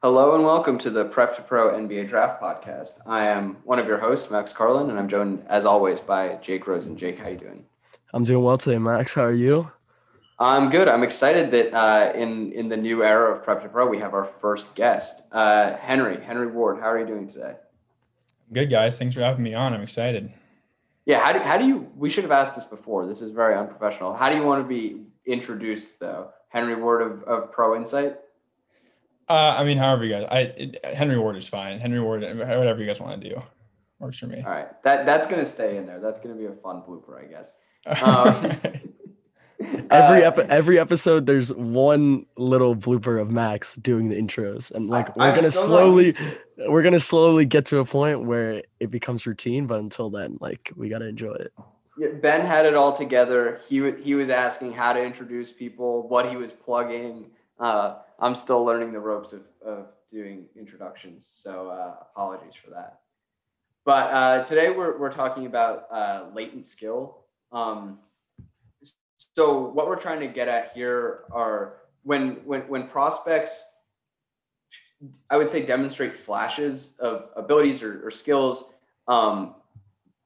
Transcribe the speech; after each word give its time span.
Hello 0.00 0.36
and 0.36 0.44
welcome 0.44 0.78
to 0.78 0.90
the 0.90 1.06
Prep 1.06 1.34
to 1.34 1.42
Pro 1.42 1.70
NBA 1.76 2.08
Draft 2.08 2.40
Podcast. 2.40 3.00
I 3.04 3.26
am 3.26 3.56
one 3.64 3.80
of 3.80 3.88
your 3.88 3.98
hosts, 3.98 4.30
Max 4.30 4.52
Carlin, 4.52 4.90
and 4.90 4.96
I'm 4.96 5.08
joined 5.08 5.44
as 5.48 5.64
always 5.64 5.98
by 5.98 6.36
Jake 6.36 6.68
Rosen. 6.68 6.96
Jake, 6.96 7.18
how 7.18 7.26
you 7.26 7.36
doing? 7.36 7.64
I'm 8.14 8.22
doing 8.22 8.44
well 8.44 8.56
today, 8.56 8.78
Max. 8.78 9.12
How 9.12 9.24
are 9.24 9.32
you? 9.32 9.72
I'm 10.38 10.70
good. 10.70 10.86
I'm 10.86 11.02
excited 11.02 11.50
that 11.50 11.74
uh, 11.74 12.12
in 12.14 12.52
in 12.52 12.68
the 12.68 12.76
new 12.76 13.02
era 13.02 13.34
of 13.34 13.42
Prep 13.42 13.60
to 13.64 13.68
Pro, 13.68 13.88
we 13.88 13.98
have 13.98 14.14
our 14.14 14.26
first 14.40 14.72
guest, 14.76 15.24
uh, 15.32 15.76
Henry 15.78 16.22
Henry 16.22 16.46
Ward. 16.46 16.78
How 16.78 16.92
are 16.92 17.00
you 17.00 17.06
doing 17.06 17.26
today? 17.26 17.56
Good 18.52 18.70
guys, 18.70 18.98
thanks 18.98 19.16
for 19.16 19.22
having 19.22 19.42
me 19.42 19.54
on. 19.54 19.74
I'm 19.74 19.82
excited. 19.82 20.32
Yeah. 21.06 21.18
How 21.18 21.32
do 21.32 21.40
how 21.40 21.58
do 21.58 21.66
you? 21.66 21.90
We 21.96 22.08
should 22.08 22.22
have 22.22 22.30
asked 22.30 22.54
this 22.54 22.64
before. 22.64 23.04
This 23.08 23.20
is 23.20 23.32
very 23.32 23.56
unprofessional. 23.56 24.14
How 24.14 24.30
do 24.30 24.36
you 24.36 24.44
want 24.44 24.62
to 24.62 24.68
be 24.68 25.02
introduced, 25.26 25.98
though? 25.98 26.30
Henry 26.50 26.76
Ward 26.76 27.02
of, 27.02 27.24
of 27.24 27.50
Pro 27.50 27.74
Insight. 27.74 28.16
Uh, 29.28 29.56
I 29.58 29.64
mean, 29.64 29.76
however 29.76 30.04
you 30.04 30.10
guys, 30.12 30.26
I 30.30 30.40
it, 30.40 30.84
Henry 30.96 31.18
Ward 31.18 31.36
is 31.36 31.48
fine. 31.48 31.78
Henry 31.80 32.00
Ward, 32.00 32.22
whatever 32.22 32.80
you 32.80 32.86
guys 32.86 33.00
want 33.00 33.20
to 33.20 33.28
do, 33.28 33.42
works 33.98 34.18
for 34.18 34.26
me. 34.26 34.42
All 34.42 34.50
right, 34.50 34.82
that 34.84 35.04
that's 35.06 35.26
gonna 35.26 35.46
stay 35.46 35.76
in 35.76 35.86
there. 35.86 36.00
That's 36.00 36.18
gonna 36.20 36.34
be 36.34 36.46
a 36.46 36.52
fun 36.52 36.82
blooper, 36.88 37.22
I 37.22 37.26
guess. 37.26 37.52
Um, 38.02 38.52
Every 39.90 40.24
uh, 40.24 40.30
epi- 40.30 40.48
every 40.50 40.78
episode, 40.78 41.26
there's 41.26 41.52
one 41.52 42.24
little 42.36 42.76
blooper 42.76 43.20
of 43.20 43.28
Max 43.30 43.74
doing 43.76 44.08
the 44.08 44.14
intros, 44.14 44.70
and 44.70 44.88
like 44.88 45.14
we're 45.16 45.24
I'm 45.24 45.34
gonna 45.34 45.50
slowly, 45.50 46.06
used 46.06 46.18
to 46.18 46.26
it. 46.58 46.70
we're 46.70 46.82
gonna 46.82 47.00
slowly 47.00 47.44
get 47.44 47.64
to 47.66 47.78
a 47.78 47.84
point 47.84 48.22
where 48.24 48.62
it 48.78 48.90
becomes 48.92 49.26
routine. 49.26 49.66
But 49.66 49.80
until 49.80 50.10
then, 50.10 50.38
like 50.40 50.70
we 50.76 50.88
gotta 50.88 51.06
enjoy 51.08 51.32
it. 51.34 51.52
Yeah, 51.98 52.08
Ben 52.22 52.46
had 52.46 52.66
it 52.66 52.74
all 52.74 52.92
together. 52.96 53.60
He 53.68 53.80
wa- 53.80 53.96
he 54.00 54.14
was 54.14 54.28
asking 54.28 54.74
how 54.74 54.92
to 54.92 55.02
introduce 55.02 55.50
people, 55.50 56.06
what 56.08 56.30
he 56.30 56.36
was 56.36 56.52
plugging. 56.52 57.26
Uh, 57.58 57.96
I'm 58.18 58.34
still 58.34 58.64
learning 58.64 58.92
the 58.92 59.00
ropes 59.00 59.32
of, 59.32 59.42
of 59.64 59.86
doing 60.10 60.46
introductions, 60.56 61.28
so 61.30 61.68
uh, 61.68 62.02
apologies 62.10 62.54
for 62.62 62.70
that. 62.70 63.00
But 63.84 64.12
uh, 64.12 64.44
today 64.44 64.70
we're 64.70 64.98
we're 64.98 65.12
talking 65.12 65.46
about 65.46 65.86
uh, 65.90 66.24
latent 66.34 66.66
skill. 66.66 67.24
Um, 67.52 68.00
so 69.34 69.68
what 69.68 69.86
we're 69.86 70.00
trying 70.00 70.20
to 70.20 70.26
get 70.26 70.48
at 70.48 70.72
here 70.74 71.24
are 71.30 71.76
when 72.02 72.40
when 72.44 72.62
when 72.62 72.88
prospects, 72.88 73.64
I 75.30 75.36
would 75.36 75.48
say, 75.48 75.64
demonstrate 75.64 76.16
flashes 76.16 76.94
of 76.98 77.28
abilities 77.36 77.82
or, 77.82 78.06
or 78.06 78.10
skills. 78.10 78.64
Um, 79.06 79.54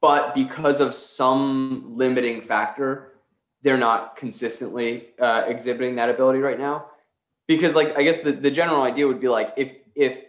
but 0.01 0.35
because 0.35 0.81
of 0.81 0.93
some 0.95 1.95
limiting 1.95 2.41
factor, 2.41 3.13
they're 3.61 3.77
not 3.77 4.17
consistently 4.17 5.09
uh, 5.19 5.43
exhibiting 5.47 5.95
that 5.95 6.09
ability 6.09 6.39
right 6.39 6.59
now. 6.59 6.87
Because, 7.47 7.75
like, 7.75 7.97
I 7.97 8.03
guess 8.03 8.19
the, 8.19 8.31
the 8.31 8.51
general 8.51 8.83
idea 8.83 9.07
would 9.07 9.19
be 9.19 9.27
like 9.27 9.53
if 9.57 9.73
if 9.95 10.19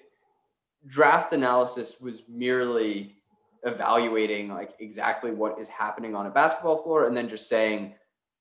draft 0.87 1.33
analysis 1.33 2.01
was 2.01 2.23
merely 2.29 3.17
evaluating 3.63 4.51
like 4.51 4.75
exactly 4.79 5.31
what 5.31 5.59
is 5.59 5.69
happening 5.69 6.15
on 6.15 6.27
a 6.27 6.31
basketball 6.31 6.83
floor 6.83 7.07
and 7.07 7.17
then 7.17 7.31
just 7.31 7.49
saying 7.49 7.95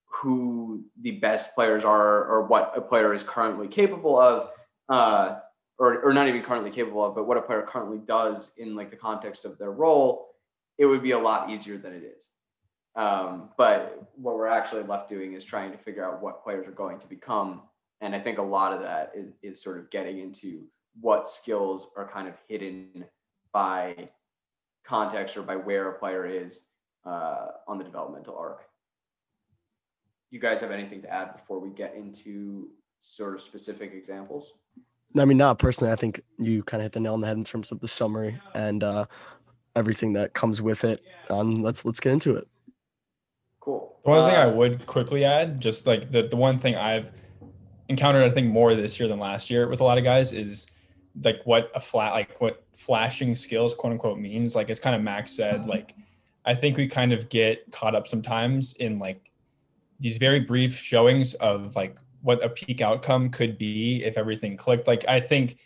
who 0.06 0.84
the 1.02 1.12
best 1.12 1.56
players 1.56 1.86
are 1.86 2.26
or 2.26 2.44
what 2.44 2.74
a 2.76 2.82
player 2.82 3.14
is 3.14 3.24
currently 3.24 3.70
capable 3.70 4.20
of 4.20 4.50
uh, 4.90 5.40
or, 5.80 6.02
or 6.02 6.14
not 6.14 6.28
even 6.28 6.42
currently 6.42 6.70
capable 6.70 7.06
of 7.06 7.16
but 7.16 7.26
what 7.26 7.38
a 7.38 7.42
player 7.42 7.62
currently 7.62 8.00
does 8.06 8.52
in 8.58 8.76
like 8.76 8.90
the 8.90 8.98
context 8.98 9.46
of 9.46 9.58
their 9.58 9.72
role 9.72 10.34
it 10.78 10.86
would 10.86 11.04
be 11.04 11.12
a 11.12 11.20
lot 11.20 11.50
easier 11.50 11.78
than 11.78 11.94
it 11.94 12.04
is. 12.04 12.30
Um, 12.96 13.50
but 13.58 14.12
what 14.16 14.36
we're 14.36 14.48
actually 14.48 14.84
left 14.84 15.10
doing 15.10 15.34
is 15.34 15.44
trying 15.44 15.72
to 15.72 15.78
figure 15.78 16.06
out 16.06 16.22
what 16.22 16.44
players 16.44 16.68
are 16.68 16.72
going 16.72 17.00
to 17.00 17.08
become. 17.08 17.62
And 18.04 18.14
I 18.14 18.20
think 18.20 18.38
a 18.38 18.44
lot 18.44 18.74
of 18.74 18.82
that 18.82 19.14
is, 19.16 19.32
is 19.42 19.64
sort 19.64 19.80
of 19.80 19.90
getting 19.90 20.20
into 20.20 20.66
what 21.00 21.30
skills 21.30 21.88
are 21.96 22.06
kind 22.06 22.28
of 22.28 22.34
hidden 22.50 23.06
by 23.54 24.10
context 24.86 25.38
or 25.38 25.42
by 25.42 25.56
where 25.56 25.90
a 25.90 25.98
player 25.98 26.26
is 26.26 26.64
uh, 27.06 27.48
on 27.66 27.78
the 27.78 27.86
developmental 27.86 28.36
arc. 28.38 28.64
You 30.32 30.40
guys 30.42 30.60
have 30.60 30.72
anything 30.72 31.02
to 31.04 31.10
add 31.10 31.34
before 31.38 31.60
we 31.60 31.70
get 31.70 31.96
into 31.96 32.72
sort 33.00 33.36
of 33.36 33.42
specific 33.42 33.94
examples? 33.94 34.52
I 35.18 35.24
mean, 35.24 35.38
not 35.38 35.58
personally. 35.58 35.94
I 35.94 35.96
think 35.96 36.20
you 36.38 36.62
kind 36.64 36.82
of 36.82 36.86
hit 36.86 36.92
the 36.92 37.00
nail 37.00 37.14
on 37.14 37.22
the 37.22 37.28
head 37.28 37.38
in 37.38 37.46
terms 37.46 37.72
of 37.72 37.80
the 37.80 37.88
summary 37.88 38.38
and 38.54 38.84
uh, 38.84 39.06
everything 39.78 40.12
that 40.14 40.34
comes 40.34 40.62
with 40.62 40.84
it. 40.84 41.02
Um, 41.30 41.64
let's 41.64 41.86
let's 41.86 42.02
get 42.02 42.12
into 42.12 42.36
it. 42.36 42.48
Cool. 43.62 43.96
The 44.04 44.10
one 44.10 44.30
thing 44.30 44.38
I 44.38 44.50
Uh, 44.50 44.54
would 44.54 44.86
quickly 44.88 45.24
add, 45.24 45.62
just 45.62 45.88
like 45.88 46.12
the 46.12 46.24
the 46.24 46.36
one 46.36 46.60
thing 46.60 46.76
I've 46.76 47.14
encountered, 47.90 48.24
I 48.24 48.30
think 48.30 48.48
more 48.48 48.76
this 48.76 49.00
year 49.00 49.08
than 49.08 49.20
last 49.20 49.50
year 49.50 49.68
with 49.68 49.82
a 49.82 49.84
lot 49.84 49.98
of 49.98 50.04
guys 50.04 50.32
is 50.32 50.68
like 51.24 51.42
what 51.46 51.72
a 51.76 51.80
flat 51.80 52.14
like 52.14 52.42
what 52.42 52.64
flashing 52.76 53.36
skills 53.36 53.74
quote 53.74 53.94
unquote 53.94 54.20
means. 54.20 54.56
Like 54.56 54.70
it's 54.70 54.80
kind 54.80 54.96
of 54.96 55.02
Max 55.02 55.32
said, 55.32 55.62
mm-hmm. 55.62 55.70
like 55.70 55.96
I 56.46 56.56
think 56.56 56.78
we 56.78 56.88
kind 56.88 57.14
of 57.14 57.30
get 57.30 57.72
caught 57.72 57.96
up 57.96 58.08
sometimes 58.08 58.74
in 58.74 59.00
like 59.00 59.32
these 60.00 60.18
very 60.18 60.40
brief 60.40 60.76
showings 60.78 61.34
of 61.36 61.76
like 61.76 61.98
what 62.22 62.44
a 62.44 62.50
peak 62.50 62.82
outcome 62.82 63.30
could 63.30 63.58
be 63.58 64.04
if 64.04 64.18
everything 64.18 64.58
clicked. 64.58 64.88
Like 64.88 65.06
I 65.08 65.20
think 65.20 65.58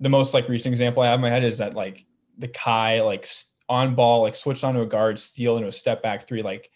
the 0.00 0.08
most 0.08 0.34
like 0.34 0.48
recent 0.48 0.72
example 0.72 1.02
I 1.02 1.06
have 1.06 1.16
in 1.16 1.22
my 1.22 1.30
head 1.30 1.44
is 1.44 1.58
that 1.58 1.74
like 1.74 2.06
the 2.38 2.48
Kai 2.48 3.02
like 3.02 3.26
on 3.68 3.94
ball 3.94 4.22
like 4.22 4.34
switched 4.34 4.64
onto 4.64 4.80
a 4.80 4.86
guard 4.86 5.18
steal 5.18 5.56
into 5.56 5.68
a 5.68 5.72
step 5.72 6.02
back 6.02 6.26
three 6.26 6.42
like 6.42 6.70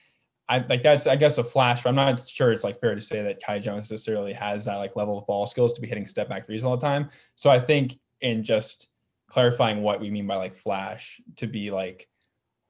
I 0.49 0.65
like 0.69 0.83
that's 0.83 1.07
I 1.07 1.17
guess 1.17 1.39
a 1.39 1.45
flash, 1.45 1.83
but 1.83 1.89
I'm 1.89 1.97
not 1.97 2.27
sure 2.27 2.53
it's 2.53 2.65
like 2.65 2.81
fair 2.81 2.95
to 2.95 3.01
say 3.01 3.23
that 3.23 3.43
Kai 3.43 3.59
Jones 3.59 3.91
necessarily 3.91 4.33
has 4.33 4.67
that 4.67 4.77
like 4.77 4.95
level 4.95 5.19
of 5.19 5.27
ball 5.27 5.47
skills 5.47 5.75
to 5.75 5.81
be 5.81 5.89
hitting 5.89 6.07
step 6.07 6.29
back 6.29 6.47
threes 6.47 6.63
all 6.63 6.77
the 6.77 6.87
time. 6.87 7.11
So 7.35 7.51
I 7.51 7.59
think 7.59 7.99
in 8.21 8.45
just 8.45 8.89
clarifying 9.29 9.83
what 9.83 10.01
we 10.01 10.11
mean 10.11 10.27
by 10.27 10.37
like 10.37 10.55
flash 10.55 11.21
to 11.37 11.47
be 11.47 11.71
like 11.71 12.09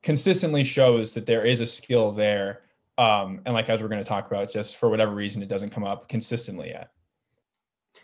consistently 0.03 0.65
shows 0.65 1.15
that 1.15 1.27
there 1.27 1.45
is 1.45 1.61
a 1.61 1.67
skill 1.67 2.13
there. 2.13 2.63
Um, 2.97 3.43
and 3.45 3.53
like 3.53 3.69
as 3.69 3.83
we're 3.83 3.89
going 3.89 4.03
to 4.03 4.09
talk 4.09 4.27
about, 4.27 4.51
just 4.51 4.77
for 4.77 4.89
whatever 4.89 5.15
reason 5.15 5.43
it 5.43 5.49
doesn't 5.49 5.71
come 5.71 5.85
up 5.85 6.09
consistently 6.09 6.69
yet. 6.69 6.91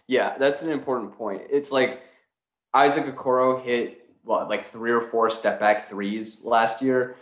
Yeah, 0.06 0.36
that's 0.36 0.62
an 0.62 0.70
important 0.70 1.16
point. 1.16 1.42
It's 1.50 1.72
like 1.72 2.02
Isaac 2.74 3.06
Okoro 3.06 3.62
hit 3.62 4.06
what 4.24 4.48
like 4.48 4.66
three 4.66 4.92
or 4.92 5.00
four 5.00 5.30
step 5.30 5.58
back 5.58 5.88
threes 5.88 6.42
last 6.42 6.82
year. 6.82 7.16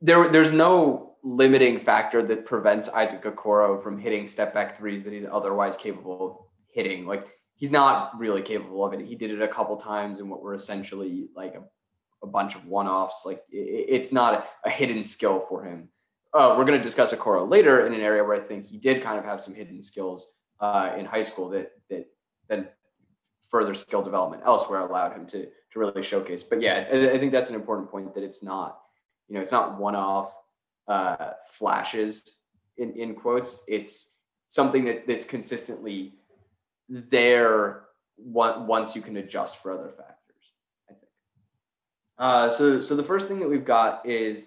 There, 0.00 0.28
there's 0.28 0.52
no 0.52 1.07
limiting 1.22 1.78
factor 1.78 2.22
that 2.22 2.46
prevents 2.46 2.88
Isaac 2.88 3.22
Okoro 3.22 3.82
from 3.82 3.98
hitting 3.98 4.28
step 4.28 4.54
back 4.54 4.78
threes 4.78 5.02
that 5.04 5.12
he's 5.12 5.26
otherwise 5.30 5.76
capable 5.76 6.26
of 6.26 6.36
hitting. 6.72 7.06
Like 7.06 7.26
he's 7.56 7.70
not 7.72 8.18
really 8.18 8.42
capable 8.42 8.84
of 8.84 8.92
it. 8.92 9.00
He 9.04 9.14
did 9.16 9.30
it 9.30 9.42
a 9.42 9.48
couple 9.48 9.76
times 9.76 10.20
in 10.20 10.28
what 10.28 10.42
were 10.42 10.54
essentially 10.54 11.28
like 11.34 11.54
a, 11.54 11.62
a 12.22 12.26
bunch 12.26 12.54
of 12.54 12.66
one-offs. 12.66 13.22
Like 13.26 13.42
i- 13.52 13.56
i- 13.56 13.86
it's 13.88 14.12
not 14.12 14.34
a, 14.34 14.68
a 14.68 14.70
hidden 14.70 15.02
skill 15.04 15.44
for 15.48 15.64
him. 15.64 15.88
Uh, 16.34 16.54
we're 16.56 16.64
going 16.64 16.78
to 16.78 16.84
discuss 16.84 17.12
Okoro 17.12 17.48
later 17.50 17.86
in 17.86 17.94
an 17.94 18.00
area 18.00 18.22
where 18.22 18.36
I 18.36 18.40
think 18.40 18.66
he 18.66 18.76
did 18.76 19.02
kind 19.02 19.18
of 19.18 19.24
have 19.24 19.42
some 19.42 19.54
hidden 19.54 19.82
skills 19.82 20.26
uh, 20.60 20.92
in 20.98 21.04
high 21.06 21.22
school 21.22 21.48
that 21.50 21.72
that 21.90 22.06
then 22.48 22.68
further 23.50 23.72
skill 23.74 24.02
development 24.02 24.42
elsewhere 24.44 24.80
allowed 24.80 25.12
him 25.14 25.26
to 25.26 25.46
to 25.72 25.78
really 25.78 26.02
showcase. 26.02 26.42
But 26.42 26.60
yeah, 26.60 26.86
I, 26.92 27.10
I 27.12 27.18
think 27.18 27.32
that's 27.32 27.48
an 27.48 27.54
important 27.54 27.90
point 27.90 28.14
that 28.14 28.22
it's 28.22 28.42
not, 28.42 28.78
you 29.28 29.34
know, 29.34 29.40
it's 29.40 29.52
not 29.52 29.78
one-off 29.78 30.34
uh, 30.88 31.32
flashes 31.46 32.38
in 32.76 32.92
in 32.94 33.14
quotes. 33.14 33.62
It's 33.68 34.08
something 34.48 34.84
that 34.86 35.06
that's 35.06 35.24
consistently 35.24 36.14
there 36.88 37.84
once 38.16 38.96
you 38.96 39.02
can 39.02 39.16
adjust 39.18 39.62
for 39.62 39.72
other 39.72 39.90
factors. 39.90 40.52
I 40.88 40.94
think. 40.94 41.12
Uh, 42.18 42.50
so 42.50 42.80
so 42.80 42.96
the 42.96 43.04
first 43.04 43.28
thing 43.28 43.40
that 43.40 43.48
we've 43.48 43.64
got 43.64 44.04
is 44.06 44.44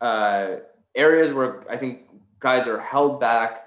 uh, 0.00 0.56
areas 0.94 1.32
where 1.32 1.64
I 1.70 1.76
think 1.76 2.02
guys 2.40 2.66
are 2.66 2.80
held 2.80 3.20
back 3.20 3.64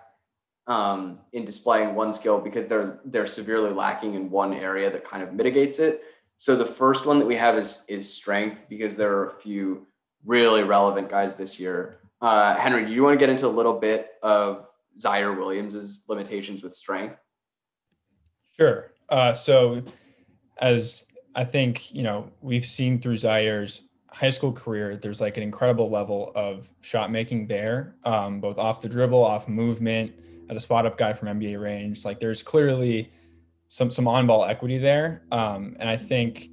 um, 0.68 1.20
in 1.34 1.44
displaying 1.44 1.96
one 1.96 2.14
skill 2.14 2.40
because 2.40 2.68
they're 2.68 3.00
they're 3.06 3.28
severely 3.28 3.72
lacking 3.72 4.14
in 4.14 4.30
one 4.30 4.54
area 4.54 4.92
that 4.92 5.04
kind 5.04 5.24
of 5.24 5.34
mitigates 5.34 5.80
it. 5.80 6.04
So 6.38 6.56
the 6.56 6.66
first 6.66 7.06
one 7.06 7.20
that 7.20 7.26
we 7.26 7.36
have 7.36 7.58
is 7.58 7.84
is 7.88 8.12
strength 8.12 8.62
because 8.70 8.96
there 8.96 9.18
are 9.18 9.28
a 9.28 9.40
few 9.42 9.88
really 10.26 10.64
relevant 10.64 11.10
guys 11.10 11.36
this 11.36 11.60
year. 11.60 12.01
Uh, 12.22 12.56
Henry, 12.56 12.86
do 12.86 12.92
you 12.92 13.04
want 13.04 13.14
to 13.14 13.18
get 13.18 13.30
into 13.30 13.48
a 13.48 13.50
little 13.50 13.80
bit 13.80 14.12
of 14.22 14.68
Ziaire 15.00 15.36
Williams's 15.36 16.04
limitations 16.08 16.62
with 16.62 16.76
strength? 16.76 17.18
Sure. 18.56 18.92
Uh, 19.10 19.34
so, 19.34 19.82
as 20.60 21.08
I 21.36 21.44
think 21.46 21.94
you 21.94 22.04
know, 22.04 22.30
we've 22.42 22.66
seen 22.66 23.02
through 23.02 23.16
Ziaire's 23.16 23.90
high 24.12 24.30
school 24.30 24.52
career, 24.52 24.98
there's 24.98 25.22
like 25.22 25.38
an 25.38 25.44
incredible 25.44 25.90
level 25.90 26.32
of 26.36 26.70
shot 26.82 27.12
making 27.12 27.48
there, 27.48 27.96
um, 28.04 28.40
both 28.40 28.60
off 28.60 28.82
the 28.82 28.90
dribble, 28.90 29.24
off 29.24 29.48
movement, 29.48 30.14
as 30.50 30.58
a 30.58 30.62
spot 30.62 30.86
up 30.86 30.98
guy 30.98 31.14
from 31.14 31.28
NBA 31.40 31.60
range. 31.62 32.06
Like, 32.06 32.20
there's 32.20 32.44
clearly 32.44 33.12
some 33.68 33.90
some 33.90 34.08
on 34.08 34.28
ball 34.28 34.46
equity 34.46 34.78
there, 34.78 35.24
um, 35.32 35.76
and 35.80 35.90
I 35.90 35.98
think 35.98 36.50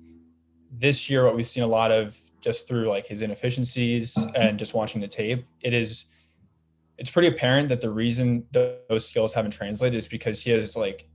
this 0.70 1.10
year 1.10 1.24
what 1.24 1.34
we've 1.34 1.46
seen 1.46 1.62
a 1.62 1.68
lot 1.68 1.90
of 1.90 2.16
just 2.40 2.68
through 2.68 2.88
like 2.88 3.06
his 3.06 3.22
inefficiencies 3.22 4.16
and 4.34 4.58
just 4.58 4.74
watching 4.74 5.00
the 5.00 5.08
tape, 5.08 5.46
it 5.60 5.74
is 5.74 6.06
it's 6.98 7.10
pretty 7.10 7.28
apparent 7.28 7.68
that 7.68 7.80
the 7.80 7.90
reason 7.90 8.44
those 8.52 9.08
skills 9.08 9.32
haven't 9.32 9.52
translated 9.52 9.96
is 9.96 10.08
because 10.08 10.42
he 10.42 10.50
has 10.50 10.76
like 10.76 11.08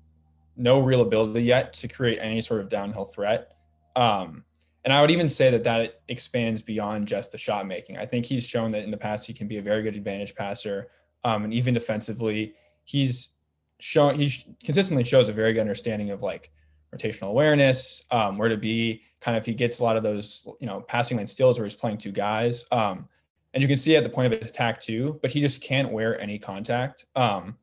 no 0.55 0.79
real 0.79 1.01
ability 1.01 1.43
yet 1.43 1.73
to 1.73 1.87
create 1.87 2.19
any 2.19 2.41
sort 2.41 2.61
of 2.61 2.69
downhill 2.69 3.05
threat. 3.05 3.53
Um, 3.95 4.45
and 4.85 4.93
I 4.93 5.01
would 5.01 5.11
even 5.11 5.29
say 5.29 5.49
that 5.51 5.63
that 5.63 6.01
expands 6.07 6.61
beyond 6.61 7.07
just 7.07 7.31
the 7.31 7.37
shot 7.37 7.67
making. 7.67 7.97
I 7.97 8.05
think 8.05 8.25
he's 8.25 8.45
shown 8.45 8.71
that 8.71 8.83
in 8.83 8.91
the 8.91 8.97
past 8.97 9.25
he 9.25 9.33
can 9.33 9.47
be 9.47 9.57
a 9.57 9.61
very 9.61 9.81
good 9.81 9.95
advantage 9.95 10.35
passer, 10.35 10.89
um, 11.23 11.45
and 11.45 11.53
even 11.53 11.73
defensively, 11.73 12.53
he's 12.83 13.33
shown 13.79 14.15
he 14.15 14.33
consistently 14.63 15.03
shows 15.03 15.29
a 15.29 15.33
very 15.33 15.53
good 15.53 15.61
understanding 15.61 16.11
of 16.11 16.21
like 16.21 16.51
rotational 16.97 17.29
awareness, 17.29 18.05
um, 18.11 18.37
where 18.37 18.49
to 18.49 18.57
be. 18.57 19.01
Kind 19.19 19.37
of 19.37 19.45
he 19.45 19.53
gets 19.53 19.79
a 19.79 19.83
lot 19.83 19.95
of 19.95 20.03
those 20.03 20.47
you 20.59 20.67
know 20.67 20.81
passing 20.81 21.17
lane 21.17 21.27
steals 21.27 21.57
where 21.57 21.65
he's 21.65 21.75
playing 21.75 21.97
two 21.97 22.11
guys, 22.11 22.65
um, 22.71 23.07
and 23.53 23.61
you 23.61 23.67
can 23.67 23.77
see 23.77 23.95
at 23.95 24.03
the 24.03 24.09
point 24.09 24.33
of 24.33 24.41
attack 24.41 24.81
too. 24.81 25.19
But 25.21 25.31
he 25.31 25.39
just 25.39 25.61
can't 25.61 25.91
wear 25.91 26.19
any 26.19 26.37
contact. 26.37 27.05
Um, 27.15 27.57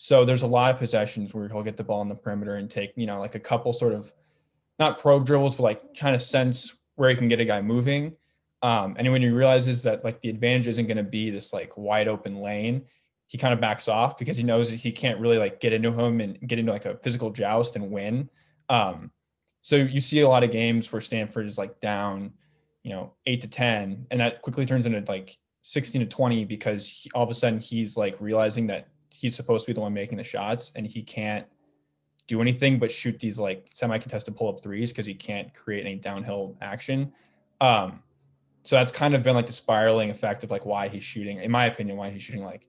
so 0.00 0.24
there's 0.24 0.42
a 0.42 0.46
lot 0.46 0.72
of 0.72 0.78
possessions 0.78 1.34
where 1.34 1.48
he'll 1.48 1.64
get 1.64 1.76
the 1.76 1.84
ball 1.84 2.02
in 2.02 2.08
the 2.08 2.14
perimeter 2.14 2.54
and 2.54 2.70
take, 2.70 2.92
you 2.94 3.04
know, 3.04 3.18
like 3.18 3.34
a 3.34 3.40
couple 3.40 3.72
sort 3.72 3.92
of 3.92 4.12
not 4.78 4.98
probe 4.98 5.26
dribbles, 5.26 5.56
but 5.56 5.64
like 5.64 5.96
kind 5.96 6.14
of 6.14 6.22
sense 6.22 6.78
where 6.94 7.10
he 7.10 7.16
can 7.16 7.26
get 7.26 7.40
a 7.40 7.44
guy 7.44 7.60
moving. 7.60 8.14
Um, 8.62 8.94
and 8.96 9.10
when 9.10 9.22
he 9.22 9.28
realizes 9.28 9.82
that 9.82 10.04
like 10.04 10.20
the 10.20 10.30
advantage 10.30 10.68
isn't 10.68 10.86
going 10.86 10.98
to 10.98 11.02
be 11.02 11.30
this 11.30 11.52
like 11.52 11.76
wide 11.76 12.06
open 12.06 12.40
lane, 12.40 12.84
he 13.26 13.38
kind 13.38 13.52
of 13.52 13.60
backs 13.60 13.88
off 13.88 14.16
because 14.16 14.36
he 14.36 14.44
knows 14.44 14.70
that 14.70 14.76
he 14.76 14.92
can't 14.92 15.18
really 15.18 15.36
like 15.36 15.58
get 15.58 15.72
into 15.72 15.92
him 15.92 16.20
and 16.20 16.38
get 16.46 16.60
into 16.60 16.72
like 16.72 16.86
a 16.86 16.96
physical 16.98 17.30
joust 17.30 17.74
and 17.74 17.90
win. 17.90 18.30
Um, 18.68 19.10
so 19.62 19.76
you 19.76 20.00
see 20.00 20.20
a 20.20 20.28
lot 20.28 20.44
of 20.44 20.50
games 20.50 20.92
where 20.92 21.00
Stanford 21.00 21.46
is 21.46 21.58
like 21.58 21.80
down, 21.80 22.32
you 22.82 22.90
know, 22.90 23.12
eight 23.26 23.40
to 23.42 23.48
10, 23.48 24.06
and 24.10 24.20
that 24.20 24.42
quickly 24.42 24.64
turns 24.66 24.86
into 24.86 25.02
like 25.10 25.36
16 25.62 26.00
to 26.00 26.06
20 26.06 26.44
because 26.44 26.88
he, 26.88 27.10
all 27.14 27.22
of 27.22 27.30
a 27.30 27.34
sudden 27.34 27.58
he's 27.58 27.96
like 27.96 28.16
realizing 28.20 28.66
that 28.68 28.88
he's 29.10 29.34
supposed 29.34 29.66
to 29.66 29.70
be 29.70 29.74
the 29.74 29.80
one 29.80 29.92
making 29.92 30.16
the 30.16 30.24
shots 30.24 30.72
and 30.76 30.86
he 30.86 31.02
can't 31.02 31.46
do 32.28 32.40
anything 32.40 32.78
but 32.78 32.90
shoot 32.90 33.18
these 33.18 33.38
like 33.38 33.66
semi-contested 33.70 34.36
pull-up 34.36 34.62
threes 34.62 34.92
because 34.92 35.06
he 35.06 35.14
can't 35.14 35.52
create 35.54 35.84
any 35.84 35.96
downhill 35.96 36.56
action. 36.60 37.12
Um, 37.60 38.02
so 38.62 38.76
that's 38.76 38.92
kind 38.92 39.14
of 39.14 39.22
been 39.22 39.34
like 39.34 39.46
the 39.46 39.52
spiraling 39.52 40.10
effect 40.10 40.44
of 40.44 40.50
like 40.50 40.64
why 40.64 40.88
he's 40.88 41.02
shooting, 41.02 41.38
in 41.38 41.50
my 41.50 41.66
opinion, 41.66 41.96
why 41.96 42.10
he's 42.10 42.22
shooting 42.22 42.44
like 42.44 42.68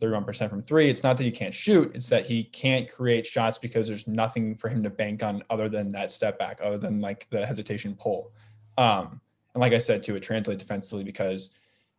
31% 0.00 0.50
from 0.50 0.62
three. 0.62 0.88
It's 0.88 1.02
not 1.02 1.16
that 1.16 1.24
he 1.24 1.30
can't 1.30 1.54
shoot, 1.54 1.92
it's 1.94 2.08
that 2.08 2.26
he 2.26 2.44
can't 2.44 2.90
create 2.90 3.26
shots 3.26 3.58
because 3.58 3.86
there's 3.86 4.06
nothing 4.06 4.56
for 4.56 4.68
him 4.68 4.82
to 4.82 4.90
bank 4.90 5.22
on 5.22 5.42
other 5.50 5.68
than 5.68 5.92
that 5.92 6.12
step 6.12 6.38
back, 6.38 6.60
other 6.62 6.78
than 6.78 7.00
like 7.00 7.28
the 7.30 7.44
hesitation 7.44 7.94
pull. 7.94 8.32
Um, 8.78 9.20
and 9.54 9.60
like 9.60 9.72
I 9.72 9.78
said, 9.78 10.02
too, 10.02 10.16
it 10.16 10.22
translates 10.22 10.62
defensively 10.62 11.04
because, 11.04 11.54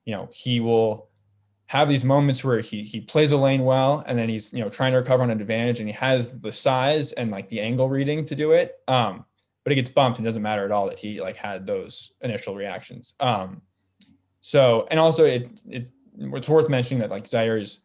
you 0.05 0.13
know, 0.13 0.29
he 0.31 0.59
will 0.59 1.09
have 1.67 1.89
these 1.89 2.05
moments 2.05 2.43
where 2.43 2.61
he 2.61 2.81
he 2.81 2.99
plays 2.99 3.31
a 3.33 3.37
lane 3.37 3.63
well 3.63 4.03
and 4.07 4.17
then 4.17 4.29
he's 4.29 4.53
you 4.53 4.59
know 4.59 4.69
trying 4.69 4.93
to 4.93 4.97
recover 4.97 5.21
on 5.21 5.29
an 5.29 5.39
advantage 5.39 5.79
and 5.79 5.89
he 5.89 5.93
has 5.93 6.39
the 6.39 6.51
size 6.51 7.11
and 7.13 7.29
like 7.29 7.49
the 7.49 7.59
angle 7.59 7.89
reading 7.89 8.25
to 8.25 8.35
do 8.35 8.51
it 8.51 8.79
um 8.87 9.25
but 9.63 9.73
it 9.73 9.75
gets 9.75 9.89
bumped 9.89 10.17
and 10.17 10.25
doesn't 10.25 10.41
matter 10.41 10.63
at 10.63 10.71
all 10.71 10.87
that 10.87 10.97
he 10.97 11.19
like 11.19 11.35
had 11.35 11.67
those 11.67 12.13
initial 12.21 12.55
reactions 12.55 13.15
um 13.19 13.61
so 14.39 14.87
and 14.89 14.99
also 14.99 15.25
it 15.25 15.49
it 15.67 15.89
it's 16.19 16.49
worth 16.49 16.69
mentioning 16.69 17.01
that 17.01 17.11
like 17.11 17.25
Ziaire 17.25 17.61
is 17.61 17.81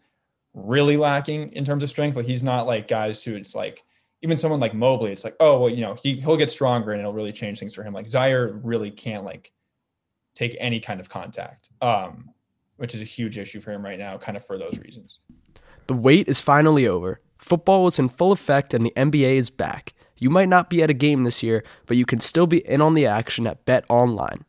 really 0.55 0.97
lacking 0.97 1.53
in 1.53 1.65
terms 1.65 1.83
of 1.83 1.89
strength 1.89 2.15
like 2.15 2.27
he's 2.27 2.43
not 2.43 2.67
like 2.67 2.87
guys 2.87 3.25
who 3.25 3.35
it's 3.35 3.55
like 3.55 3.83
even 4.21 4.37
someone 4.37 4.61
like 4.61 4.75
Mobley 4.75 5.13
it's 5.13 5.25
like 5.25 5.37
oh 5.41 5.61
well 5.61 5.71
you 5.71 5.81
know 5.81 5.95
he 5.95 6.15
he'll 6.15 6.37
get 6.37 6.51
stronger 6.51 6.93
and 6.93 7.01
it'll 7.01 7.15
really 7.15 7.33
change 7.33 7.59
things 7.59 7.75
for 7.75 7.83
him 7.83 7.95
like 7.95 8.07
Ziaire 8.07 8.61
really 8.63 8.91
can't 8.91 9.25
like 9.25 9.51
take 10.35 10.57
any 10.61 10.81
kind 10.81 11.01
of 11.01 11.09
contact 11.09 11.71
um 11.81 12.33
which 12.83 12.97
is 12.97 13.01
a 13.01 13.05
huge 13.05 13.39
issue 13.39 13.61
for 13.61 13.71
him 13.71 13.85
right 13.85 13.99
now, 13.99 14.19
kind 14.19 14.37
of 14.37 14.45
for 14.45 14.59
those 14.59 14.77
reasons. 14.77 15.21
The 15.87 15.95
wait 15.95 16.27
is 16.29 16.41
finally 16.41 16.89
over. 16.89 17.21
Football 17.39 17.87
is 17.87 17.97
in 17.97 18.09
full 18.09 18.33
effect 18.33 18.75
and 18.75 18.85
the 18.85 18.93
NBA 18.97 19.37
is 19.37 19.51
back. 19.51 19.95
You 20.19 20.31
might 20.31 20.49
not 20.49 20.69
be 20.69 20.83
at 20.83 20.91
a 20.91 20.95
game 20.95 21.23
this 21.23 21.45
year, 21.45 21.63
but 21.87 21.97
you 21.97 22.05
can 22.05 22.19
still 22.19 22.49
be 22.49 22.59
in 22.67 22.81
on 22.81 22.95
the 22.95 23.07
action 23.07 23.47
at 23.47 23.65
Bet 23.65 23.85
Online. 23.89 24.45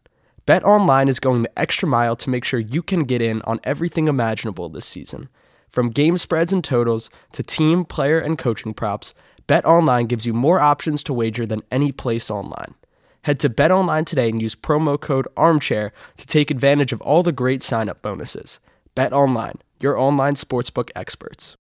Bet 0.48 0.64
Online 0.64 1.08
is 1.08 1.20
going 1.20 1.44
the 1.44 1.60
extra 1.60 1.88
mile 1.88 2.16
to 2.16 2.30
make 2.32 2.44
sure 2.44 2.60
you 2.60 2.82
can 2.82 3.04
get 3.04 3.22
in 3.22 3.44
on 3.44 3.60
everything 3.64 4.08
imaginable 4.08 4.68
this 4.68 4.88
season. 4.88 5.30
From 5.74 5.90
game 5.90 6.20
spreads 6.20 6.54
and 6.54 6.64
totals 6.64 7.10
to 7.32 7.42
team, 7.42 7.84
player, 7.84 8.20
and 8.20 8.38
coaching 8.38 8.76
props, 8.76 9.16
BetOnline 9.48 10.08
gives 10.08 10.24
you 10.24 10.32
more 10.32 10.60
options 10.60 11.02
to 11.02 11.14
wager 11.14 11.48
than 11.48 11.64
any 11.72 11.92
place 11.92 12.30
online. 12.30 12.76
Head 13.24 13.40
to 13.40 13.50
BetOnline 13.50 14.06
today 14.06 14.30
and 14.30 14.40
use 14.40 14.56
promo 14.56 15.02
code 15.02 15.28
ARMCHAIR 15.36 15.90
to 16.18 16.26
take 16.28 16.52
advantage 16.52 16.94
of 16.94 17.02
all 17.02 17.24
the 17.24 17.32
great 17.32 17.64
sign-up 17.64 18.04
bonuses. 18.04 18.60
BetOnline, 18.96 19.62
your 19.80 19.98
online 19.98 20.36
sportsbook 20.36 20.92
experts. 20.96 21.58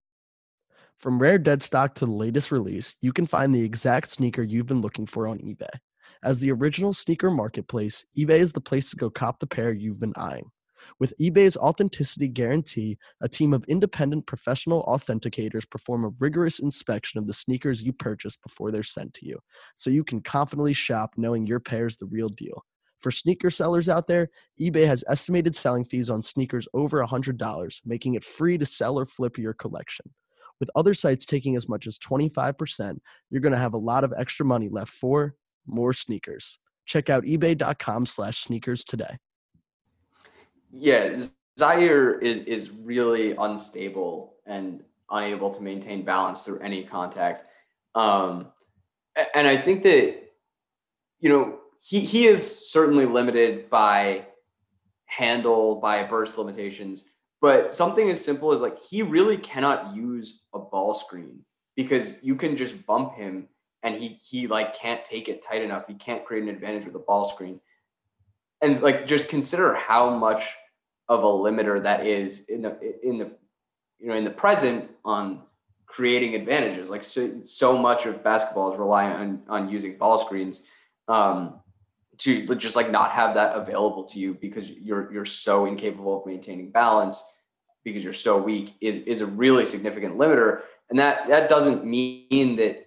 From 0.95 1.18
rare 1.18 1.39
dead 1.39 1.63
stock 1.63 1.95
to 1.95 2.06
the 2.06 2.12
latest 2.12 2.51
release, 2.51 3.00
you 3.01 3.13
can 3.13 3.25
find 3.25 3.51
the 3.51 3.65
exact 3.65 4.12
sneaker 4.12 4.43
you've 4.43 4.67
been 4.67 4.82
looking 4.82 5.08
for 5.08 5.27
on 5.27 5.39
eBay. 5.39 5.79
As 6.22 6.39
the 6.39 6.51
original 6.51 6.93
sneaker 6.93 7.32
marketplace, 7.32 8.05
eBay 8.15 8.38
is 8.38 8.53
the 8.53 8.62
place 8.62 8.91
to 8.91 8.96
go 8.96 9.10
cop 9.10 9.39
the 9.39 9.48
pair 9.48 9.74
you've 9.74 10.00
been 10.00 10.13
eyeing. 10.15 10.51
With 11.00 11.13
eBay's 11.20 11.58
authenticity 11.58 12.28
guarantee, 12.28 12.98
a 13.22 13.30
team 13.30 13.54
of 13.54 13.63
independent 13.66 14.25
professional 14.25 14.84
authenticators 14.84 15.70
perform 15.70 16.06
a 16.06 16.12
rigorous 16.20 16.60
inspection 16.60 17.20
of 17.20 17.28
the 17.28 17.34
sneakers 17.34 17.84
you 17.84 17.94
purchase 17.94 18.36
before 18.36 18.72
they're 18.72 18.84
sent 18.84 19.13
to 19.16 19.25
you, 19.25 19.40
so 19.75 19.90
you 19.90 20.04
can 20.04 20.22
confidently 20.22 20.74
shop 20.74 21.12
knowing 21.18 21.46
your 21.46 21.60
pair's 21.60 21.98
the 21.98 22.06
real 22.06 22.30
deal. 22.30 22.63
For 23.00 23.12
sneaker 23.12 23.50
sellers 23.50 23.90
out 23.90 24.08
there, 24.08 24.30
eBay 24.62 24.88
has 24.88 25.04
estimated 25.10 25.56
selling 25.56 25.84
fees 25.84 26.10
on 26.10 26.22
sneakers 26.22 26.70
over 26.74 27.04
$100, 27.06 27.82
making 27.86 28.13
it 28.13 28.24
free 28.24 28.58
to 28.58 28.66
sell 28.66 28.98
or 28.98 29.06
flip 29.06 29.38
your 29.38 29.54
collection. 29.54 30.06
With 30.60 30.70
other 30.75 30.94
sites 30.94 31.25
taking 31.25 31.58
as 31.58 31.68
much 31.68 31.86
as 31.86 32.00
25%, 32.00 32.98
you're 33.30 33.42
going 33.42 33.52
to 33.52 33.60
have 33.60 33.74
a 33.74 33.78
lot 33.78 34.06
of 34.06 34.13
extra 34.18 34.46
money 34.46 34.70
left 34.70 34.92
for 34.92 35.36
more 35.68 35.92
sneakers. 35.92 36.60
Check 36.86 37.10
out 37.10 37.24
ebay.com 37.24 38.06
slash 38.06 38.44
sneakers 38.44 38.86
today 38.86 39.18
yeah, 40.74 41.20
Ziaire 41.60 42.22
is 42.22 42.39
is 42.42 42.72
really 42.72 43.36
unstable 43.36 44.36
and 44.46 44.84
unable 45.12 45.53
to 45.53 45.62
maintain 45.62 46.03
balance 46.03 46.42
through 46.42 46.60
any 46.60 46.84
contact. 46.84 47.46
Um, 47.96 48.48
and 49.36 49.48
I 49.48 49.58
think 49.58 49.84
that 49.84 50.20
you 51.20 51.30
know 51.30 51.60
he 51.80 52.00
he 52.00 52.25
is 52.25 52.70
certainly 52.72 53.06
limited 53.06 53.70
by 53.70 54.25
handle 55.06 55.75
by 55.75 56.03
burst 56.03 56.38
limitations, 56.38 57.03
but 57.39 57.75
something 57.75 58.10
as 58.10 58.24
simple 58.24 58.51
as 58.51 58.60
like 58.60 58.82
he 58.82 59.03
really 59.03 59.38
cannot 59.38 59.96
use 59.96 60.42
a 60.53 60.60
ball 60.60 60.96
screen 60.96 61.46
because 61.75 62.15
you 62.24 62.36
can 62.36 62.58
just 62.58 62.86
bump 62.88 63.13
him 63.13 63.48
and 63.84 63.96
he 63.96 64.20
he 64.27 64.48
like 64.48 64.75
can't 64.75 65.06
take 65.06 65.30
it 65.30 65.46
tight 65.46 65.62
enough. 65.62 65.86
He 65.88 65.94
can't 65.94 66.25
create 66.25 66.44
an 66.44 66.50
advantage 66.50 66.86
with 66.86 66.96
a 66.96 67.00
ball 67.00 67.25
screen. 67.25 67.60
And 68.62 68.82
like 68.82 69.06
just 69.06 69.27
consider 69.27 69.75
how 69.75 70.10
much 70.10 70.56
of 71.13 71.24
a 71.24 71.27
limiter 71.27 71.82
that 71.84 72.05
is 72.05 72.46
in 72.46 72.62
the 72.63 72.77
in 73.03 73.17
the 73.17 73.32
you 74.00 74.08
know 74.08 74.15
in 74.15 74.24
the 74.24 74.29
present 74.29 74.89
on 75.05 75.43
creating 75.86 76.34
advantages. 76.34 76.89
Like 76.89 77.03
so, 77.03 77.41
so 77.46 77.77
much 77.77 78.05
of 78.05 78.24
basketball 78.24 78.74
is 78.74 78.79
reliant 78.79 79.20
on 79.20 79.41
on 79.48 79.70
using 79.70 79.98
ball 79.98 80.17
screens 80.17 80.63
um, 81.08 81.60
to 82.17 82.46
just 82.55 82.75
like 82.75 82.89
not 82.89 83.12
have 83.12 83.36
that 83.36 83.55
available 83.55 84.03
to 84.05 84.20
you 84.20 84.34
because 84.34 84.70
you're 84.70 85.12
you're 85.13 85.25
so 85.25 85.65
incapable 85.65 86.20
of 86.20 86.25
maintaining 86.25 86.72
balance 86.72 87.24
because 87.84 88.03
you're 88.03 88.13
so 88.13 88.38
weak 88.38 88.75
is 88.82 89.00
is 89.00 89.22
a 89.22 89.25
really 89.25 89.65
significant 89.65 90.17
limiter. 90.17 90.62
And 90.89 91.00
that 91.00 91.29
that 91.29 91.50
doesn't 91.50 91.86
mean 91.86 92.55
that 92.58 92.86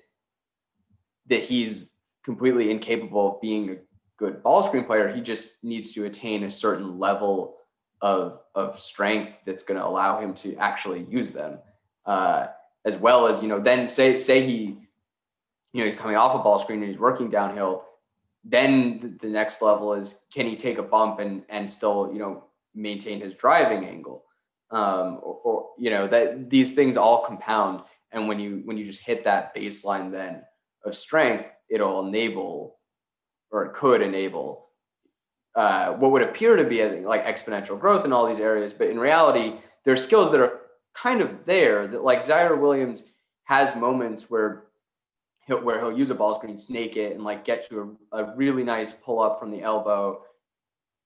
that 1.29 1.43
he's 1.43 1.89
completely 2.25 2.71
incapable 2.71 3.35
of 3.35 3.41
being 3.41 3.71
a 3.71 3.77
good 4.19 4.43
ball 4.43 4.63
screen 4.65 4.85
player. 4.85 5.15
He 5.15 5.21
just 5.21 5.51
needs 5.63 5.93
to 5.93 6.05
attain 6.05 6.43
a 6.43 6.51
certain 6.51 6.99
level 6.99 7.57
of 8.01 8.41
of 8.55 8.81
strength 8.81 9.33
that's 9.45 9.63
going 9.63 9.79
to 9.81 9.87
allow 9.87 10.21
him 10.21 10.35
to 10.35 10.57
actually 10.57 11.05
use 11.09 11.31
them, 11.31 11.59
uh, 12.05 12.49
as 12.85 12.97
well 12.97 13.27
as 13.27 13.43
you 13.43 13.49
know. 13.49 13.61
Then 13.61 13.89
say 13.89 14.17
say 14.17 14.45
he, 14.45 14.79
you 15.73 15.81
know, 15.81 15.85
he's 15.85 15.97
coming 15.97 16.17
off 16.17 16.35
a 16.35 16.43
ball 16.43 16.59
screen 16.59 16.81
and 16.83 16.91
he's 16.91 16.99
working 16.99 17.31
downhill. 17.31 17.85
Then 18.45 19.19
the 19.21 19.29
next 19.29 19.63
level 19.63 19.95
is 19.95 20.21
can 20.33 20.47
he 20.47 20.57
take 20.57 20.79
a 20.79 20.83
bump 20.83 21.19
and 21.21 21.43
and 21.49 21.71
still 21.71 22.11
you 22.13 22.19
know 22.19 22.45
maintain 22.75 23.21
his 23.21 23.35
driving 23.35 23.85
angle, 23.87 24.25
um, 24.71 25.19
or, 25.23 25.41
or 25.45 25.71
you 25.79 25.91
know 25.91 26.07
that 26.09 26.51
these 26.51 26.75
things 26.75 26.97
all 26.97 27.25
compound. 27.25 27.83
And 28.13 28.29
when 28.29 28.39
you 28.39 28.63
when 28.65 28.77
you 28.77 28.85
just 28.85 29.03
hit 29.03 29.25
that 29.25 29.55
baseline 29.55 30.11
then 30.13 30.43
of 30.85 30.97
strength, 30.97 31.51
it'll 31.69 32.07
enable 32.07 32.77
or 33.51 33.65
it 33.65 33.75
could 33.75 34.03
enable 34.03 34.66
uh, 35.57 35.93
what 35.95 36.13
would 36.13 36.23
appear 36.23 36.55
to 36.55 36.65
be 36.65 36.85
like 37.01 37.25
exponential 37.25 37.81
growth 37.81 38.05
in 38.05 38.13
all 38.13 38.29
these 38.29 38.39
areas, 38.39 38.73
but 38.75 38.89
in 38.89 38.99
reality, 38.99 39.55
there's 39.85 40.05
skills 40.05 40.31
that 40.31 40.41
are 40.41 40.61
kind 40.95 41.23
of 41.23 41.47
there. 41.47 41.87
That 41.87 42.05
like 42.05 42.27
Ziaire 42.27 42.61
Williams 42.61 43.05
has 43.45 43.75
moments 43.75 44.29
where 44.29 44.65
he'll 45.47 45.63
where 45.63 45.81
he'll 45.81 45.97
use 45.97 46.11
a 46.11 46.15
ball 46.15 46.37
screen, 46.37 46.59
snake 46.59 46.97
it, 46.97 47.15
and 47.15 47.25
like 47.25 47.47
get 47.47 47.69
to 47.71 47.97
a, 48.13 48.19
a 48.19 48.37
really 48.37 48.65
nice 48.65 48.93
pull 48.93 49.19
up 49.21 49.41
from 49.41 49.51
the 49.51 49.63
elbow 49.63 50.21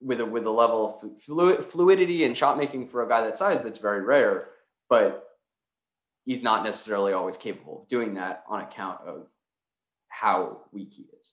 with 0.03 0.21
a 0.21 0.27
with 0.27 0.45
a 0.45 0.51
level 0.51 1.01
of 1.01 1.23
fluid, 1.23 1.65
fluidity 1.67 2.25
and 2.25 2.37
shot 2.37 2.59
making 2.59 2.89
for 2.89 3.05
a 3.05 3.09
guy 3.09 3.21
that 3.21 3.39
size 3.39 3.63
that's 3.63 3.79
very 3.79 4.03
rare. 4.03 4.49
But 4.89 5.29
he's 6.25 6.43
not 6.43 6.65
necessarily 6.65 7.13
always 7.13 7.37
capable 7.37 7.83
of 7.83 7.89
doing 7.89 8.15
that 8.15 8.43
on 8.49 8.63
account 8.63 9.01
of 9.07 9.29
how 10.09 10.63
weak 10.73 10.93
he 10.93 11.03
is. 11.03 11.33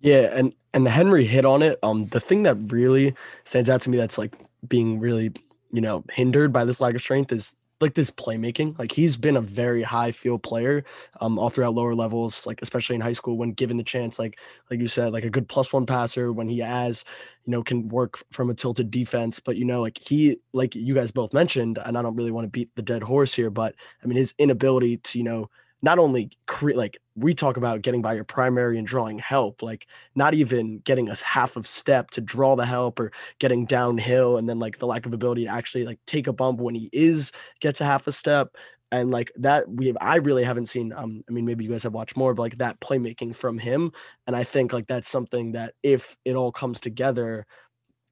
Yeah, 0.00 0.30
and 0.36 0.54
and 0.72 0.86
Henry 0.88 1.24
hit 1.24 1.44
on 1.44 1.62
it. 1.62 1.78
Um, 1.82 2.06
the 2.08 2.20
thing 2.20 2.42
that 2.44 2.56
really 2.72 3.14
stands 3.44 3.70
out 3.70 3.80
to 3.82 3.90
me 3.90 3.96
that's 3.96 4.18
like 4.18 4.34
being 4.68 4.98
really, 5.00 5.32
you 5.72 5.80
know, 5.80 6.04
hindered 6.12 6.52
by 6.52 6.64
this 6.64 6.80
lack 6.80 6.94
of 6.94 7.00
strength 7.00 7.32
is 7.32 7.56
like 7.80 7.94
this 7.94 8.10
playmaking. 8.10 8.78
Like 8.78 8.92
he's 8.92 9.16
been 9.16 9.36
a 9.36 9.40
very 9.40 9.82
high 9.82 10.10
field 10.10 10.42
player, 10.42 10.84
um, 11.20 11.38
all 11.38 11.48
throughout 11.50 11.74
lower 11.74 11.94
levels, 11.94 12.46
like 12.46 12.60
especially 12.62 12.96
in 12.96 13.00
high 13.02 13.12
school 13.12 13.36
when 13.38 13.52
given 13.52 13.76
the 13.76 13.84
chance. 13.84 14.18
Like 14.18 14.38
like 14.70 14.80
you 14.80 14.88
said, 14.88 15.12
like 15.12 15.24
a 15.24 15.30
good 15.30 15.48
plus 15.48 15.72
one 15.72 15.86
passer 15.86 16.32
when 16.32 16.48
he 16.48 16.58
has, 16.58 17.04
you 17.46 17.50
know, 17.52 17.62
can 17.62 17.88
work 17.88 18.22
from 18.32 18.50
a 18.50 18.54
tilted 18.54 18.90
defense. 18.90 19.40
But 19.40 19.56
you 19.56 19.64
know, 19.64 19.80
like 19.80 19.98
he, 19.98 20.38
like 20.52 20.74
you 20.74 20.94
guys 20.94 21.10
both 21.12 21.32
mentioned, 21.32 21.78
and 21.84 21.96
I 21.96 22.02
don't 22.02 22.16
really 22.16 22.30
want 22.32 22.44
to 22.46 22.50
beat 22.50 22.70
the 22.74 22.82
dead 22.82 23.02
horse 23.02 23.32
here, 23.34 23.50
but 23.50 23.74
I 24.02 24.06
mean 24.06 24.16
his 24.16 24.34
inability 24.38 24.98
to, 24.98 25.18
you 25.18 25.24
know, 25.24 25.50
not 25.84 25.98
only 25.98 26.30
create 26.46 26.78
like 26.78 26.96
we 27.14 27.34
talk 27.34 27.58
about 27.58 27.82
getting 27.82 28.00
by 28.00 28.14
your 28.14 28.24
primary 28.24 28.78
and 28.78 28.86
drawing 28.86 29.18
help 29.18 29.62
like 29.62 29.86
not 30.14 30.32
even 30.32 30.78
getting 30.78 31.10
us 31.10 31.20
half 31.20 31.56
of 31.56 31.66
step 31.66 32.08
to 32.10 32.22
draw 32.22 32.56
the 32.56 32.64
help 32.64 32.98
or 32.98 33.12
getting 33.38 33.66
downhill 33.66 34.38
and 34.38 34.48
then 34.48 34.58
like 34.58 34.78
the 34.78 34.86
lack 34.86 35.04
of 35.04 35.12
ability 35.12 35.44
to 35.44 35.50
actually 35.50 35.84
like 35.84 35.98
take 36.06 36.26
a 36.26 36.32
bump 36.32 36.58
when 36.58 36.74
he 36.74 36.88
is 36.90 37.32
gets 37.60 37.82
a 37.82 37.84
half 37.84 38.06
a 38.06 38.12
step. 38.12 38.56
And 38.92 39.10
like 39.10 39.30
that 39.36 39.68
we 39.68 39.88
have, 39.88 39.98
I 40.00 40.16
really 40.16 40.42
haven't 40.42 40.66
seen 40.66 40.90
um 40.94 41.22
I 41.28 41.32
mean 41.32 41.44
maybe 41.44 41.64
you 41.64 41.70
guys 41.70 41.82
have 41.82 41.92
watched 41.92 42.16
more 42.16 42.32
but 42.32 42.42
like 42.42 42.58
that 42.58 42.80
playmaking 42.80 43.36
from 43.36 43.58
him. 43.58 43.92
And 44.26 44.34
I 44.34 44.42
think 44.42 44.72
like 44.72 44.86
that's 44.86 45.10
something 45.10 45.52
that 45.52 45.74
if 45.82 46.16
it 46.24 46.34
all 46.34 46.50
comes 46.50 46.80
together 46.80 47.46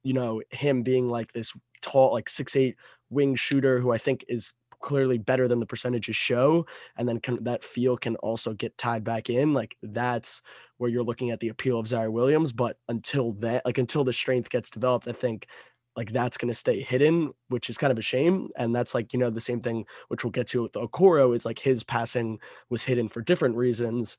you 0.03 0.13
know 0.13 0.43
him 0.51 0.83
being 0.83 1.09
like 1.09 1.33
this 1.33 1.53
tall 1.81 2.13
like 2.13 2.29
six 2.29 2.55
eight 2.55 2.75
wing 3.09 3.35
shooter 3.35 3.79
who 3.79 3.91
I 3.91 3.97
think 3.97 4.25
is 4.27 4.53
clearly 4.83 5.17
better 5.17 5.47
than 5.47 5.61
the 5.61 5.65
percentages 5.65 6.15
show 6.15 6.65
and 6.97 7.07
then 7.07 7.17
can, 7.17 7.41
that 7.41 7.63
feel 7.63 7.95
can 7.95 8.17
also 8.17 8.53
get 8.53 8.77
tied 8.77 9.01
back 9.01 9.29
in 9.29 9.53
like 9.53 9.77
that's 9.81 10.41
where 10.77 10.89
you're 10.89 11.03
looking 11.03 11.31
at 11.31 11.39
the 11.39 11.47
appeal 11.47 11.79
of 11.79 11.87
Ziaire 11.87 12.11
Williams 12.11 12.51
but 12.51 12.77
until 12.89 13.31
that 13.33 13.65
like 13.65 13.77
until 13.77 14.03
the 14.03 14.11
strength 14.11 14.49
gets 14.49 14.69
developed 14.69 15.07
I 15.07 15.13
think 15.13 15.47
like 15.95 16.11
that's 16.11 16.37
going 16.37 16.49
to 16.49 16.53
stay 16.53 16.81
hidden 16.81 17.31
which 17.47 17.69
is 17.69 17.77
kind 17.77 17.91
of 17.91 17.97
a 17.97 18.01
shame 18.01 18.49
and 18.57 18.75
that's 18.75 18.93
like 18.93 19.13
you 19.13 19.19
know 19.19 19.29
the 19.29 19.39
same 19.39 19.61
thing 19.61 19.85
which 20.09 20.25
we'll 20.25 20.31
get 20.31 20.47
to 20.47 20.63
with 20.63 20.73
Okoro 20.73 21.33
is 21.33 21.45
like 21.45 21.59
his 21.59 21.85
passing 21.85 22.37
was 22.69 22.83
hidden 22.83 23.07
for 23.07 23.21
different 23.21 23.55
reasons 23.55 24.17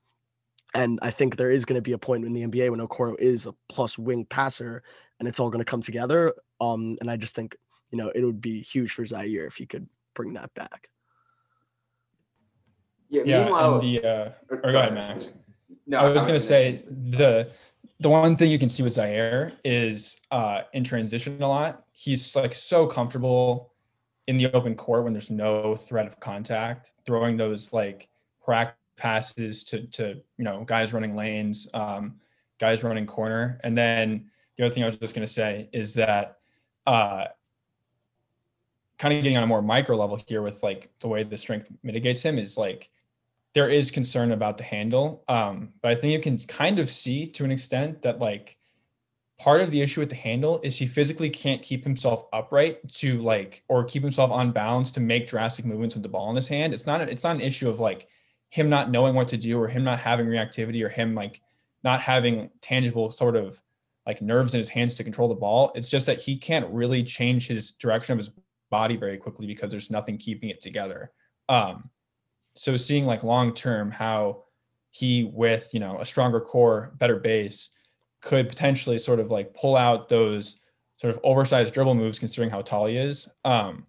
and 0.73 0.97
I 1.03 1.11
think 1.11 1.35
there 1.35 1.51
is 1.51 1.63
going 1.63 1.77
to 1.77 1.81
be 1.81 1.91
a 1.91 1.97
point 1.99 2.25
in 2.25 2.33
the 2.33 2.47
NBA 2.47 2.71
when 2.71 2.79
Okoro 2.79 3.15
is 3.19 3.45
a 3.45 3.53
plus 3.69 3.99
wing 3.99 4.25
passer 4.25 4.81
and 5.19 5.27
it's 5.27 5.39
all 5.39 5.51
going 5.51 5.63
to 5.63 5.71
come 5.71 5.81
together 5.81 6.33
um 6.59 6.97
and 7.01 7.11
I 7.11 7.17
just 7.17 7.35
think 7.35 7.55
you 7.91 7.99
know 7.99 8.09
it 8.15 8.25
would 8.25 8.41
be 8.41 8.63
huge 8.63 8.93
for 8.93 9.03
Ziaire 9.03 9.45
if 9.45 9.57
he 9.57 9.67
could 9.67 9.87
bring 10.15 10.33
that 10.33 10.53
back. 10.55 10.89
Yeah. 13.09 13.21
Yeah, 13.25 13.43
meanwhile, 13.43 13.73
and 13.75 13.83
the 13.83 14.03
uh, 14.03 14.31
or 14.49 14.71
go 14.71 14.79
ahead, 14.79 14.93
Max. 14.93 15.31
No, 15.85 15.99
I 15.99 16.09
was 16.09 16.25
gonna 16.25 16.39
say 16.39 16.81
the 16.89 17.51
the 17.99 18.09
one 18.09 18.35
thing 18.35 18.51
you 18.51 18.59
can 18.59 18.69
see 18.69 18.83
with 18.83 18.95
Ziaire 18.95 19.55
is 19.63 20.19
uh, 20.31 20.63
in 20.73 20.83
transition 20.83 21.41
a 21.41 21.47
lot. 21.47 21.85
He's 21.91 22.35
like 22.35 22.53
so 22.53 22.87
comfortable 22.87 23.71
in 24.27 24.37
the 24.37 24.51
open 24.53 24.75
court 24.75 25.03
when 25.03 25.13
there's 25.13 25.29
no 25.29 25.75
threat 25.75 26.07
of 26.07 26.19
contact, 26.19 26.93
throwing 27.05 27.37
those 27.37 27.71
like 27.71 28.09
crack 28.41 28.75
passes 28.97 29.63
to 29.65 29.85
to 29.87 30.21
you 30.37 30.43
know 30.43 30.63
guys 30.65 30.93
running 30.93 31.15
lanes, 31.15 31.69
um, 31.73 32.15
guys 32.59 32.83
running 32.83 33.05
corner, 33.05 33.59
and 33.63 33.77
then 33.77 34.29
the 34.57 34.65
other 34.65 34.73
thing 34.73 34.83
I 34.83 34.87
was 34.87 34.97
just 34.97 35.13
gonna 35.13 35.27
say 35.27 35.69
is 35.71 35.93
that 35.93 36.37
uh, 36.87 37.25
kind 38.97 39.13
of 39.13 39.23
getting 39.23 39.37
on 39.37 39.43
a 39.43 39.47
more 39.47 39.61
micro 39.61 39.95
level 39.95 40.19
here 40.27 40.41
with 40.41 40.63
like 40.63 40.89
the 40.99 41.07
way 41.07 41.23
the 41.23 41.37
strength 41.37 41.69
mitigates 41.83 42.21
him 42.21 42.37
is 42.37 42.57
like 42.57 42.89
there 43.53 43.69
is 43.69 43.91
concern 43.91 44.31
about 44.31 44.57
the 44.57 44.63
handle. 44.63 45.23
Um, 45.27 45.73
but 45.81 45.91
I 45.91 45.95
think 45.95 46.13
you 46.13 46.19
can 46.19 46.37
kind 46.39 46.79
of 46.79 46.89
see 46.89 47.27
to 47.31 47.45
an 47.45 47.51
extent 47.51 48.01
that 48.01 48.19
like 48.19 48.57
part 49.39 49.61
of 49.61 49.71
the 49.71 49.81
issue 49.81 49.99
with 49.99 50.09
the 50.09 50.15
handle 50.15 50.61
is 50.63 50.77
he 50.77 50.87
physically 50.87 51.29
can't 51.29 51.61
keep 51.61 51.83
himself 51.83 52.25
upright 52.31 52.87
to 52.89 53.21
like 53.21 53.63
or 53.67 53.83
keep 53.83 54.03
himself 54.03 54.31
on 54.31 54.51
balance 54.51 54.91
to 54.91 54.99
make 54.99 55.27
drastic 55.27 55.65
movements 55.65 55.95
with 55.95 56.03
the 56.03 56.09
ball 56.09 56.29
in 56.29 56.35
his 56.35 56.47
hand. 56.47 56.73
It's 56.73 56.85
not 56.85 57.01
a, 57.01 57.09
it's 57.09 57.23
not 57.23 57.35
an 57.35 57.41
issue 57.41 57.69
of 57.69 57.79
like 57.79 58.07
him 58.49 58.69
not 58.69 58.91
knowing 58.91 59.15
what 59.15 59.27
to 59.29 59.37
do 59.37 59.59
or 59.59 59.67
him 59.67 59.83
not 59.83 59.99
having 59.99 60.27
reactivity 60.27 60.83
or 60.83 60.89
him 60.89 61.15
like 61.15 61.41
not 61.83 62.01
having 62.01 62.49
tangible 62.61 63.11
sort 63.11 63.35
of 63.35 63.61
like 64.05 64.21
nerves 64.21 64.53
in 64.53 64.59
his 64.59 64.69
hands 64.69 64.95
to 64.95 65.03
control 65.03 65.27
the 65.27 65.35
ball. 65.35 65.71
It's 65.75 65.89
just 65.89 66.05
that 66.05 66.21
he 66.21 66.37
can't 66.37 66.69
really 66.71 67.03
change 67.03 67.47
his 67.47 67.71
direction 67.71 68.13
of 68.13 68.19
his 68.19 68.31
body 68.69 68.97
very 68.97 69.17
quickly 69.17 69.47
because 69.47 69.69
there's 69.69 69.91
nothing 69.91 70.17
keeping 70.17 70.49
it 70.49 70.61
together. 70.61 71.11
Um, 71.49 71.89
so 72.55 72.77
seeing 72.77 73.05
like 73.05 73.23
long 73.23 73.53
term 73.53 73.91
how 73.91 74.43
he 74.89 75.25
with 75.25 75.73
you 75.73 75.79
know 75.79 75.99
a 75.99 76.05
stronger 76.05 76.39
core, 76.39 76.93
better 76.97 77.17
base, 77.17 77.69
could 78.21 78.49
potentially 78.49 78.97
sort 78.97 79.19
of 79.19 79.29
like 79.29 79.53
pull 79.53 79.75
out 79.75 80.09
those 80.09 80.59
sort 80.97 81.13
of 81.13 81.19
oversized 81.23 81.73
dribble 81.73 81.95
moves 81.95 82.19
considering 82.19 82.49
how 82.49 82.61
tall 82.61 82.85
he 82.85 82.97
is. 82.97 83.29
Um, 83.43 83.85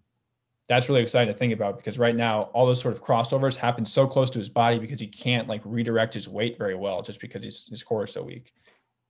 that's 0.69 0.89
really 0.89 1.03
exciting 1.03 1.33
to 1.33 1.39
think 1.39 1.53
about 1.53 1.77
because 1.77 1.99
right 1.99 2.17
now 2.17 2.43
all 2.53 2.67
those 2.67 2.81
sort 2.81 2.93
of 2.93 3.03
crossovers 3.03 3.57
happen 3.57 3.87
so 3.87 4.07
close 4.07 4.31
to 4.31 4.39
his 4.39 4.49
body 4.49 4.79
because 4.79 4.99
he 4.99 5.07
can't 5.07 5.49
like 5.49 5.63
redirect 5.65 6.13
his 6.13 6.29
weight 6.29 6.59
very 6.59 6.75
well 6.75 7.03
just 7.03 7.21
because 7.21 7.45
his, 7.45 7.69
his 7.69 7.83
core 7.85 8.05
is 8.05 8.13
so 8.13 8.23
weak. 8.23 8.53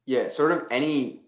Yeah, 0.04 0.28
sort 0.28 0.52
of 0.52 0.64
any 0.70 1.22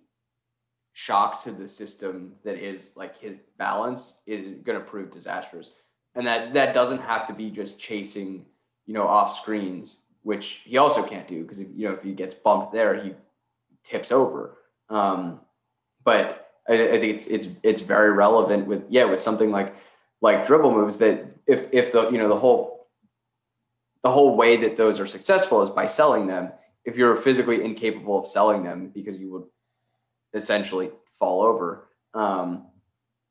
shock 0.99 1.41
to 1.41 1.53
the 1.53 1.69
system 1.69 2.33
that 2.43 2.57
is 2.57 2.93
like 2.97 3.17
his 3.17 3.37
balance 3.57 4.15
is 4.27 4.57
going 4.65 4.77
to 4.77 4.85
prove 4.85 5.13
disastrous. 5.13 5.71
And 6.17 6.27
that 6.27 6.55
that 6.55 6.75
doesn't 6.75 7.03
have 7.03 7.29
to 7.29 7.33
be 7.33 7.51
just 7.51 7.79
chasing, 7.79 8.45
you 8.85 8.95
know, 8.95 9.07
off 9.07 9.37
screens, 9.37 9.99
which 10.25 10.63
he 10.65 10.77
also 10.77 11.05
can't 11.05 11.29
do 11.29 11.43
because 11.43 11.61
you 11.61 11.87
know 11.87 11.93
if 11.93 12.03
he 12.03 12.13
gets 12.15 12.35
bumped 12.35 12.73
there, 12.73 13.01
he 13.01 13.15
tips 13.85 14.11
over. 14.11 14.59
Um, 14.91 15.39
but 16.03 16.51
I, 16.69 16.75
I 16.75 16.99
think 16.99 17.15
it's 17.15 17.29
it's 17.29 17.49
it's 17.63 17.81
very 17.81 18.11
relevant 18.11 18.67
with 18.67 18.83
yeah 18.89 19.05
with 19.05 19.23
something 19.23 19.53
like 19.53 19.77
like 20.21 20.49
dribble 20.49 20.73
moves 20.73 20.97
that 20.97 21.27
if 21.47 21.73
if 21.73 21.93
the 21.93 22.11
you 22.11 22.19
know 22.19 22.29
the 22.29 22.41
whole 22.41 22.89
the 24.03 24.11
whole 24.11 24.35
way 24.35 24.57
that 24.57 24.77
those 24.77 24.99
are 24.99 25.07
successful 25.07 25.63
is 25.63 25.71
by 25.71 25.87
selling 25.87 26.27
them. 26.27 26.51
If 26.85 26.97
you're 26.97 27.15
physically 27.15 27.63
incapable 27.63 28.19
of 28.19 28.29
selling 28.29 28.65
them 28.65 28.91
because 28.93 29.17
you 29.17 29.31
would 29.31 29.45
essentially 30.35 30.91
fall 31.19 31.43
over, 31.43 31.89
um, 32.15 32.67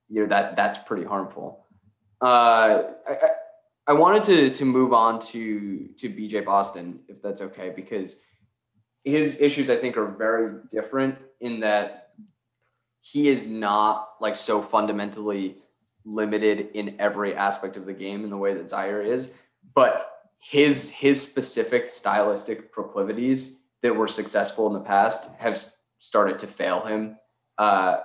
you 0.10 0.22
know 0.22 0.28
that 0.28 0.56
that's 0.56 0.78
pretty 0.78 1.04
harmful. 1.04 1.66
Uh, 2.22 2.84
I, 3.08 3.16
I 3.88 3.94
wanted 3.94 4.24
to 4.24 4.50
to 4.52 4.66
move 4.66 4.94
on 4.94 5.20
to 5.32 5.90
to 6.00 6.10
BJ 6.10 6.46
Boston 6.46 7.00
if 7.08 7.22
that's 7.22 7.42
okay 7.42 7.72
because 7.76 8.16
his 9.04 9.40
issues 9.40 9.70
I 9.70 9.78
think 9.78 9.98
are 9.98 10.08
very 10.08 10.60
different 10.72 11.18
in 11.40 11.62
that 11.62 12.10
he 13.00 13.30
is 13.30 13.48
not 13.48 14.10
like 14.20 14.36
so 14.36 14.62
fundamentally 14.62 15.58
limited 16.04 16.70
in 16.74 16.96
every 17.00 17.36
aspect 17.36 17.78
of 17.78 17.86
the 17.86 17.94
game 17.94 18.24
in 18.24 18.30
the 18.30 18.38
way 18.38 18.54
that 18.54 18.66
Ziaire 18.66 19.06
is, 19.06 19.30
but 19.74 20.12
his 20.40 20.90
his 20.90 21.22
specific 21.22 21.90
stylistic 21.90 22.72
proclivities 22.72 23.54
that 23.82 23.96
were 23.96 24.08
successful 24.08 24.68
in 24.68 24.74
the 24.74 24.80
past 24.80 25.30
have 25.38 25.62
started 26.00 26.40
to 26.40 26.48
fail 26.48 26.86
him 26.86 27.18
uh, 27.58 28.00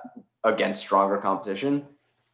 against 0.45 0.81
stronger 0.81 1.19
competition. 1.19 1.87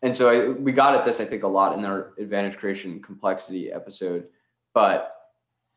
And 0.02 0.14
so 0.14 0.28
I, 0.30 0.48
we 0.50 0.72
got 0.72 0.94
at 0.94 1.04
this, 1.04 1.20
I 1.20 1.24
think, 1.24 1.42
a 1.42 1.48
lot 1.48 1.76
in 1.76 1.84
our 1.84 2.12
advantage 2.18 2.56
creation 2.56 3.02
complexity 3.02 3.72
episode. 3.72 4.28
But 4.72 5.14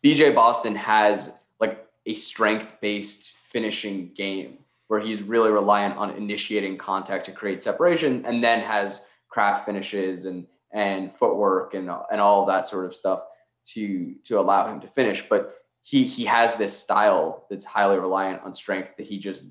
BJ 0.05 0.33
Boston 0.33 0.75
has 0.75 1.29
like 1.59 1.85
a 2.05 2.13
strength 2.13 2.73
based 2.81 3.31
finishing 3.31 4.11
game 4.13 4.59
where 4.87 4.99
he's 4.99 5.21
really 5.21 5.51
reliant 5.51 5.95
on 5.97 6.11
initiating 6.11 6.77
contact 6.77 7.25
to 7.25 7.31
create 7.31 7.63
separation 7.63 8.25
and 8.25 8.43
then 8.43 8.59
has 8.59 9.01
craft 9.29 9.65
finishes 9.65 10.25
and 10.25 10.45
and 10.73 11.13
footwork 11.13 11.73
and 11.73 11.89
and 12.11 12.21
all 12.21 12.45
that 12.45 12.67
sort 12.67 12.85
of 12.85 12.93
stuff 12.93 13.21
to 13.65 14.15
to 14.25 14.39
allow 14.39 14.67
him 14.67 14.81
to 14.81 14.87
finish 14.87 15.23
but 15.29 15.55
he 15.83 16.03
he 16.03 16.25
has 16.25 16.53
this 16.55 16.77
style 16.77 17.45
that's 17.49 17.65
highly 17.65 17.97
reliant 17.97 18.41
on 18.43 18.53
strength 18.53 18.89
that 18.97 19.05
he 19.05 19.17
just 19.17 19.41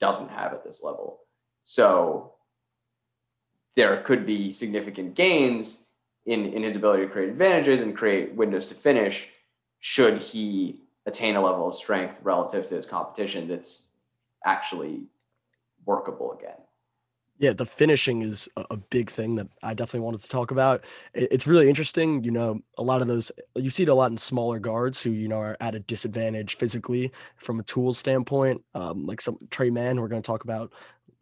doesn't 0.00 0.30
have 0.30 0.52
at 0.52 0.64
this 0.64 0.82
level. 0.82 1.20
So 1.64 2.34
there 3.76 3.98
could 3.98 4.26
be 4.26 4.52
significant 4.52 5.14
gains 5.14 5.84
in 6.26 6.46
in 6.46 6.62
his 6.62 6.76
ability 6.76 7.06
to 7.06 7.12
create 7.12 7.30
advantages 7.30 7.80
and 7.80 7.96
create 7.96 8.34
windows 8.34 8.66
to 8.68 8.74
finish 8.74 9.28
should 9.78 10.18
he 10.18 10.82
attain 11.06 11.36
a 11.36 11.40
level 11.40 11.68
of 11.68 11.74
strength 11.74 12.20
relative 12.22 12.68
to 12.68 12.74
his 12.74 12.86
competition 12.86 13.48
that's 13.48 13.88
actually 14.44 15.04
workable 15.86 16.32
again 16.32 16.58
yeah, 17.40 17.54
the 17.54 17.64
finishing 17.64 18.20
is 18.20 18.50
a 18.56 18.76
big 18.76 19.10
thing 19.10 19.34
that 19.36 19.48
I 19.62 19.72
definitely 19.72 20.04
wanted 20.04 20.20
to 20.20 20.28
talk 20.28 20.50
about. 20.50 20.84
It's 21.14 21.46
really 21.46 21.70
interesting. 21.70 22.22
You 22.22 22.32
know, 22.32 22.60
a 22.76 22.82
lot 22.82 23.00
of 23.00 23.08
those, 23.08 23.32
you 23.56 23.70
see 23.70 23.84
it 23.84 23.88
a 23.88 23.94
lot 23.94 24.10
in 24.10 24.18
smaller 24.18 24.58
guards 24.58 25.00
who, 25.00 25.10
you 25.10 25.26
know, 25.26 25.38
are 25.38 25.56
at 25.58 25.74
a 25.74 25.80
disadvantage 25.80 26.56
physically 26.56 27.10
from 27.36 27.58
a 27.58 27.62
tool 27.62 27.94
standpoint. 27.94 28.62
Um, 28.74 29.06
like 29.06 29.22
some 29.22 29.38
Tre 29.50 29.70
Mann, 29.70 29.98
we're 29.98 30.08
going 30.08 30.20
to 30.20 30.26
talk 30.26 30.44
about 30.44 30.70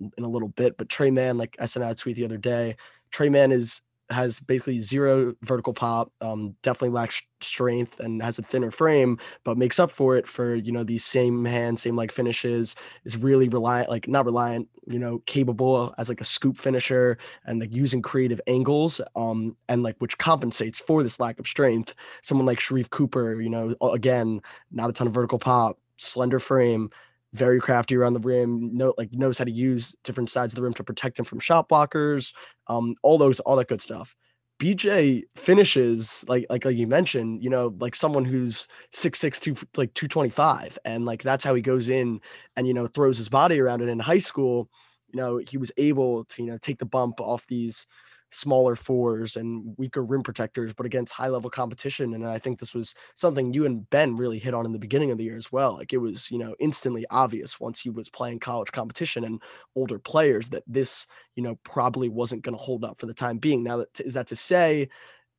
in 0.00 0.24
a 0.24 0.28
little 0.28 0.48
bit, 0.48 0.76
but 0.76 0.88
Tre 0.88 1.12
Mann, 1.12 1.38
like 1.38 1.54
I 1.60 1.66
sent 1.66 1.84
out 1.84 1.92
a 1.92 1.94
tweet 1.94 2.16
the 2.16 2.24
other 2.24 2.36
day, 2.36 2.76
Tre 3.12 3.28
Mann 3.28 3.52
is 3.52 3.80
has 4.10 4.40
basically 4.40 4.78
zero 4.80 5.34
vertical 5.42 5.72
pop, 5.72 6.12
um, 6.20 6.54
definitely 6.62 6.94
lacks 6.94 7.22
strength 7.40 8.00
and 8.00 8.22
has 8.22 8.38
a 8.38 8.42
thinner 8.42 8.70
frame, 8.70 9.18
but 9.44 9.58
makes 9.58 9.78
up 9.78 9.90
for 9.90 10.16
it 10.16 10.26
for, 10.26 10.54
you 10.54 10.72
know, 10.72 10.82
these 10.82 11.04
same 11.04 11.44
hand, 11.44 11.78
same 11.78 11.96
like 11.96 12.10
finishes, 12.10 12.74
is 13.04 13.16
really 13.16 13.48
reliant, 13.48 13.90
like 13.90 14.08
not 14.08 14.24
reliant, 14.24 14.68
you 14.86 14.98
know, 14.98 15.18
capable 15.26 15.94
as 15.98 16.08
like 16.08 16.20
a 16.20 16.24
scoop 16.24 16.56
finisher 16.56 17.18
and 17.44 17.60
like 17.60 17.74
using 17.74 18.02
creative 18.02 18.40
angles, 18.46 19.00
um, 19.14 19.56
and 19.68 19.82
like 19.82 19.96
which 19.98 20.18
compensates 20.18 20.80
for 20.80 21.02
this 21.02 21.20
lack 21.20 21.38
of 21.38 21.46
strength. 21.46 21.94
Someone 22.22 22.46
like 22.46 22.58
Sharife 22.58 22.90
Cooper, 22.90 23.40
you 23.40 23.50
know, 23.50 23.74
again, 23.92 24.40
not 24.70 24.90
a 24.90 24.92
ton 24.92 25.06
of 25.06 25.14
vertical 25.14 25.38
pop, 25.38 25.78
slender 25.98 26.38
frame, 26.38 26.90
very 27.32 27.60
crafty 27.60 27.94
around 27.96 28.14
the 28.14 28.20
rim, 28.20 28.74
know 28.76 28.94
like 28.98 29.12
knows 29.12 29.38
how 29.38 29.44
to 29.44 29.50
use 29.50 29.94
different 30.04 30.30
sides 30.30 30.52
of 30.52 30.56
the 30.56 30.62
rim 30.62 30.74
to 30.74 30.84
protect 30.84 31.18
him 31.18 31.24
from 31.24 31.40
shot 31.40 31.68
blockers, 31.68 32.32
um, 32.68 32.94
all 33.02 33.18
those, 33.18 33.40
all 33.40 33.56
that 33.56 33.68
good 33.68 33.82
stuff. 33.82 34.16
BJ 34.58 35.22
finishes 35.36 36.24
like 36.28 36.46
like 36.50 36.64
like 36.64 36.76
you 36.76 36.86
mentioned, 36.86 37.42
you 37.44 37.50
know, 37.50 37.74
like 37.80 37.94
someone 37.94 38.24
who's 38.24 38.66
six 38.92 39.20
six 39.20 39.38
two 39.40 39.54
like 39.76 39.94
two 39.94 40.08
twenty 40.08 40.30
five, 40.30 40.78
and 40.84 41.04
like 41.04 41.22
that's 41.22 41.44
how 41.44 41.54
he 41.54 41.62
goes 41.62 41.88
in 41.90 42.20
and 42.56 42.66
you 42.66 42.74
know 42.74 42.86
throws 42.88 43.18
his 43.18 43.28
body 43.28 43.60
around 43.60 43.82
And 43.82 43.90
in 43.90 43.98
high 43.98 44.18
school. 44.18 44.68
You 45.12 45.18
know, 45.18 45.38
he 45.38 45.56
was 45.56 45.72
able 45.78 46.24
to 46.24 46.42
you 46.42 46.50
know 46.50 46.58
take 46.58 46.78
the 46.78 46.86
bump 46.86 47.20
off 47.20 47.46
these 47.46 47.86
smaller 48.30 48.74
fours 48.74 49.36
and 49.36 49.74
weaker 49.78 50.04
rim 50.04 50.22
protectors, 50.22 50.72
but 50.72 50.86
against 50.86 51.12
high 51.12 51.28
level 51.28 51.50
competition. 51.50 52.14
And 52.14 52.26
I 52.26 52.38
think 52.38 52.58
this 52.58 52.74
was 52.74 52.94
something 53.14 53.54
you 53.54 53.66
and 53.66 53.88
Ben 53.90 54.14
really 54.16 54.38
hit 54.38 54.54
on 54.54 54.66
in 54.66 54.72
the 54.72 54.78
beginning 54.78 55.10
of 55.10 55.18
the 55.18 55.24
year 55.24 55.36
as 55.36 55.50
well. 55.50 55.74
Like 55.74 55.92
it 55.92 55.98
was, 55.98 56.30
you 56.30 56.38
know, 56.38 56.54
instantly 56.58 57.04
obvious 57.10 57.58
once 57.58 57.80
he 57.80 57.90
was 57.90 58.08
playing 58.08 58.40
college 58.40 58.72
competition 58.72 59.24
and 59.24 59.42
older 59.74 59.98
players 59.98 60.50
that 60.50 60.64
this, 60.66 61.06
you 61.34 61.42
know, 61.42 61.58
probably 61.64 62.08
wasn't 62.08 62.42
going 62.42 62.56
to 62.56 62.62
hold 62.62 62.84
up 62.84 62.98
for 62.98 63.06
the 63.06 63.14
time 63.14 63.38
being. 63.38 63.62
Now, 63.62 63.84
is 63.98 64.14
that 64.14 64.26
to 64.28 64.36
say, 64.36 64.88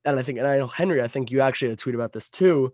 and 0.05 0.19
I 0.19 0.23
think, 0.23 0.39
and 0.39 0.47
I 0.47 0.57
know 0.57 0.67
Henry, 0.67 1.01
I 1.01 1.07
think 1.07 1.29
you 1.29 1.41
actually 1.41 1.69
had 1.69 1.77
a 1.77 1.81
tweet 1.81 1.95
about 1.95 2.13
this 2.13 2.29
too 2.29 2.73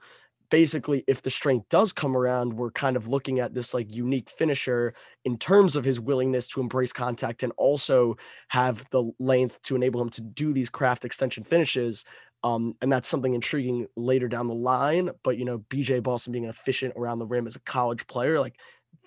basically 0.56 1.04
if 1.06 1.22
the 1.22 1.30
strength 1.30 1.68
does 1.68 1.92
come 1.92 2.16
around 2.16 2.54
we're 2.54 2.72
kind 2.72 2.96
of 2.96 3.10
looking 3.10 3.42
at 3.42 3.54
this 3.54 3.74
like 3.74 3.94
unique 3.94 4.30
finisher 4.30 4.94
in 5.26 5.38
terms 5.38 5.76
of 5.76 5.84
his 5.84 6.00
willingness 6.00 6.48
to 6.48 6.62
embrace 6.62 6.94
contact 6.94 7.44
and 7.44 7.52
also 7.58 8.16
have 8.48 8.90
the 8.92 9.12
length 9.20 9.62
to 9.64 9.76
enable 9.76 10.02
him 10.02 10.08
to 10.08 10.22
do 10.22 10.54
these 10.54 10.70
craft 10.70 11.04
extension 11.04 11.44
finishes 11.44 12.06
um, 12.46 12.74
and 12.82 12.90
that's 12.90 13.10
something 13.10 13.34
intriguing 13.34 13.86
later 13.98 14.30
down 14.30 14.48
the 14.48 14.54
line 14.54 15.10
but 15.26 15.38
you 15.38 15.44
know 15.44 15.58
bj 15.58 16.02
boston 16.02 16.32
being 16.32 16.46
efficient 16.46 16.94
around 16.96 17.20
the 17.20 17.28
rim 17.28 17.48
as 17.48 17.58
a 17.58 17.60
college 17.60 18.08
player 18.08 18.40
like 18.40 18.56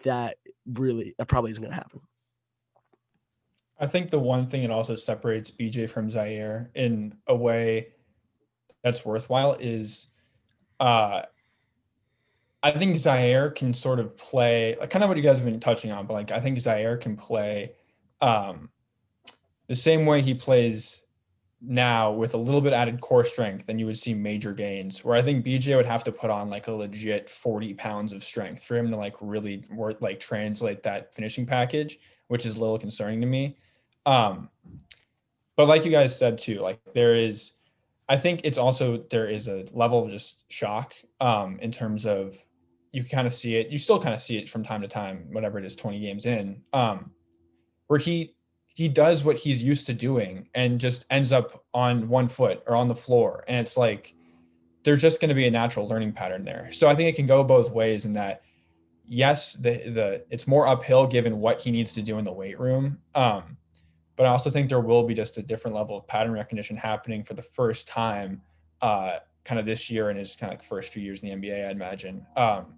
that 0.05 0.37
really 0.75 1.15
that 1.17 1.29
probably 1.29 1.51
isn't 1.51 1.63
going 1.63 1.73
to 1.73 1.79
happen. 1.79 2.03
I 3.81 3.87
think 3.87 4.11
the 4.11 4.19
one 4.19 4.45
thing 4.45 4.61
that 4.65 4.71
also 4.71 4.95
separates 4.95 5.51
bj 5.51 5.89
from 5.89 6.11
ziaire 6.11 6.69
in 6.75 7.15
a 7.27 7.35
way 7.35 7.95
that's 8.85 9.07
worthwhile 9.07 9.55
is 9.55 10.13
uh, 10.81 11.23
I 12.63 12.73
think 12.73 12.97
Ziaire 12.97 13.55
can 13.55 13.73
sort 13.73 14.01
of 14.01 14.17
play 14.17 14.77
like 14.81 14.91
kind 14.91 15.03
of 15.03 15.09
what 15.09 15.17
you 15.17 15.23
guys 15.23 15.39
have 15.39 15.47
been 15.47 15.61
touching 15.61 15.93
on, 15.93 16.07
but 16.07 16.15
like 16.15 16.33
I 16.33 16.41
think 16.41 16.59
Ziaire 16.59 17.01
can 17.01 17.17
play 17.17 17.73
um, 18.21 18.71
the 19.69 19.77
same 19.77 20.07
way 20.07 20.23
he 20.23 20.35
plays 20.35 21.03
now 21.61 22.13
with 22.13 22.35
a 22.35 22.39
little 22.39 22.61
bit 22.61 22.73
added 22.73 23.01
core 23.01 23.25
strength, 23.25 23.67
then 23.67 23.79
you 23.79 23.87
would 23.87 23.99
see 23.99 24.15
major 24.15 24.53
gains. 24.53 25.05
Where 25.05 25.17
I 25.17 25.23
think 25.23 25.45
BJ 25.45 25.77
would 25.77 25.87
have 25.87 26.05
to 26.05 26.13
put 26.13 26.31
on 26.31 26.51
like 26.51 26.69
a 26.69 26.73
legit 26.73 27.29
40 27.29 27.75
pounds 27.75 28.13
of 28.13 28.25
strength 28.25 28.65
for 28.65 28.77
him 28.77 28.91
to 28.91 28.97
like 28.97 29.15
really 29.21 29.65
work 29.71 30.01
like 30.01 30.21
translate 30.21 30.83
that 30.85 31.15
finishing 31.15 31.47
package, 31.47 31.99
which 32.29 32.47
is 32.47 32.57
a 32.57 32.61
little 32.61 32.79
concerning 32.79 33.21
to 33.21 33.27
me. 33.27 33.57
Um, 34.07 34.49
but 35.57 35.69
like 35.69 35.85
you 35.85 35.91
guys 35.91 36.17
said 36.17 36.39
too, 36.39 36.61
like 36.61 36.81
there 36.95 37.15
is 37.15 37.53
I 38.09 38.17
think 38.17 38.41
it's 38.45 38.59
also 38.59 39.05
there 39.11 39.27
is 39.27 39.49
a 39.49 39.67
level 39.73 40.05
of 40.05 40.11
just 40.11 40.51
shock 40.51 40.95
um, 41.21 41.59
in 41.61 41.71
terms 41.73 42.07
of 42.07 42.37
you 42.93 43.05
kind 43.05 43.27
of 43.27 43.35
see 43.35 43.57
it. 43.57 43.69
You 43.69 43.79
still 43.79 44.01
kind 44.01 44.15
of 44.15 44.23
see 44.23 44.39
it 44.39 44.49
from 44.49 44.65
time 44.65 44.83
to 44.83 44.89
time, 44.89 45.27
whatever 45.33 45.59
it 45.59 45.65
is, 45.65 45.77
20 45.77 46.01
games 46.01 46.27
in, 46.27 46.63
um, 46.73 47.11
where 47.87 47.99
he 47.99 48.35
he 48.75 48.89
does 48.89 49.25
what 49.25 49.37
he's 49.37 49.61
used 49.63 49.87
to 49.87 49.95
doing 49.95 50.49
and 50.55 50.81
just 50.81 51.05
ends 51.11 51.33
up 51.33 51.65
on 51.75 52.09
one 52.09 52.29
foot 52.29 52.63
or 52.67 52.77
on 52.77 52.89
the 52.89 52.95
floor, 52.95 53.45
and 53.49 53.57
it's 53.59 53.77
like 53.77 54.15
there's 54.85 55.03
just 55.03 55.21
going 55.21 55.29
to 55.29 55.35
be 55.35 55.47
a 55.47 55.51
natural 55.51 55.89
learning 55.89 56.13
pattern 56.13 56.45
there. 56.45 56.69
So 56.71 56.89
I 56.89 56.95
think 56.95 57.09
it 57.09 57.17
can 57.17 57.27
go 57.27 57.43
both 57.43 57.71
ways 57.71 58.05
in 58.05 58.13
that 58.15 58.43
yes, 59.09 59.55
the 59.55 59.71
the 59.91 60.25
it's 60.31 60.47
more 60.47 60.69
uphill 60.69 61.07
given 61.07 61.41
what 61.41 61.61
he 61.61 61.71
needs 61.71 61.95
to 61.95 62.03
do 62.03 62.19
in 62.19 62.25
the 62.25 62.33
weight 62.33 62.61
room. 62.61 62.99
Um, 63.15 63.57
but 64.17 64.27
I 64.27 64.31
also 64.31 64.51
think 64.51 64.69
there 64.69 64.81
will 64.81 65.05
be 65.05 65.15
just 65.15 65.39
a 65.39 65.43
different 65.43 65.77
level 65.77 65.97
of 65.97 66.07
pattern 66.07 66.33
recognition 66.33 66.77
happening 66.77 67.25
for 67.25 67.35
the 67.35 67.43
first 67.43 67.87
time, 67.89 68.43
uh, 68.83 69.19
kind 69.45 69.59
of 69.59 69.67
this 69.67 69.89
year 69.89 70.11
in 70.11 70.17
his 70.17 70.35
kind 70.37 70.53
of 70.53 70.59
like 70.59 70.67
first 70.67 70.93
few 70.93 71.03
years 71.03 71.21
in 71.21 71.41
the 71.41 71.49
NBA, 71.49 71.67
I'd 71.67 71.77
imagine, 71.77 72.27
um, 72.37 72.75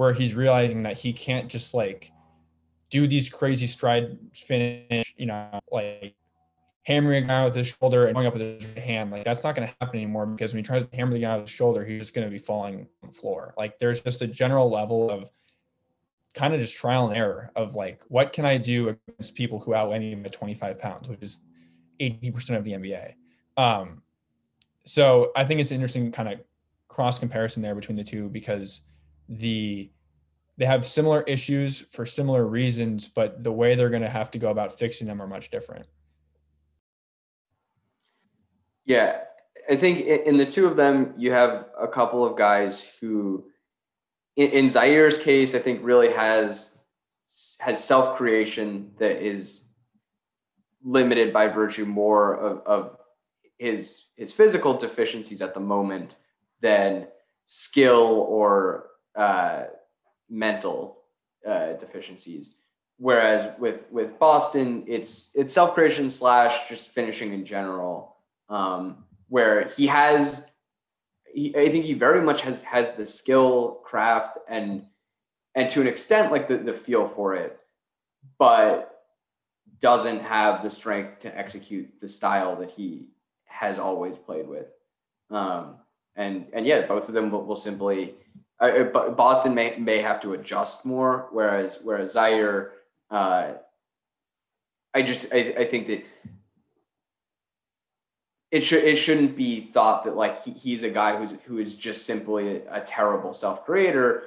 where 0.00 0.14
he's 0.14 0.34
realizing 0.34 0.84
that 0.84 0.96
he 0.96 1.12
can't 1.12 1.50
just 1.50 1.74
like 1.74 2.10
do 2.88 3.06
these 3.06 3.28
crazy 3.28 3.66
stride 3.66 4.16
finish, 4.32 5.12
you 5.18 5.26
know, 5.26 5.60
like 5.70 6.14
hammering 6.84 7.24
a 7.24 7.26
guy 7.26 7.44
with 7.44 7.54
his 7.54 7.66
shoulder 7.66 8.06
and 8.06 8.14
going 8.14 8.26
up 8.26 8.32
with 8.32 8.62
his 8.62 8.72
hand. 8.76 9.10
Like 9.10 9.26
that's 9.26 9.44
not 9.44 9.54
going 9.54 9.68
to 9.68 9.74
happen 9.78 9.98
anymore 9.98 10.24
because 10.24 10.54
when 10.54 10.64
he 10.64 10.66
tries 10.66 10.86
to 10.86 10.96
hammer 10.96 11.12
the 11.12 11.18
guy 11.18 11.34
with 11.34 11.48
his 11.48 11.50
shoulder, 11.50 11.84
he's 11.84 11.98
just 11.98 12.14
going 12.14 12.26
to 12.26 12.30
be 12.30 12.38
falling 12.38 12.88
on 13.02 13.10
the 13.10 13.12
floor. 13.12 13.52
Like 13.58 13.78
there's 13.78 14.00
just 14.00 14.22
a 14.22 14.26
general 14.26 14.70
level 14.70 15.10
of 15.10 15.30
kind 16.32 16.54
of 16.54 16.60
just 16.60 16.76
trial 16.76 17.08
and 17.08 17.14
error 17.14 17.50
of 17.54 17.74
like 17.74 18.02
what 18.08 18.32
can 18.32 18.46
I 18.46 18.56
do 18.56 18.96
against 19.10 19.34
people 19.34 19.58
who 19.58 19.74
outweigh 19.74 19.98
me 19.98 20.14
by 20.14 20.30
25 20.30 20.78
pounds, 20.78 21.08
which 21.10 21.20
is 21.20 21.40
80% 22.00 22.56
of 22.56 22.64
the 22.64 22.72
NBA. 22.72 23.16
Um, 23.58 24.00
so 24.86 25.30
I 25.36 25.44
think 25.44 25.60
it's 25.60 25.72
an 25.72 25.74
interesting 25.74 26.10
kind 26.10 26.32
of 26.32 26.40
cross 26.88 27.18
comparison 27.18 27.62
there 27.62 27.74
between 27.74 27.96
the 27.96 28.04
two 28.04 28.30
because 28.30 28.80
the 29.30 29.90
they 30.58 30.66
have 30.66 30.84
similar 30.84 31.22
issues 31.22 31.80
for 31.80 32.04
similar 32.04 32.46
reasons, 32.46 33.08
but 33.08 33.42
the 33.42 33.52
way 33.52 33.74
they're 33.74 33.88
going 33.88 34.02
to 34.02 34.10
have 34.10 34.30
to 34.32 34.38
go 34.38 34.50
about 34.50 34.78
fixing 34.78 35.06
them 35.06 35.22
are 35.22 35.26
much 35.26 35.50
different. 35.50 35.86
Yeah, 38.84 39.20
I 39.70 39.76
think 39.76 40.00
in 40.00 40.36
the 40.36 40.44
two 40.44 40.66
of 40.66 40.76
them, 40.76 41.14
you 41.16 41.32
have 41.32 41.66
a 41.80 41.88
couple 41.88 42.26
of 42.26 42.36
guys 42.36 42.86
who 43.00 43.46
in, 44.36 44.66
Ziaire's 44.66 45.18
case, 45.18 45.54
I 45.54 45.58
think 45.58 45.80
really 45.82 46.12
has 46.12 46.76
has 47.60 47.82
self 47.82 48.16
creation 48.16 48.90
that 48.98 49.24
is 49.24 49.64
limited 50.82 51.32
by 51.32 51.46
virtue 51.46 51.84
more 51.84 52.34
of, 52.34 52.66
of 52.66 52.96
his 53.58 54.06
his 54.16 54.32
physical 54.32 54.74
deficiencies 54.74 55.42
at 55.42 55.54
the 55.54 55.60
moment 55.60 56.16
than 56.60 57.06
skill 57.46 58.26
or 58.28 58.86
uh, 59.16 59.64
mental 60.28 60.98
uh, 61.46 61.74
deficiencies. 61.74 62.54
Whereas 62.98 63.58
with 63.58 63.90
with 63.90 64.18
Boston, 64.18 64.84
it's 64.86 65.30
it's 65.34 65.54
self 65.54 65.74
creation 65.74 66.10
slash 66.10 66.68
just 66.68 66.90
finishing 66.90 67.32
in 67.32 67.46
general, 67.46 68.16
um, 68.48 69.04
where 69.28 69.68
he 69.70 69.86
has 69.86 70.44
he, 71.32 71.56
I 71.56 71.70
think 71.70 71.84
he 71.84 71.94
very 71.94 72.20
much 72.20 72.42
has 72.42 72.62
has 72.62 72.92
the 72.92 73.06
skill, 73.06 73.80
craft, 73.84 74.38
and 74.48 74.84
and 75.54 75.70
to 75.70 75.80
an 75.80 75.86
extent, 75.86 76.30
like 76.30 76.46
the 76.46 76.58
the 76.58 76.74
feel 76.74 77.08
for 77.08 77.34
it, 77.34 77.58
but 78.38 78.90
doesn't 79.80 80.20
have 80.20 80.62
the 80.62 80.70
strength 80.70 81.20
to 81.20 81.38
execute 81.38 81.88
the 82.00 82.08
style 82.08 82.56
that 82.56 82.70
he 82.70 83.08
has 83.44 83.78
always 83.78 84.16
played 84.18 84.46
with. 84.46 84.66
Um, 85.30 85.76
and 86.16 86.46
and 86.52 86.66
yeah, 86.66 86.86
both 86.86 87.08
of 87.08 87.14
them 87.14 87.30
will, 87.30 87.44
will 87.44 87.56
simply 87.56 88.14
uh, 88.60 89.10
Boston 89.10 89.54
may 89.54 89.76
may 89.78 89.98
have 89.98 90.20
to 90.22 90.34
adjust 90.34 90.84
more, 90.84 91.28
whereas 91.32 91.78
whereas 91.82 92.14
Ziaire, 92.14 92.70
uh, 93.10 93.52
I 94.94 95.02
just 95.02 95.26
I, 95.32 95.54
I 95.58 95.64
think 95.64 95.86
that 95.88 96.04
it 98.50 98.62
should 98.62 98.84
it 98.84 98.96
shouldn't 98.96 99.36
be 99.36 99.62
thought 99.72 100.04
that 100.04 100.16
like 100.16 100.42
he, 100.42 100.50
he's 100.52 100.82
a 100.82 100.90
guy 100.90 101.16
who's 101.16 101.34
who 101.46 101.58
is 101.58 101.74
just 101.74 102.04
simply 102.04 102.56
a, 102.56 102.76
a 102.76 102.80
terrible 102.80 103.32
self 103.32 103.64
creator. 103.64 104.24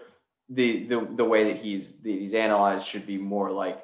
The 0.49 0.87
the 0.87 1.07
the 1.15 1.25
way 1.25 1.45
that 1.45 1.57
he's 1.57 1.91
that 1.91 2.09
he's 2.09 2.33
analyzed 2.33 2.87
should 2.87 3.05
be 3.05 3.17
more 3.17 3.51
like 3.51 3.83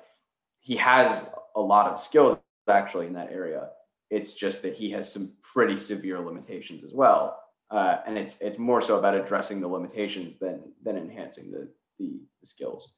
he 0.62 0.76
has 0.78 1.26
a 1.56 1.62
lot 1.62 1.92
of 1.92 2.02
skills 2.02 2.38
actually 2.68 3.08
in 3.08 3.14
that 3.14 3.32
area. 3.32 3.70
It's 4.10 4.34
just 4.34 4.62
that 4.64 4.74
he 4.74 4.90
has 4.92 5.12
some 5.12 5.34
pretty 5.42 5.78
severe 5.78 6.20
limitations 6.20 6.84
as 6.84 6.92
well, 6.94 7.40
uh, 7.72 7.98
and 8.06 8.18
it's 8.18 8.38
it's 8.42 8.58
more 8.58 8.82
so 8.82 8.98
about 8.98 9.16
addressing 9.16 9.62
the 9.62 9.68
limitations 9.68 10.38
than 10.40 10.62
than 10.84 10.98
enhancing 10.98 11.52
the 11.52 11.70
the, 12.00 12.20
the 12.42 12.46
skills. 12.46 12.94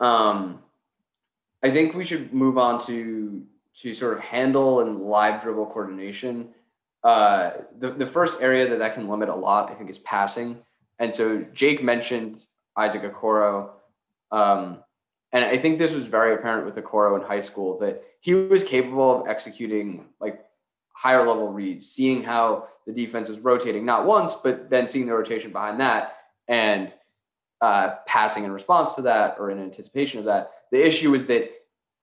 Um, 0.00 0.60
I 1.62 1.70
think 1.70 1.94
we 1.94 2.04
should 2.04 2.32
move 2.32 2.58
on 2.58 2.84
to 2.86 3.44
to 3.82 3.94
sort 3.94 4.14
of 4.14 4.20
handle 4.20 4.80
and 4.80 5.00
live 5.02 5.42
dribble 5.42 5.66
coordination. 5.66 6.50
Uh, 7.02 7.52
the, 7.78 7.92
the 7.92 8.06
first 8.06 8.40
area 8.40 8.68
that 8.68 8.78
that 8.78 8.94
can 8.94 9.08
limit 9.08 9.28
a 9.28 9.34
lot, 9.34 9.70
I 9.70 9.74
think, 9.74 9.88
is 9.88 9.98
passing. 9.98 10.58
And 10.98 11.14
so 11.14 11.44
Jake 11.54 11.82
mentioned 11.82 12.44
Isaac 12.76 13.02
Okoro. 13.02 13.70
Um, 14.30 14.82
and 15.32 15.44
I 15.44 15.56
think 15.56 15.78
this 15.78 15.92
was 15.92 16.04
very 16.04 16.34
apparent 16.34 16.66
with 16.66 16.76
Okoro 16.76 17.18
in 17.18 17.26
high 17.26 17.40
school 17.40 17.78
that 17.78 18.02
he 18.20 18.34
was 18.34 18.64
capable 18.64 19.22
of 19.22 19.28
executing 19.28 20.06
like 20.20 20.44
higher 21.00 21.26
level 21.26 21.50
reads, 21.50 21.90
seeing 21.90 22.22
how 22.22 22.68
the 22.86 22.92
defense 22.92 23.30
was 23.30 23.38
rotating, 23.38 23.86
not 23.86 24.04
once, 24.04 24.34
but 24.34 24.68
then 24.68 24.86
seeing 24.86 25.06
the 25.06 25.14
rotation 25.14 25.50
behind 25.50 25.80
that 25.80 26.18
and 26.46 26.92
uh, 27.62 27.94
passing 28.06 28.44
in 28.44 28.52
response 28.52 28.92
to 28.92 29.00
that 29.00 29.36
or 29.38 29.50
in 29.50 29.58
anticipation 29.58 30.18
of 30.18 30.26
that. 30.26 30.50
The 30.72 30.86
issue 30.86 31.14
is 31.14 31.24
that 31.26 31.50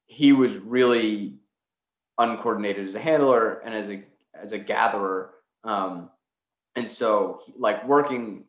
he 0.07 0.33
was 0.33 0.55
really 0.55 1.35
uncoordinated 2.17 2.87
as 2.87 2.95
a 2.95 2.99
handler 2.99 3.59
and 3.59 3.75
as 3.75 3.87
a 3.87 4.03
as 4.33 4.51
a 4.51 4.57
gatherer. 4.57 5.29
Um, 5.63 6.09
and 6.75 6.89
so, 6.89 7.43
like 7.55 7.87
working 7.87 8.45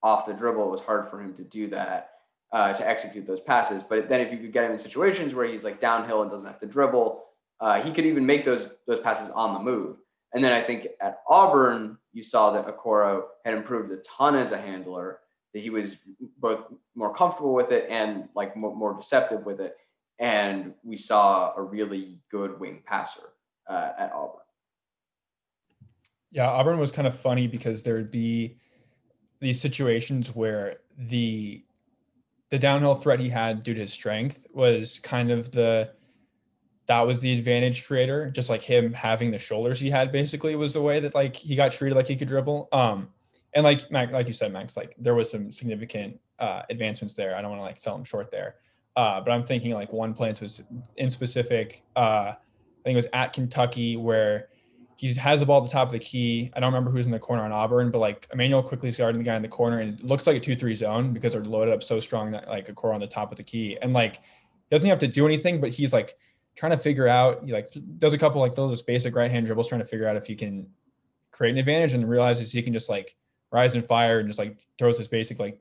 off 0.00 0.26
the 0.26 0.32
dribble, 0.32 0.62
it 0.62 0.70
was 0.70 0.80
hard 0.80 1.10
for 1.10 1.20
him 1.20 1.34
to 1.34 1.42
do 1.42 1.66
that 1.70 2.10
uh, 2.52 2.72
to 2.72 2.88
execute 2.88 3.26
those 3.26 3.40
passes. 3.40 3.82
But 3.82 4.08
then, 4.08 4.20
if 4.20 4.30
you 4.30 4.38
could 4.38 4.52
get 4.52 4.64
him 4.64 4.70
in 4.70 4.78
situations 4.78 5.34
where 5.34 5.46
he's 5.46 5.64
like 5.64 5.80
downhill 5.80 6.22
and 6.22 6.30
doesn't 6.30 6.46
have 6.46 6.60
to 6.60 6.66
dribble, 6.66 7.24
uh, 7.60 7.80
he 7.80 7.90
could 7.90 8.06
even 8.06 8.24
make 8.24 8.44
those 8.44 8.68
those 8.86 9.00
passes 9.00 9.30
on 9.30 9.54
the 9.54 9.60
move. 9.60 9.96
And 10.34 10.44
then 10.44 10.52
I 10.52 10.62
think 10.62 10.88
at 11.00 11.20
Auburn, 11.28 11.98
you 12.12 12.22
saw 12.22 12.50
that 12.52 12.66
Okoro 12.66 13.22
had 13.44 13.54
improved 13.54 13.90
a 13.92 13.96
ton 13.98 14.36
as 14.36 14.52
a 14.52 14.58
handler. 14.58 15.20
That 15.54 15.60
he 15.60 15.70
was 15.70 15.96
both 16.38 16.64
more 16.94 17.14
comfortable 17.14 17.54
with 17.54 17.72
it 17.72 17.86
and 17.88 18.28
like 18.34 18.54
more, 18.54 18.76
more 18.76 18.94
deceptive 18.94 19.46
with 19.46 19.60
it 19.60 19.76
and 20.18 20.74
we 20.82 20.96
saw 20.96 21.54
a 21.56 21.62
really 21.62 22.18
good 22.30 22.58
wing 22.58 22.82
passer 22.84 23.30
uh, 23.68 23.90
at 23.98 24.12
Auburn. 24.12 24.40
Yeah, 26.30 26.48
Auburn 26.48 26.78
was 26.78 26.92
kind 26.92 27.06
of 27.06 27.18
funny 27.18 27.46
because 27.46 27.82
there'd 27.82 28.10
be 28.10 28.58
these 29.40 29.60
situations 29.60 30.34
where 30.34 30.78
the 30.96 31.64
the 32.50 32.58
downhill 32.58 32.94
threat 32.94 33.20
he 33.20 33.28
had 33.28 33.62
due 33.62 33.74
to 33.74 33.80
his 33.80 33.92
strength 33.92 34.46
was 34.52 34.98
kind 35.00 35.30
of 35.30 35.52
the 35.52 35.90
that 36.88 37.00
was 37.02 37.20
the 37.20 37.32
advantage 37.32 37.86
creator 37.86 38.30
just 38.30 38.50
like 38.50 38.62
him 38.62 38.92
having 38.92 39.30
the 39.30 39.38
shoulders 39.38 39.78
he 39.78 39.88
had 39.88 40.10
basically 40.10 40.56
was 40.56 40.72
the 40.72 40.82
way 40.82 41.00
that 41.00 41.14
like 41.14 41.36
he 41.36 41.54
got 41.54 41.70
treated 41.70 41.94
like 41.94 42.08
he 42.08 42.16
could 42.16 42.28
dribble 42.28 42.68
um 42.72 43.08
and 43.54 43.64
like 43.64 43.90
Mac, 43.90 44.12
like 44.12 44.26
you 44.26 44.32
said 44.32 44.52
Max 44.52 44.76
like 44.76 44.94
there 44.98 45.14
was 45.14 45.30
some 45.30 45.50
significant 45.52 46.18
uh 46.38 46.62
advancements 46.68 47.14
there 47.14 47.36
I 47.36 47.40
don't 47.40 47.50
want 47.50 47.60
to 47.60 47.64
like 47.64 47.78
sell 47.78 47.94
him 47.94 48.04
short 48.04 48.30
there 48.30 48.56
uh, 48.98 49.20
but 49.20 49.30
I'm 49.30 49.44
thinking 49.44 49.74
like 49.74 49.92
one 49.92 50.12
play 50.12 50.34
was 50.40 50.60
in 50.96 51.08
specific. 51.08 51.84
Uh, 51.94 52.32
I 52.32 52.36
think 52.82 52.94
it 52.94 52.96
was 52.96 53.06
at 53.12 53.32
Kentucky 53.32 53.96
where 53.96 54.48
he 54.96 55.14
has 55.14 55.38
the 55.38 55.46
ball 55.46 55.58
at 55.58 55.68
the 55.68 55.72
top 55.72 55.86
of 55.86 55.92
the 55.92 56.00
key. 56.00 56.50
I 56.56 56.58
don't 56.58 56.72
remember 56.72 56.90
who's 56.90 57.06
in 57.06 57.12
the 57.12 57.18
corner 57.20 57.44
on 57.44 57.52
Auburn, 57.52 57.92
but 57.92 58.00
like 58.00 58.26
Immanuel 58.32 58.60
Quickley's 58.60 58.96
guarding 58.96 59.20
the 59.20 59.24
guy 59.24 59.36
in 59.36 59.42
the 59.42 59.46
corner, 59.46 59.78
and 59.78 60.00
it 60.00 60.04
looks 60.04 60.26
like 60.26 60.34
a 60.34 60.40
two-three 60.40 60.74
zone 60.74 61.12
because 61.12 61.32
they're 61.32 61.44
loaded 61.44 61.72
up 61.72 61.84
so 61.84 62.00
strong 62.00 62.32
that 62.32 62.48
like 62.48 62.66
Okoro 62.66 62.92
on 62.92 62.98
the 62.98 63.06
top 63.06 63.30
of 63.30 63.36
the 63.36 63.44
key, 63.44 63.78
and 63.80 63.92
like 63.92 64.16
he 64.16 64.72
doesn't 64.72 64.88
have 64.88 64.98
to 64.98 65.06
do 65.06 65.26
anything, 65.26 65.60
but 65.60 65.70
he's 65.70 65.92
like 65.92 66.16
trying 66.58 66.72
to 66.72 66.78
figure 66.78 67.06
out. 67.06 67.46
Like 67.48 67.68
does 67.98 68.14
a 68.14 68.18
couple 68.18 68.40
like 68.40 68.54
those 68.54 68.82
basic 68.82 69.14
right 69.14 69.30
hand 69.30 69.46
dribbles, 69.46 69.68
trying 69.68 69.80
to 69.80 69.86
figure 69.86 70.08
out 70.08 70.16
if 70.16 70.26
he 70.26 70.34
can 70.34 70.66
create 71.30 71.52
an 71.52 71.58
advantage, 71.58 71.94
and 71.94 72.08
realizes 72.08 72.50
he 72.50 72.62
can 72.62 72.72
just 72.72 72.88
like 72.88 73.14
rise 73.52 73.74
and 73.74 73.86
fire 73.86 74.18
and 74.18 74.28
just 74.28 74.38
like 74.38 74.58
throws 74.78 74.98
this 74.98 75.06
basic 75.06 75.38
like 75.38 75.60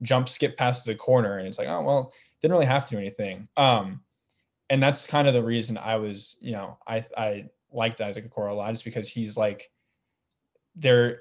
jump 0.00 0.28
skip 0.28 0.56
past 0.56 0.86
the 0.86 0.94
corner, 0.94 1.38
and 1.38 1.46
it's 1.46 1.58
like 1.58 1.68
oh 1.68 1.82
well 1.82 2.12
didn't 2.40 2.52
really 2.52 2.66
have 2.66 2.86
to 2.86 2.94
do 2.94 2.98
anything. 2.98 3.46
Um, 3.56 4.00
and 4.70 4.82
that's 4.82 5.06
kind 5.06 5.28
of 5.28 5.34
the 5.34 5.42
reason 5.42 5.76
I 5.76 5.96
was, 5.96 6.36
you 6.40 6.52
know, 6.52 6.78
I 6.86 7.04
I 7.16 7.44
liked 7.70 8.00
Isaac 8.00 8.30
Okoro 8.30 8.50
a 8.50 8.54
lot, 8.54 8.72
is 8.72 8.82
because 8.82 9.08
he's 9.08 9.36
like, 9.36 9.70
they're 10.76 11.20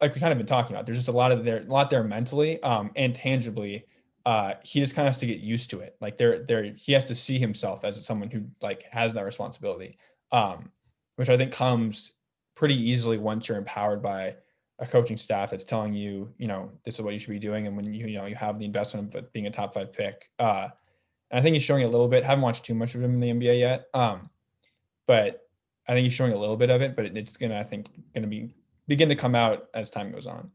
like 0.00 0.14
we 0.14 0.20
kind 0.20 0.32
of 0.32 0.38
been 0.38 0.46
talking 0.46 0.74
about. 0.74 0.86
There's 0.86 0.98
just 0.98 1.08
a 1.08 1.12
lot 1.12 1.32
of 1.32 1.44
there, 1.44 1.58
a 1.58 1.62
lot 1.62 1.90
there 1.90 2.04
mentally, 2.04 2.62
um, 2.62 2.90
and 2.96 3.14
tangibly. 3.14 3.86
Uh, 4.26 4.54
he 4.64 4.80
just 4.80 4.96
kind 4.96 5.06
of 5.06 5.14
has 5.14 5.20
to 5.20 5.26
get 5.26 5.38
used 5.38 5.70
to 5.70 5.80
it. 5.80 5.96
Like 6.00 6.18
there, 6.18 6.42
there, 6.42 6.64
he 6.64 6.92
has 6.92 7.04
to 7.04 7.14
see 7.14 7.38
himself 7.38 7.84
as 7.84 8.04
someone 8.04 8.28
who 8.28 8.42
like 8.60 8.82
has 8.90 9.14
that 9.14 9.24
responsibility, 9.24 9.98
um, 10.32 10.72
which 11.14 11.30
I 11.30 11.36
think 11.36 11.52
comes 11.52 12.12
pretty 12.56 12.74
easily 12.74 13.18
once 13.18 13.46
you're 13.46 13.56
empowered 13.56 14.02
by 14.02 14.34
a 14.80 14.86
coaching 14.86 15.16
staff 15.16 15.50
that's 15.50 15.62
telling 15.62 15.94
you, 15.94 16.28
you 16.38 16.48
know, 16.48 16.72
this 16.84 16.96
is 16.96 17.02
what 17.02 17.12
you 17.12 17.20
should 17.20 17.30
be 17.30 17.38
doing. 17.38 17.68
And 17.68 17.76
when 17.76 17.86
you, 17.86 18.06
you 18.06 18.18
know, 18.18 18.26
you 18.26 18.34
have 18.34 18.58
the 18.58 18.66
investment 18.66 19.14
of 19.14 19.32
being 19.32 19.46
a 19.46 19.50
top 19.50 19.74
five 19.74 19.92
pick. 19.92 20.28
Uh, 20.40 20.68
and 21.30 21.38
I 21.38 21.42
think 21.42 21.54
he's 21.54 21.62
showing 21.62 21.84
a 21.84 21.88
little 21.88 22.08
bit. 22.08 22.24
Haven't 22.24 22.42
watched 22.42 22.64
too 22.64 22.74
much 22.74 22.96
of 22.96 23.02
him 23.02 23.14
in 23.14 23.20
the 23.20 23.30
NBA 23.30 23.60
yet. 23.60 23.86
Um, 23.94 24.28
but 25.06 25.46
I 25.88 25.92
think 25.92 26.04
he's 26.04 26.12
showing 26.12 26.32
a 26.32 26.38
little 26.38 26.56
bit 26.56 26.70
of 26.70 26.82
it, 26.82 26.96
but 26.96 27.06
it's 27.06 27.36
gonna, 27.36 27.58
I 27.58 27.62
think, 27.62 27.88
gonna 28.14 28.26
be 28.26 28.52
begin 28.88 29.08
to 29.08 29.14
come 29.14 29.34
out 29.34 29.68
as 29.74 29.90
time 29.90 30.12
goes 30.12 30.26
on. 30.26 30.50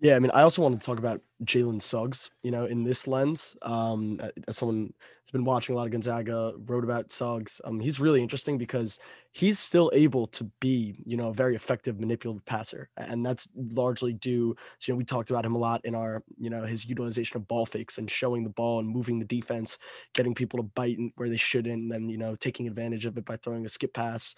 Yeah, 0.00 0.14
I 0.14 0.20
mean, 0.20 0.30
I 0.32 0.42
also 0.42 0.62
wanted 0.62 0.80
to 0.80 0.86
talk 0.86 1.00
about 1.00 1.20
Jalen 1.42 1.82
Suggs, 1.82 2.30
you 2.44 2.52
know, 2.52 2.66
in 2.66 2.84
this 2.84 3.08
lens. 3.08 3.56
Um, 3.62 4.20
as 4.46 4.56
someone 4.56 4.92
who's 5.24 5.32
been 5.32 5.44
watching 5.44 5.74
a 5.74 5.76
lot 5.76 5.86
of 5.86 5.90
Gonzaga, 5.90 6.52
wrote 6.66 6.84
about 6.84 7.10
Suggs. 7.10 7.60
Um, 7.64 7.80
he's 7.80 7.98
really 7.98 8.22
interesting 8.22 8.58
because 8.58 9.00
he's 9.32 9.58
still 9.58 9.90
able 9.92 10.28
to 10.28 10.44
be, 10.60 10.94
you 11.04 11.16
know, 11.16 11.30
a 11.30 11.34
very 11.34 11.56
effective 11.56 11.98
manipulative 11.98 12.44
passer, 12.46 12.88
and 12.96 13.26
that's 13.26 13.48
largely 13.56 14.12
due. 14.12 14.54
So, 14.78 14.92
you 14.92 14.94
know, 14.94 14.98
we 14.98 15.04
talked 15.04 15.30
about 15.30 15.44
him 15.44 15.56
a 15.56 15.58
lot 15.58 15.80
in 15.84 15.96
our, 15.96 16.22
you 16.38 16.48
know, 16.48 16.62
his 16.62 16.86
utilization 16.86 17.36
of 17.36 17.48
ball 17.48 17.66
fakes 17.66 17.98
and 17.98 18.08
showing 18.08 18.44
the 18.44 18.50
ball 18.50 18.78
and 18.78 18.88
moving 18.88 19.18
the 19.18 19.24
defense, 19.24 19.78
getting 20.14 20.32
people 20.34 20.58
to 20.58 20.62
bite 20.62 20.98
where 21.16 21.28
they 21.28 21.36
shouldn't, 21.36 21.82
and 21.82 21.90
then 21.90 22.08
you 22.08 22.18
know, 22.18 22.36
taking 22.36 22.68
advantage 22.68 23.04
of 23.04 23.18
it 23.18 23.24
by 23.24 23.34
throwing 23.36 23.66
a 23.66 23.68
skip 23.68 23.94
pass 23.94 24.36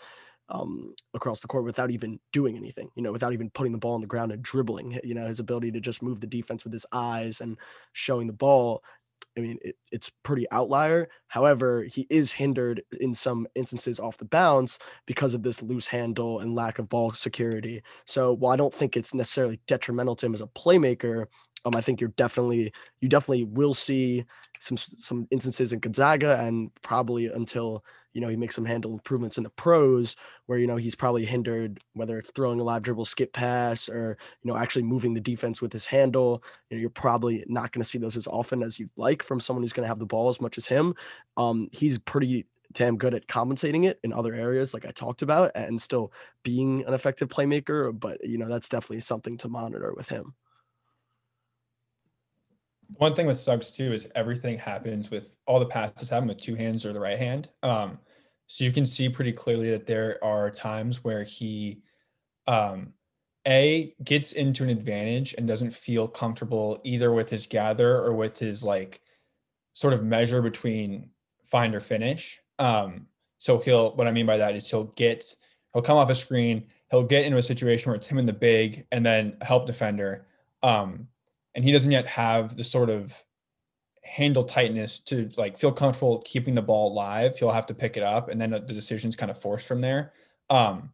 um, 0.50 0.94
across 1.14 1.40
the 1.40 1.48
court 1.48 1.64
without 1.64 1.90
even 1.90 2.18
doing 2.32 2.56
anything, 2.56 2.90
you 2.96 3.02
know, 3.02 3.12
without 3.12 3.32
even 3.32 3.50
putting 3.50 3.72
the 3.72 3.78
ball 3.78 3.94
on 3.94 4.00
the 4.00 4.06
ground 4.06 4.32
and 4.32 4.42
dribbling, 4.42 4.98
you 5.04 5.14
know, 5.14 5.26
his 5.26 5.40
ability 5.40 5.70
to 5.72 5.80
just 5.80 6.02
move 6.02 6.20
the 6.20 6.26
defense 6.26 6.64
with 6.64 6.72
his 6.72 6.86
eyes 6.92 7.40
and 7.40 7.56
showing 7.92 8.26
the 8.26 8.32
ball. 8.32 8.82
I 9.38 9.40
mean, 9.40 9.58
it, 9.62 9.76
it's 9.92 10.10
pretty 10.24 10.50
outlier. 10.50 11.08
However, 11.28 11.84
he 11.84 12.06
is 12.10 12.32
hindered 12.32 12.82
in 13.00 13.14
some 13.14 13.46
instances 13.54 14.00
off 14.00 14.16
the 14.16 14.24
bounce 14.24 14.78
because 15.06 15.34
of 15.34 15.42
this 15.42 15.62
loose 15.62 15.86
handle 15.86 16.40
and 16.40 16.56
lack 16.56 16.78
of 16.80 16.88
ball 16.88 17.12
security. 17.12 17.82
So 18.06 18.32
while 18.32 18.52
I 18.52 18.56
don't 18.56 18.74
think 18.74 18.96
it's 18.96 19.14
necessarily 19.14 19.60
detrimental 19.68 20.16
to 20.16 20.26
him 20.26 20.34
as 20.34 20.40
a 20.40 20.46
playmaker, 20.46 21.26
um, 21.64 21.74
I 21.76 21.80
think 21.80 22.00
you're 22.00 22.10
definitely 22.16 22.72
you 23.00 23.08
definitely 23.08 23.44
will 23.44 23.74
see 23.74 24.24
some 24.60 24.76
some 24.76 25.26
instances 25.30 25.72
in 25.72 25.80
Gonzaga 25.80 26.38
and 26.40 26.70
probably 26.82 27.26
until 27.26 27.84
you 28.12 28.20
know, 28.20 28.28
he 28.28 28.36
makes 28.36 28.54
some 28.54 28.64
handle 28.64 28.92
improvements 28.92 29.36
in 29.38 29.44
the 29.44 29.50
pros 29.50 30.16
where, 30.46 30.58
you 30.58 30.66
know, 30.66 30.76
he's 30.76 30.94
probably 30.94 31.24
hindered, 31.24 31.78
whether 31.92 32.18
it's 32.18 32.30
throwing 32.32 32.58
a 32.58 32.64
live 32.64 32.82
dribble 32.82 33.04
skip 33.04 33.32
pass 33.32 33.88
or, 33.88 34.16
you 34.42 34.50
know, 34.50 34.56
actually 34.56 34.82
moving 34.82 35.14
the 35.14 35.20
defense 35.20 35.62
with 35.62 35.72
his 35.72 35.86
handle. 35.86 36.42
You 36.68 36.76
know, 36.76 36.80
you're 36.80 36.90
probably 36.90 37.44
not 37.46 37.72
going 37.72 37.82
to 37.82 37.88
see 37.88 37.98
those 37.98 38.16
as 38.16 38.26
often 38.26 38.62
as 38.62 38.78
you'd 38.78 38.90
like 38.96 39.22
from 39.22 39.38
someone 39.40 39.62
who's 39.62 39.72
going 39.72 39.84
to 39.84 39.88
have 39.88 39.98
the 40.00 40.06
ball 40.06 40.28
as 40.28 40.40
much 40.40 40.58
as 40.58 40.66
him. 40.66 40.94
Um, 41.36 41.68
he's 41.72 41.98
pretty 41.98 42.46
damn 42.72 42.96
good 42.96 43.14
at 43.14 43.28
compensating 43.28 43.84
it 43.84 43.98
in 44.04 44.12
other 44.12 44.34
areas, 44.34 44.74
like 44.74 44.86
I 44.86 44.90
talked 44.90 45.22
about, 45.22 45.52
and 45.54 45.80
still 45.80 46.12
being 46.42 46.84
an 46.86 46.94
effective 46.94 47.28
playmaker. 47.28 47.98
But, 47.98 48.18
you 48.26 48.38
know, 48.38 48.48
that's 48.48 48.68
definitely 48.68 49.00
something 49.00 49.36
to 49.38 49.48
monitor 49.48 49.92
with 49.96 50.08
him. 50.08 50.34
One 52.96 53.14
thing 53.14 53.26
with 53.26 53.38
Suggs 53.38 53.70
too 53.70 53.92
is 53.92 54.10
everything 54.14 54.58
happens 54.58 55.10
with 55.10 55.36
all 55.46 55.58
the 55.58 55.66
passes 55.66 56.08
happen 56.08 56.28
with 56.28 56.40
two 56.40 56.54
hands 56.54 56.84
or 56.84 56.92
the 56.92 57.00
right 57.00 57.18
hand. 57.18 57.48
Um, 57.62 57.98
so 58.46 58.64
you 58.64 58.72
can 58.72 58.86
see 58.86 59.08
pretty 59.08 59.32
clearly 59.32 59.70
that 59.70 59.86
there 59.86 60.22
are 60.22 60.50
times 60.50 61.04
where 61.04 61.22
he, 61.22 61.82
um, 62.46 62.92
a 63.46 63.94
gets 64.04 64.32
into 64.32 64.62
an 64.64 64.70
advantage 64.70 65.34
and 65.38 65.48
doesn't 65.48 65.72
feel 65.74 66.06
comfortable 66.06 66.80
either 66.84 67.12
with 67.12 67.30
his 67.30 67.46
gather 67.46 67.96
or 67.96 68.12
with 68.12 68.38
his 68.38 68.62
like 68.62 69.00
sort 69.72 69.94
of 69.94 70.04
measure 70.04 70.42
between 70.42 71.10
find 71.44 71.74
or 71.74 71.80
finish. 71.80 72.40
Um, 72.58 73.06
so 73.38 73.58
he'll 73.58 73.96
what 73.96 74.06
I 74.06 74.12
mean 74.12 74.26
by 74.26 74.36
that 74.36 74.54
is 74.54 74.68
he'll 74.68 74.92
get 74.96 75.34
he'll 75.72 75.82
come 75.82 75.96
off 75.96 76.10
a 76.10 76.14
screen, 76.14 76.66
he'll 76.90 77.02
get 77.02 77.24
into 77.24 77.38
a 77.38 77.42
situation 77.42 77.90
where 77.90 77.96
it's 77.96 78.06
him 78.06 78.18
in 78.18 78.26
the 78.26 78.32
big 78.32 78.86
and 78.92 79.06
then 79.06 79.36
help 79.40 79.66
defender 79.66 80.26
Um, 80.62 81.08
and 81.54 81.64
he 81.64 81.72
doesn't 81.72 81.92
yet 81.92 82.06
have 82.06 82.56
the 82.56 82.64
sort 82.64 82.90
of 82.90 83.14
handle 84.02 84.44
tightness 84.44 84.98
to 84.98 85.30
like 85.36 85.56
feel 85.56 85.72
comfortable 85.72 86.22
keeping 86.24 86.54
the 86.54 86.62
ball 86.62 86.94
live. 86.94 87.36
He'll 87.36 87.52
have 87.52 87.66
to 87.66 87.74
pick 87.74 87.96
it 87.96 88.02
up, 88.02 88.28
and 88.28 88.40
then 88.40 88.50
the 88.50 88.60
decision's 88.60 89.16
kind 89.16 89.30
of 89.30 89.40
forced 89.40 89.66
from 89.66 89.80
there. 89.80 90.12
Um, 90.48 90.90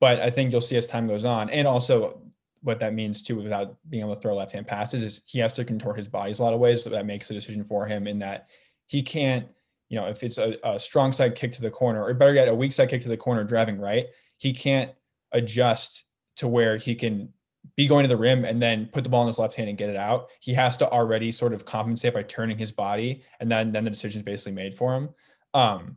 but 0.00 0.20
I 0.20 0.30
think 0.30 0.52
you'll 0.52 0.60
see 0.60 0.76
as 0.76 0.86
time 0.86 1.08
goes 1.08 1.24
on, 1.24 1.50
and 1.50 1.66
also 1.66 2.20
what 2.62 2.80
that 2.80 2.94
means 2.94 3.22
too, 3.22 3.36
without 3.36 3.76
being 3.88 4.02
able 4.02 4.14
to 4.14 4.20
throw 4.20 4.34
left 4.34 4.52
hand 4.52 4.66
passes, 4.66 5.02
is 5.02 5.22
he 5.24 5.38
has 5.38 5.52
to 5.54 5.64
contort 5.64 5.98
his 5.98 6.08
body 6.08 6.32
a 6.32 6.42
lot 6.42 6.52
of 6.52 6.60
ways. 6.60 6.82
So 6.82 6.90
that 6.90 7.06
makes 7.06 7.28
the 7.28 7.34
decision 7.34 7.64
for 7.64 7.86
him 7.86 8.06
in 8.06 8.18
that 8.20 8.48
he 8.86 9.02
can't, 9.02 9.46
you 9.88 9.98
know, 9.98 10.06
if 10.06 10.22
it's 10.22 10.38
a, 10.38 10.56
a 10.64 10.78
strong 10.78 11.12
side 11.12 11.36
kick 11.36 11.52
to 11.52 11.62
the 11.62 11.70
corner, 11.70 12.04
or 12.04 12.12
better 12.14 12.34
yet, 12.34 12.48
a 12.48 12.54
weak 12.54 12.72
side 12.72 12.88
kick 12.88 13.02
to 13.02 13.08
the 13.08 13.16
corner 13.16 13.44
driving 13.44 13.78
right, 13.78 14.06
he 14.36 14.52
can't 14.52 14.90
adjust 15.32 16.04
to 16.36 16.48
where 16.48 16.76
he 16.76 16.94
can 16.94 17.32
be 17.76 17.86
going 17.86 18.04
to 18.04 18.08
the 18.08 18.16
rim 18.16 18.44
and 18.44 18.60
then 18.60 18.86
put 18.86 19.04
the 19.04 19.10
ball 19.10 19.22
in 19.22 19.26
his 19.28 19.38
left 19.38 19.54
hand 19.54 19.68
and 19.68 19.78
get 19.78 19.90
it 19.90 19.96
out. 19.96 20.30
He 20.40 20.54
has 20.54 20.76
to 20.78 20.90
already 20.90 21.32
sort 21.32 21.52
of 21.52 21.64
compensate 21.64 22.14
by 22.14 22.22
turning 22.22 22.58
his 22.58 22.72
body, 22.72 23.22
and 23.40 23.50
then 23.50 23.72
then 23.72 23.84
the 23.84 23.90
decision 23.90 24.20
is 24.20 24.24
basically 24.24 24.52
made 24.52 24.74
for 24.74 24.94
him. 24.94 25.10
Um, 25.54 25.96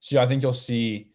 so 0.00 0.20
I 0.20 0.26
think 0.26 0.42
you'll 0.42 0.52
see, 0.52 1.10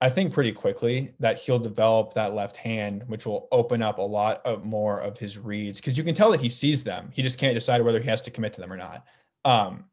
I 0.00 0.10
think 0.10 0.32
pretty 0.32 0.52
quickly 0.52 1.14
that 1.20 1.38
he'll 1.38 1.58
develop 1.58 2.14
that 2.14 2.34
left 2.34 2.56
hand, 2.56 3.04
which 3.06 3.26
will 3.26 3.48
open 3.52 3.82
up 3.82 3.98
a 3.98 4.02
lot 4.02 4.44
of 4.44 4.64
more 4.64 5.00
of 5.00 5.18
his 5.18 5.38
reads 5.38 5.80
because 5.80 5.96
you 5.96 6.04
can 6.04 6.14
tell 6.14 6.30
that 6.32 6.40
he 6.40 6.48
sees 6.48 6.82
them. 6.82 7.10
He 7.12 7.22
just 7.22 7.38
can't 7.38 7.54
decide 7.54 7.82
whether 7.82 8.00
he 8.00 8.08
has 8.08 8.22
to 8.22 8.30
commit 8.30 8.52
to 8.54 8.60
them 8.60 8.72
or 8.72 8.76
not. 8.76 9.04
Um, 9.44 9.84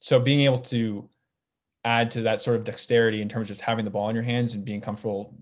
so 0.00 0.20
being 0.20 0.40
able 0.40 0.60
to 0.60 1.08
add 1.84 2.10
to 2.12 2.22
that 2.22 2.40
sort 2.40 2.56
of 2.56 2.64
dexterity 2.64 3.22
in 3.22 3.28
terms 3.28 3.44
of 3.44 3.56
just 3.56 3.60
having 3.62 3.84
the 3.84 3.90
ball 3.90 4.08
in 4.08 4.14
your 4.14 4.24
hands 4.24 4.54
and 4.54 4.64
being 4.64 4.80
comfortable 4.80 5.34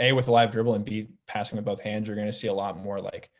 a 0.00 0.12
with 0.12 0.28
a 0.28 0.32
live 0.32 0.50
dribble 0.50 0.74
and 0.74 0.84
b 0.84 1.08
passing 1.26 1.56
with 1.56 1.64
both 1.64 1.80
hands, 1.80 2.08
you're 2.08 2.16
going 2.16 2.26
to 2.26 2.32
see 2.32 2.48
a 2.48 2.54
lot 2.54 2.82
more 2.82 3.00
like, 3.00 3.30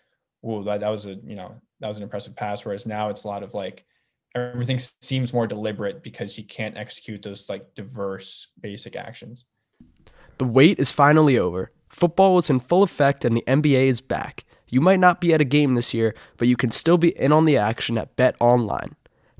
"Whoa, 0.40 0.62
that, 0.64 0.80
that 0.80 0.88
was 0.88 1.06
a 1.06 1.14
you 1.14 1.34
know 1.34 1.54
that 1.80 1.88
was 1.88 1.96
an 1.96 2.02
impressive 2.02 2.36
pass." 2.36 2.64
Whereas 2.64 2.86
now 2.86 3.08
it's 3.08 3.24
a 3.24 3.28
lot 3.28 3.42
of 3.42 3.54
like 3.54 3.84
everything 4.34 4.78
seems 5.00 5.32
more 5.32 5.46
deliberate 5.46 6.02
because 6.02 6.36
he 6.36 6.42
can't 6.42 6.76
execute 6.76 7.22
those 7.22 7.48
like 7.48 7.74
diverse 7.74 8.48
basic 8.60 8.96
actions. 8.96 9.44
The 10.38 10.44
wait 10.44 10.78
is 10.78 10.90
finally 10.90 11.38
over. 11.38 11.72
Football 11.88 12.38
is 12.38 12.48
in 12.48 12.60
full 12.60 12.82
effect 12.82 13.24
and 13.24 13.36
the 13.36 13.44
NBA 13.46 13.86
is 13.86 14.00
back. 14.00 14.44
You 14.68 14.80
might 14.80 15.00
not 15.00 15.20
be 15.20 15.34
at 15.34 15.40
a 15.40 15.44
game 15.44 15.74
this 15.74 15.92
year, 15.92 16.14
but 16.36 16.46
you 16.46 16.56
can 16.56 16.70
still 16.70 16.96
be 16.96 17.08
in 17.18 17.32
on 17.32 17.44
the 17.44 17.56
action 17.56 17.98
at 17.98 18.14
Bet 18.14 18.36
Online. 18.40 18.94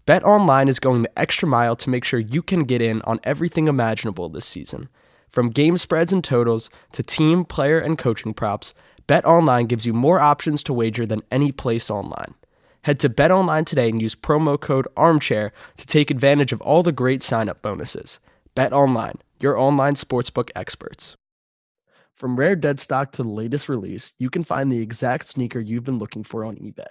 Bet 0.04 0.24
Online 0.24 0.66
is 0.66 0.80
going 0.80 1.02
the 1.02 1.18
extra 1.18 1.46
mile 1.46 1.76
to 1.76 1.90
make 1.90 2.04
sure 2.04 2.18
you 2.18 2.42
can 2.42 2.64
get 2.64 2.83
in 2.83 3.00
on 3.02 3.20
everything 3.22 3.68
imaginable 3.68 4.28
this 4.28 4.44
season. 4.44 4.88
From 5.30 5.50
game 5.50 5.76
spreads 5.76 6.12
and 6.12 6.24
totals 6.24 6.70
to 6.92 7.02
team, 7.02 7.44
player, 7.44 7.78
and 7.78 7.96
coaching 7.96 8.34
props, 8.34 8.74
BetOnline 9.06 9.68
gives 9.68 9.86
you 9.86 9.92
more 9.92 10.20
options 10.20 10.62
to 10.64 10.72
wager 10.72 11.06
than 11.06 11.22
any 11.30 11.52
place 11.52 11.90
online. 11.90 12.34
Head 12.82 12.98
to 13.00 13.08
BetOnline 13.08 13.66
today 13.66 13.88
and 13.88 14.00
use 14.00 14.14
promo 14.14 14.58
code 14.58 14.88
ARMCHAIR 14.96 15.52
to 15.76 15.86
take 15.86 16.10
advantage 16.10 16.52
of 16.52 16.60
all 16.62 16.82
the 16.82 16.92
great 16.92 17.22
sign-up 17.22 17.62
bonuses. 17.62 18.18
BetOnline, 18.56 19.20
your 19.40 19.56
online 19.56 19.94
sportsbook 19.94 20.50
experts. 20.56 21.16
From 22.14 22.36
rare 22.36 22.56
dead 22.56 22.80
stock 22.80 23.12
to 23.12 23.22
the 23.22 23.28
latest 23.28 23.68
release, 23.68 24.14
you 24.18 24.30
can 24.30 24.44
find 24.44 24.70
the 24.70 24.82
exact 24.82 25.26
sneaker 25.26 25.60
you've 25.60 25.84
been 25.84 25.98
looking 25.98 26.24
for 26.24 26.44
on 26.44 26.56
eBay. 26.56 26.86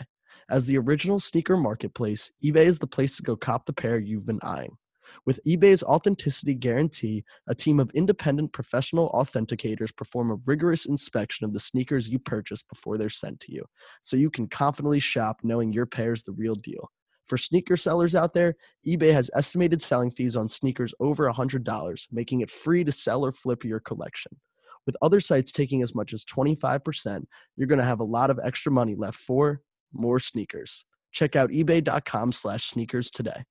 As 0.49 0.65
the 0.65 0.77
original 0.77 1.19
sneaker 1.19 1.57
marketplace, 1.57 2.31
eBay 2.43 2.65
is 2.65 2.79
the 2.79 2.87
place 2.87 3.17
to 3.17 3.23
go 3.23 3.35
cop 3.35 3.65
the 3.65 3.73
pair 3.73 3.99
you've 3.99 4.25
been 4.25 4.39
eyeing. 4.41 4.77
With 5.25 5.39
eBay's 5.45 5.83
authenticity 5.83 6.53
guarantee, 6.53 7.23
a 7.47 7.55
team 7.55 7.79
of 7.79 7.91
independent 7.91 8.53
professional 8.53 9.09
authenticators 9.11 9.95
perform 9.95 10.31
a 10.31 10.39
rigorous 10.45 10.85
inspection 10.85 11.45
of 11.45 11.53
the 11.53 11.59
sneakers 11.59 12.09
you 12.09 12.19
purchase 12.19 12.63
before 12.63 12.97
they're 12.97 13.09
sent 13.09 13.39
to 13.41 13.53
you, 13.53 13.65
so 14.01 14.17
you 14.17 14.29
can 14.29 14.47
confidently 14.47 14.99
shop 14.99 15.41
knowing 15.43 15.73
your 15.73 15.85
pair's 15.85 16.23
the 16.23 16.31
real 16.31 16.55
deal. 16.55 16.91
For 17.27 17.37
sneaker 17.37 17.77
sellers 17.77 18.15
out 18.15 18.33
there, 18.33 18.55
eBay 18.87 19.13
has 19.13 19.29
estimated 19.35 19.83
selling 19.83 20.09
fees 20.09 20.35
on 20.35 20.49
sneakers 20.49 20.95
over 20.99 21.31
$100, 21.31 22.07
making 22.11 22.41
it 22.41 22.49
free 22.49 22.83
to 22.83 22.91
sell 22.91 23.23
or 23.23 23.31
flip 23.31 23.63
your 23.63 23.79
collection. 23.79 24.31
With 24.87 24.97
other 25.03 25.19
sites 25.19 25.51
taking 25.51 25.83
as 25.83 25.93
much 25.93 26.11
as 26.11 26.25
25%, 26.25 27.25
you're 27.55 27.67
going 27.67 27.79
to 27.79 27.85
have 27.85 27.99
a 27.99 28.03
lot 28.03 28.31
of 28.31 28.39
extra 28.43 28.71
money 28.71 28.95
left 28.95 29.19
for 29.19 29.61
more 29.93 30.19
sneakers. 30.19 30.85
Check 31.11 31.35
out 31.35 31.51
ebay.com 31.51 32.31
slash 32.31 32.69
sneakers 32.69 33.11
today. 33.11 33.43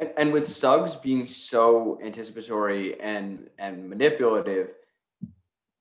And, 0.00 0.10
and 0.16 0.32
with 0.32 0.48
Suggs 0.48 0.96
being 0.96 1.26
so 1.26 1.98
anticipatory 2.02 3.00
and 3.00 3.48
and 3.58 3.88
manipulative, 3.88 4.70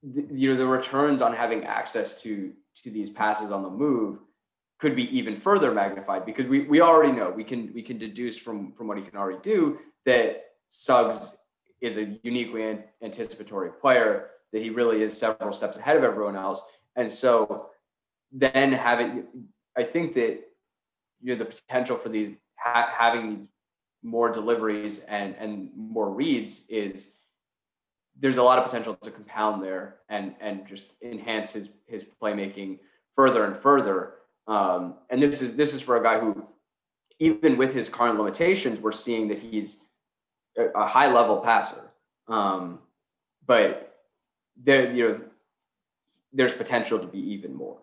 the, 0.03 0.27
you 0.31 0.49
know 0.49 0.57
the 0.57 0.67
returns 0.67 1.21
on 1.21 1.33
having 1.33 1.63
access 1.63 2.21
to 2.21 2.53
to 2.83 2.91
these 2.91 3.09
passes 3.09 3.49
on 3.51 3.63
the 3.63 3.69
move 3.69 4.19
could 4.79 4.95
be 4.95 5.17
even 5.17 5.39
further 5.39 5.71
magnified 5.71 6.25
because 6.25 6.45
we 6.45 6.61
we 6.61 6.81
already 6.81 7.11
know 7.11 7.29
we 7.29 7.43
can 7.43 7.71
we 7.73 7.81
can 7.81 7.97
deduce 7.97 8.37
from 8.37 8.73
from 8.73 8.87
what 8.87 8.97
he 8.97 9.03
can 9.03 9.17
already 9.17 9.39
do 9.41 9.79
that 10.05 10.43
Suggs 10.69 11.35
is 11.81 11.97
a 11.97 12.19
uniquely 12.23 12.77
anticipatory 13.01 13.71
player 13.71 14.31
that 14.51 14.61
he 14.61 14.69
really 14.69 15.01
is 15.01 15.17
several 15.17 15.53
steps 15.53 15.77
ahead 15.77 15.95
of 15.95 16.03
everyone 16.03 16.35
else. 16.35 16.61
And 16.95 17.11
so 17.11 17.67
then 18.31 18.71
having 18.71 19.25
I 19.77 19.83
think 19.83 20.13
that 20.15 20.41
you 21.21 21.33
know 21.33 21.35
the 21.35 21.45
potential 21.45 21.97
for 21.97 22.09
these 22.09 22.35
ha- 22.57 22.93
having 22.95 23.37
these 23.37 23.47
more 24.03 24.31
deliveries 24.31 24.99
and 24.99 25.35
and 25.35 25.69
more 25.75 26.09
reads 26.09 26.61
is 26.69 27.11
there's 28.19 28.37
a 28.37 28.43
lot 28.43 28.59
of 28.59 28.65
potential 28.65 28.95
to 28.95 29.11
compound 29.11 29.63
there 29.63 29.97
and 30.09 30.35
and 30.39 30.67
just 30.67 30.85
enhance 31.01 31.53
his 31.53 31.69
his 31.87 32.03
playmaking 32.21 32.79
further 33.15 33.45
and 33.45 33.57
further. 33.57 34.13
Um, 34.47 34.95
and 35.09 35.21
this 35.21 35.41
is 35.41 35.55
this 35.55 35.73
is 35.73 35.81
for 35.81 35.97
a 35.97 36.03
guy 36.03 36.19
who, 36.19 36.47
even 37.19 37.57
with 37.57 37.73
his 37.73 37.89
current 37.89 38.17
limitations, 38.17 38.79
we're 38.79 38.91
seeing 38.91 39.27
that 39.27 39.39
he's 39.39 39.77
a, 40.57 40.65
a 40.69 40.87
high 40.87 41.11
level 41.11 41.37
passer. 41.37 41.91
Um, 42.27 42.79
but 43.45 43.97
there, 44.61 44.91
you 44.91 45.07
know, 45.07 45.21
there's 46.33 46.53
potential 46.53 46.99
to 46.99 47.07
be 47.07 47.19
even 47.33 47.53
more. 47.53 47.77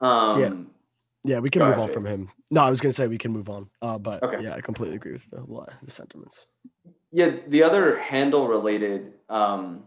Um, 0.00 0.40
yeah. 0.40 0.50
Yeah, 1.24 1.38
we 1.38 1.50
can 1.50 1.60
Go 1.60 1.66
move 1.66 1.78
ahead, 1.78 1.88
on 1.88 1.94
from 1.94 2.06
him. 2.06 2.28
No, 2.50 2.62
I 2.62 2.70
was 2.70 2.80
going 2.80 2.90
to 2.90 2.96
say 2.96 3.06
we 3.06 3.18
can 3.18 3.32
move 3.32 3.48
on. 3.48 3.70
Uh, 3.80 3.98
but 3.98 4.22
okay. 4.22 4.42
yeah, 4.42 4.54
I 4.54 4.60
completely 4.60 4.96
agree 4.96 5.12
with 5.12 5.30
the, 5.30 5.66
the 5.82 5.90
sentiments. 5.90 6.46
Yeah, 7.12 7.36
the 7.46 7.62
other 7.62 7.98
handle 7.98 8.48
related 8.48 9.12
um, 9.28 9.84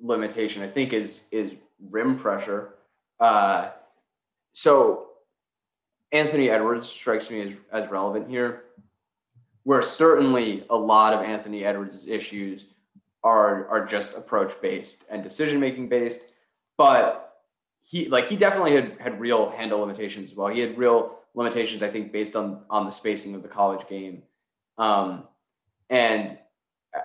limitation 0.00 0.62
I 0.62 0.68
think 0.68 0.92
is 0.92 1.22
is 1.30 1.52
rim 1.90 2.18
pressure. 2.18 2.74
Uh, 3.20 3.70
so 4.52 5.08
Anthony 6.12 6.48
Edwards 6.48 6.88
strikes 6.88 7.30
me 7.30 7.40
as, 7.42 7.52
as 7.72 7.90
relevant 7.90 8.28
here, 8.28 8.64
where 9.64 9.82
certainly 9.82 10.64
a 10.70 10.76
lot 10.76 11.12
of 11.12 11.20
Anthony 11.20 11.64
Edwards' 11.64 12.06
issues 12.06 12.66
are 13.22 13.68
are 13.68 13.84
just 13.84 14.16
approach 14.16 14.60
based 14.62 15.04
and 15.10 15.22
decision 15.22 15.60
making 15.60 15.88
based, 15.88 16.20
but 16.78 17.27
he 17.88 18.06
like 18.08 18.28
he 18.28 18.36
definitely 18.36 18.74
had 18.74 18.96
had 19.00 19.18
real 19.18 19.48
handle 19.48 19.80
limitations 19.80 20.30
as 20.30 20.36
well. 20.36 20.48
He 20.48 20.60
had 20.60 20.76
real 20.76 21.20
limitations, 21.34 21.82
I 21.82 21.88
think, 21.88 22.12
based 22.12 22.36
on 22.36 22.64
on 22.68 22.84
the 22.84 22.92
spacing 22.92 23.34
of 23.34 23.42
the 23.42 23.48
college 23.48 23.88
game. 23.88 24.24
Um, 24.76 25.24
and 25.88 26.36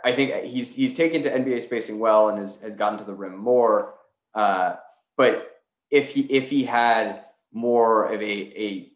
I 0.04 0.12
think 0.12 0.44
he's 0.44 0.76
he's 0.76 0.94
taken 0.94 1.24
to 1.24 1.32
NBA 1.32 1.62
spacing 1.62 2.00
well 2.00 2.28
and 2.28 2.40
has, 2.40 2.60
has 2.60 2.76
gotten 2.76 3.00
to 3.00 3.06
the 3.06 3.14
rim 3.14 3.38
more. 3.38 3.94
Uh, 4.36 4.76
but 5.16 5.62
if 5.90 6.10
he 6.10 6.22
if 6.24 6.50
he 6.50 6.66
had 6.66 7.24
more 7.54 8.12
of 8.12 8.22
a 8.22 8.26
a 8.26 8.92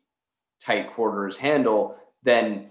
tight 0.61 0.91
quarters 0.93 1.37
handle, 1.37 1.95
then 2.23 2.69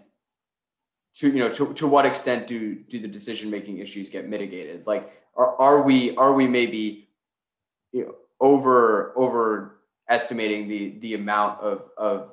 to 1.20 1.29
you 1.29 1.38
know 1.38 1.48
to, 1.55 1.72
to 1.72 1.87
what 1.87 2.05
extent 2.05 2.46
do 2.46 2.74
do 2.74 2.98
the 2.98 3.09
decision 3.09 3.50
making 3.50 3.79
issues 3.79 4.11
get 4.11 4.29
mitigated? 4.29 4.87
Like 4.87 5.11
are, 5.35 5.57
are 5.57 5.81
we 5.81 6.14
are 6.16 6.35
we 6.35 6.46
maybe 6.46 7.09
you 7.92 8.05
know 8.05 8.14
over 8.40 9.14
overestimating 9.16 10.68
the 10.68 10.99
the 11.01 11.14
amount 11.14 11.61
of 11.61 11.83
of 11.96 12.33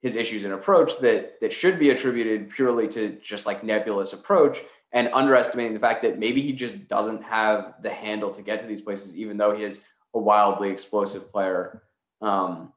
his 0.00 0.16
issues 0.16 0.44
and 0.44 0.52
approach 0.52 0.98
that 0.98 1.40
that 1.40 1.52
should 1.52 1.78
be 1.78 1.90
attributed 1.90 2.50
purely 2.50 2.88
to 2.88 3.18
just 3.22 3.46
like 3.46 3.62
nebulous 3.62 4.12
approach 4.12 4.62
and 4.92 5.08
underestimating 5.12 5.72
the 5.72 5.80
fact 5.80 6.02
that 6.02 6.18
maybe 6.18 6.42
he 6.42 6.52
just 6.52 6.88
doesn't 6.88 7.22
have 7.22 7.74
the 7.82 7.90
handle 7.90 8.30
to 8.30 8.42
get 8.42 8.60
to 8.60 8.66
these 8.66 8.80
places 8.80 9.16
even 9.16 9.36
though 9.36 9.56
he 9.56 9.62
is 9.62 9.80
a 10.14 10.18
wildly 10.18 10.70
explosive 10.70 11.30
player 11.30 11.82
um, 12.20 12.72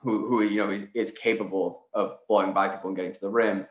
who 0.00 0.26
who 0.28 0.42
you 0.42 0.58
know 0.58 0.70
is, 0.70 0.84
is 0.94 1.10
capable 1.10 1.86
of 1.94 2.18
blowing 2.28 2.52
by 2.52 2.68
people 2.68 2.88
and 2.88 2.96
getting 2.96 3.12
to 3.12 3.20
the 3.20 3.28
rim. 3.28 3.66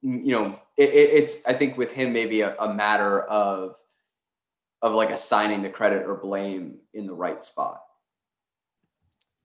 You, 0.00 0.32
know 0.32 0.58
it, 0.78 0.88
it, 0.88 1.10
it's 1.10 1.36
i 1.46 1.52
think 1.52 1.76
with 1.76 1.92
him 1.92 2.14
maybe 2.14 2.40
a, 2.40 2.56
a 2.56 2.72
matter 2.72 3.20
of 3.20 3.74
of 4.84 4.92
like 4.92 5.10
assigning 5.10 5.62
the 5.62 5.70
credit 5.70 6.06
or 6.06 6.14
blame 6.14 6.76
in 6.92 7.06
the 7.06 7.14
right 7.14 7.42
spot. 7.42 7.82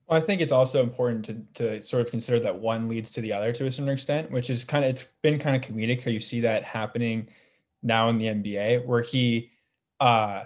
Well, 0.06 0.20
I 0.20 0.22
think 0.24 0.42
it's 0.42 0.52
also 0.52 0.82
important 0.82 1.24
to 1.24 1.78
to 1.78 1.82
sort 1.82 2.02
of 2.02 2.10
consider 2.10 2.38
that 2.40 2.60
one 2.60 2.88
leads 2.88 3.10
to 3.12 3.22
the 3.22 3.32
other 3.32 3.50
to 3.54 3.66
a 3.66 3.72
certain 3.72 3.88
extent, 3.88 4.30
which 4.30 4.50
is 4.50 4.64
kind 4.64 4.84
of 4.84 4.90
it's 4.90 5.06
been 5.22 5.38
kind 5.38 5.56
of 5.56 5.62
comedic 5.62 6.04
how 6.04 6.10
you 6.10 6.20
see 6.20 6.40
that 6.40 6.62
happening 6.62 7.28
now 7.82 8.10
in 8.10 8.18
the 8.18 8.26
NBA 8.26 8.84
where 8.84 9.00
he 9.00 9.50
uh 9.98 10.44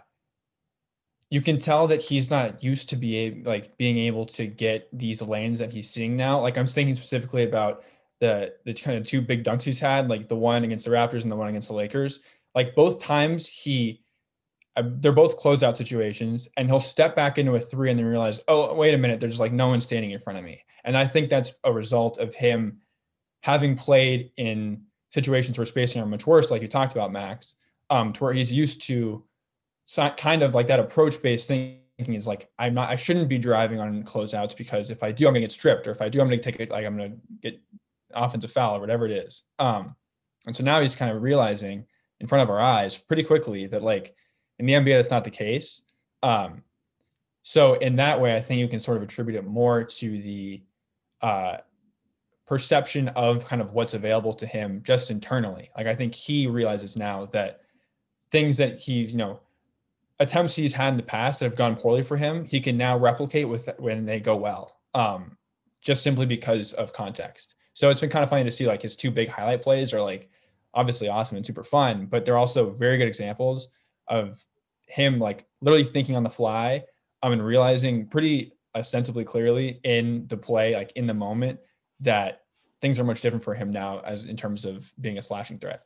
you 1.28 1.40
can 1.40 1.58
tell 1.58 1.88
that 1.88 2.00
he's 2.00 2.30
not 2.30 2.62
used 2.62 2.88
to 2.90 2.96
be 2.96 3.42
like 3.44 3.76
being 3.76 3.98
able 3.98 4.26
to 4.26 4.46
get 4.46 4.88
these 4.92 5.20
lanes 5.20 5.58
that 5.58 5.72
he's 5.72 5.90
seeing 5.90 6.16
now. 6.16 6.38
Like 6.38 6.56
I'm 6.56 6.66
thinking 6.68 6.94
specifically 6.94 7.42
about 7.42 7.82
the 8.20 8.54
the 8.64 8.74
kind 8.74 8.96
of 8.96 9.04
two 9.04 9.20
big 9.20 9.42
dunks 9.42 9.64
he's 9.64 9.80
had, 9.80 10.08
like 10.08 10.28
the 10.28 10.36
one 10.36 10.62
against 10.62 10.84
the 10.84 10.92
Raptors 10.92 11.22
and 11.24 11.32
the 11.32 11.36
one 11.36 11.48
against 11.48 11.66
the 11.66 11.74
Lakers. 11.74 12.20
Like 12.54 12.76
both 12.76 13.02
times 13.02 13.48
he 13.48 14.03
they're 14.82 15.12
both 15.12 15.40
closeout 15.40 15.76
situations 15.76 16.48
and 16.56 16.68
he'll 16.68 16.80
step 16.80 17.14
back 17.14 17.38
into 17.38 17.54
a 17.54 17.60
three 17.60 17.90
and 17.90 17.98
then 17.98 18.06
realize, 18.06 18.40
oh, 18.48 18.74
wait 18.74 18.94
a 18.94 18.98
minute, 18.98 19.20
there's 19.20 19.38
like 19.38 19.52
no 19.52 19.68
one 19.68 19.80
standing 19.80 20.10
in 20.10 20.20
front 20.20 20.38
of 20.38 20.44
me. 20.44 20.64
And 20.84 20.96
I 20.96 21.06
think 21.06 21.30
that's 21.30 21.52
a 21.62 21.72
result 21.72 22.18
of 22.18 22.34
him 22.34 22.80
having 23.42 23.76
played 23.76 24.32
in 24.36 24.82
situations 25.10 25.56
where 25.56 25.66
spacing 25.66 26.02
are 26.02 26.06
much 26.06 26.26
worse, 26.26 26.50
like 26.50 26.62
you 26.62 26.68
talked 26.68 26.92
about, 26.92 27.12
Max, 27.12 27.54
um, 27.90 28.12
to 28.12 28.24
where 28.24 28.32
he's 28.32 28.52
used 28.52 28.82
to 28.82 29.24
kind 30.16 30.42
of 30.42 30.54
like 30.54 30.68
that 30.68 30.80
approach 30.80 31.22
based 31.22 31.46
thinking 31.46 32.14
is 32.14 32.26
like 32.26 32.50
I'm 32.58 32.74
not 32.74 32.90
I 32.90 32.96
shouldn't 32.96 33.28
be 33.28 33.38
driving 33.38 33.80
on 33.80 34.02
closeouts 34.02 34.56
because 34.56 34.90
if 34.90 35.02
I 35.02 35.12
do 35.12 35.26
I'm 35.26 35.34
gonna 35.34 35.40
get 35.40 35.52
stripped 35.52 35.86
or 35.86 35.90
if 35.90 36.00
I 36.00 36.08
do 36.08 36.20
I'm 36.20 36.26
gonna 36.26 36.38
take 36.38 36.58
it 36.58 36.70
like 36.70 36.84
I'm 36.84 36.96
gonna 36.96 37.16
get 37.40 37.60
offensive 38.12 38.50
foul 38.50 38.76
or 38.76 38.80
whatever 38.80 39.04
it 39.06 39.12
is. 39.12 39.44
Um, 39.58 39.94
and 40.46 40.56
so 40.56 40.64
now 40.64 40.80
he's 40.80 40.96
kind 40.96 41.14
of 41.14 41.22
realizing 41.22 41.86
in 42.20 42.26
front 42.26 42.42
of 42.42 42.50
our 42.50 42.60
eyes 42.60 42.96
pretty 42.96 43.22
quickly 43.22 43.66
that 43.66 43.82
like 43.82 44.16
in 44.58 44.66
the 44.66 44.72
NBA 44.72 44.96
that's 44.96 45.10
not 45.10 45.24
the 45.24 45.30
case. 45.30 45.82
Um, 46.22 46.62
so 47.42 47.74
in 47.74 47.96
that 47.96 48.20
way, 48.20 48.34
I 48.34 48.40
think 48.40 48.60
you 48.60 48.68
can 48.68 48.80
sort 48.80 48.96
of 48.96 49.02
attribute 49.02 49.36
it 49.36 49.46
more 49.46 49.84
to 49.84 50.22
the 50.22 50.62
uh, 51.20 51.58
perception 52.46 53.08
of 53.08 53.46
kind 53.46 53.60
of 53.60 53.72
what's 53.72 53.94
available 53.94 54.32
to 54.34 54.46
him 54.46 54.82
just 54.84 55.10
internally. 55.10 55.70
Like 55.76 55.86
I 55.86 55.94
think 55.94 56.14
he 56.14 56.46
realizes 56.46 56.96
now 56.96 57.26
that 57.26 57.60
things 58.30 58.56
that 58.56 58.80
he 58.80 59.04
you 59.04 59.16
know 59.16 59.40
attempts 60.20 60.56
he's 60.56 60.72
had 60.72 60.88
in 60.88 60.96
the 60.96 61.02
past 61.02 61.40
that 61.40 61.46
have 61.46 61.56
gone 61.56 61.76
poorly 61.76 62.02
for 62.02 62.16
him, 62.16 62.44
he 62.44 62.60
can 62.60 62.76
now 62.76 62.96
replicate 62.96 63.48
with 63.48 63.68
when 63.78 64.06
they 64.06 64.20
go 64.20 64.36
well. 64.36 64.80
Um, 64.94 65.36
just 65.82 66.02
simply 66.02 66.24
because 66.24 66.72
of 66.72 66.92
context. 66.92 67.56
So 67.74 67.90
it's 67.90 68.00
been 68.00 68.08
kind 68.08 68.22
of 68.22 68.30
funny 68.30 68.44
to 68.44 68.50
see 68.50 68.66
like 68.66 68.80
his 68.80 68.96
two 68.96 69.10
big 69.10 69.28
highlight 69.28 69.60
plays 69.60 69.92
are 69.92 70.00
like 70.00 70.30
obviously 70.72 71.08
awesome 71.08 71.36
and 71.36 71.44
super 71.44 71.62
fun, 71.62 72.06
but 72.06 72.24
they're 72.24 72.38
also 72.38 72.70
very 72.70 72.96
good 72.96 73.08
examples 73.08 73.68
of 74.08 74.44
him 74.86 75.18
like 75.18 75.46
literally 75.60 75.84
thinking 75.84 76.16
on 76.16 76.22
the 76.22 76.30
fly 76.30 76.84
um, 77.22 77.32
and 77.32 77.44
realizing 77.44 78.06
pretty 78.06 78.52
ostensibly 78.74 79.24
clearly 79.24 79.80
in 79.84 80.26
the 80.28 80.36
play, 80.36 80.74
like 80.74 80.92
in 80.96 81.06
the 81.06 81.14
moment, 81.14 81.60
that 82.00 82.42
things 82.80 82.98
are 82.98 83.04
much 83.04 83.22
different 83.22 83.42
for 83.42 83.54
him 83.54 83.70
now 83.70 84.00
as 84.00 84.24
in 84.24 84.36
terms 84.36 84.64
of 84.64 84.92
being 85.00 85.18
a 85.18 85.22
slashing 85.22 85.58
threat. 85.58 85.84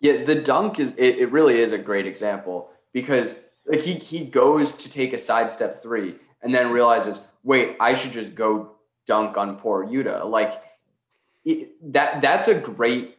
Yeah, 0.00 0.24
the 0.24 0.34
dunk 0.34 0.80
is 0.80 0.92
it, 0.96 1.18
it 1.18 1.30
really 1.30 1.58
is 1.58 1.72
a 1.72 1.78
great 1.78 2.06
example 2.06 2.70
because 2.92 3.36
like 3.66 3.80
he 3.80 3.94
he 3.94 4.24
goes 4.24 4.74
to 4.74 4.90
take 4.90 5.12
a 5.12 5.18
sidestep 5.18 5.80
three 5.80 6.16
and 6.42 6.54
then 6.54 6.70
realizes, 6.70 7.20
wait, 7.42 7.76
I 7.80 7.94
should 7.94 8.12
just 8.12 8.34
go 8.34 8.76
dunk 9.06 9.36
on 9.36 9.56
poor 9.56 9.86
Yuta. 9.86 10.28
Like 10.28 10.62
it, 11.44 11.92
that 11.92 12.20
that's 12.20 12.48
a 12.48 12.54
great 12.54 13.16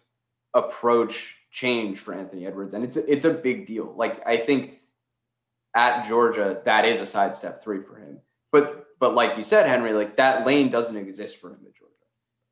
approach 0.53 1.36
change 1.57 1.97
for 1.97 2.13
Anthony 2.13 2.45
Edwards, 2.45 2.75
and 2.75 2.83
it's 2.83 2.97
a, 2.97 3.11
it's 3.11 3.25
a 3.25 3.31
big 3.31 3.65
deal. 3.65 3.91
Like 3.97 4.25
I 4.27 4.37
think 4.37 4.79
at 5.75 6.07
Georgia, 6.07 6.61
that 6.65 6.85
is 6.85 7.01
a 7.01 7.05
sidestep 7.07 7.63
three 7.63 7.81
for 7.81 7.97
him. 7.97 8.19
But 8.51 8.85
but 8.99 9.15
like 9.15 9.37
you 9.37 9.43
said, 9.43 9.65
Henry, 9.65 9.93
like 9.93 10.17
that 10.17 10.45
lane 10.45 10.69
doesn't 10.69 10.95
exist 10.95 11.37
for 11.37 11.49
him 11.49 11.59
at 11.65 11.75
Georgia, 11.75 11.93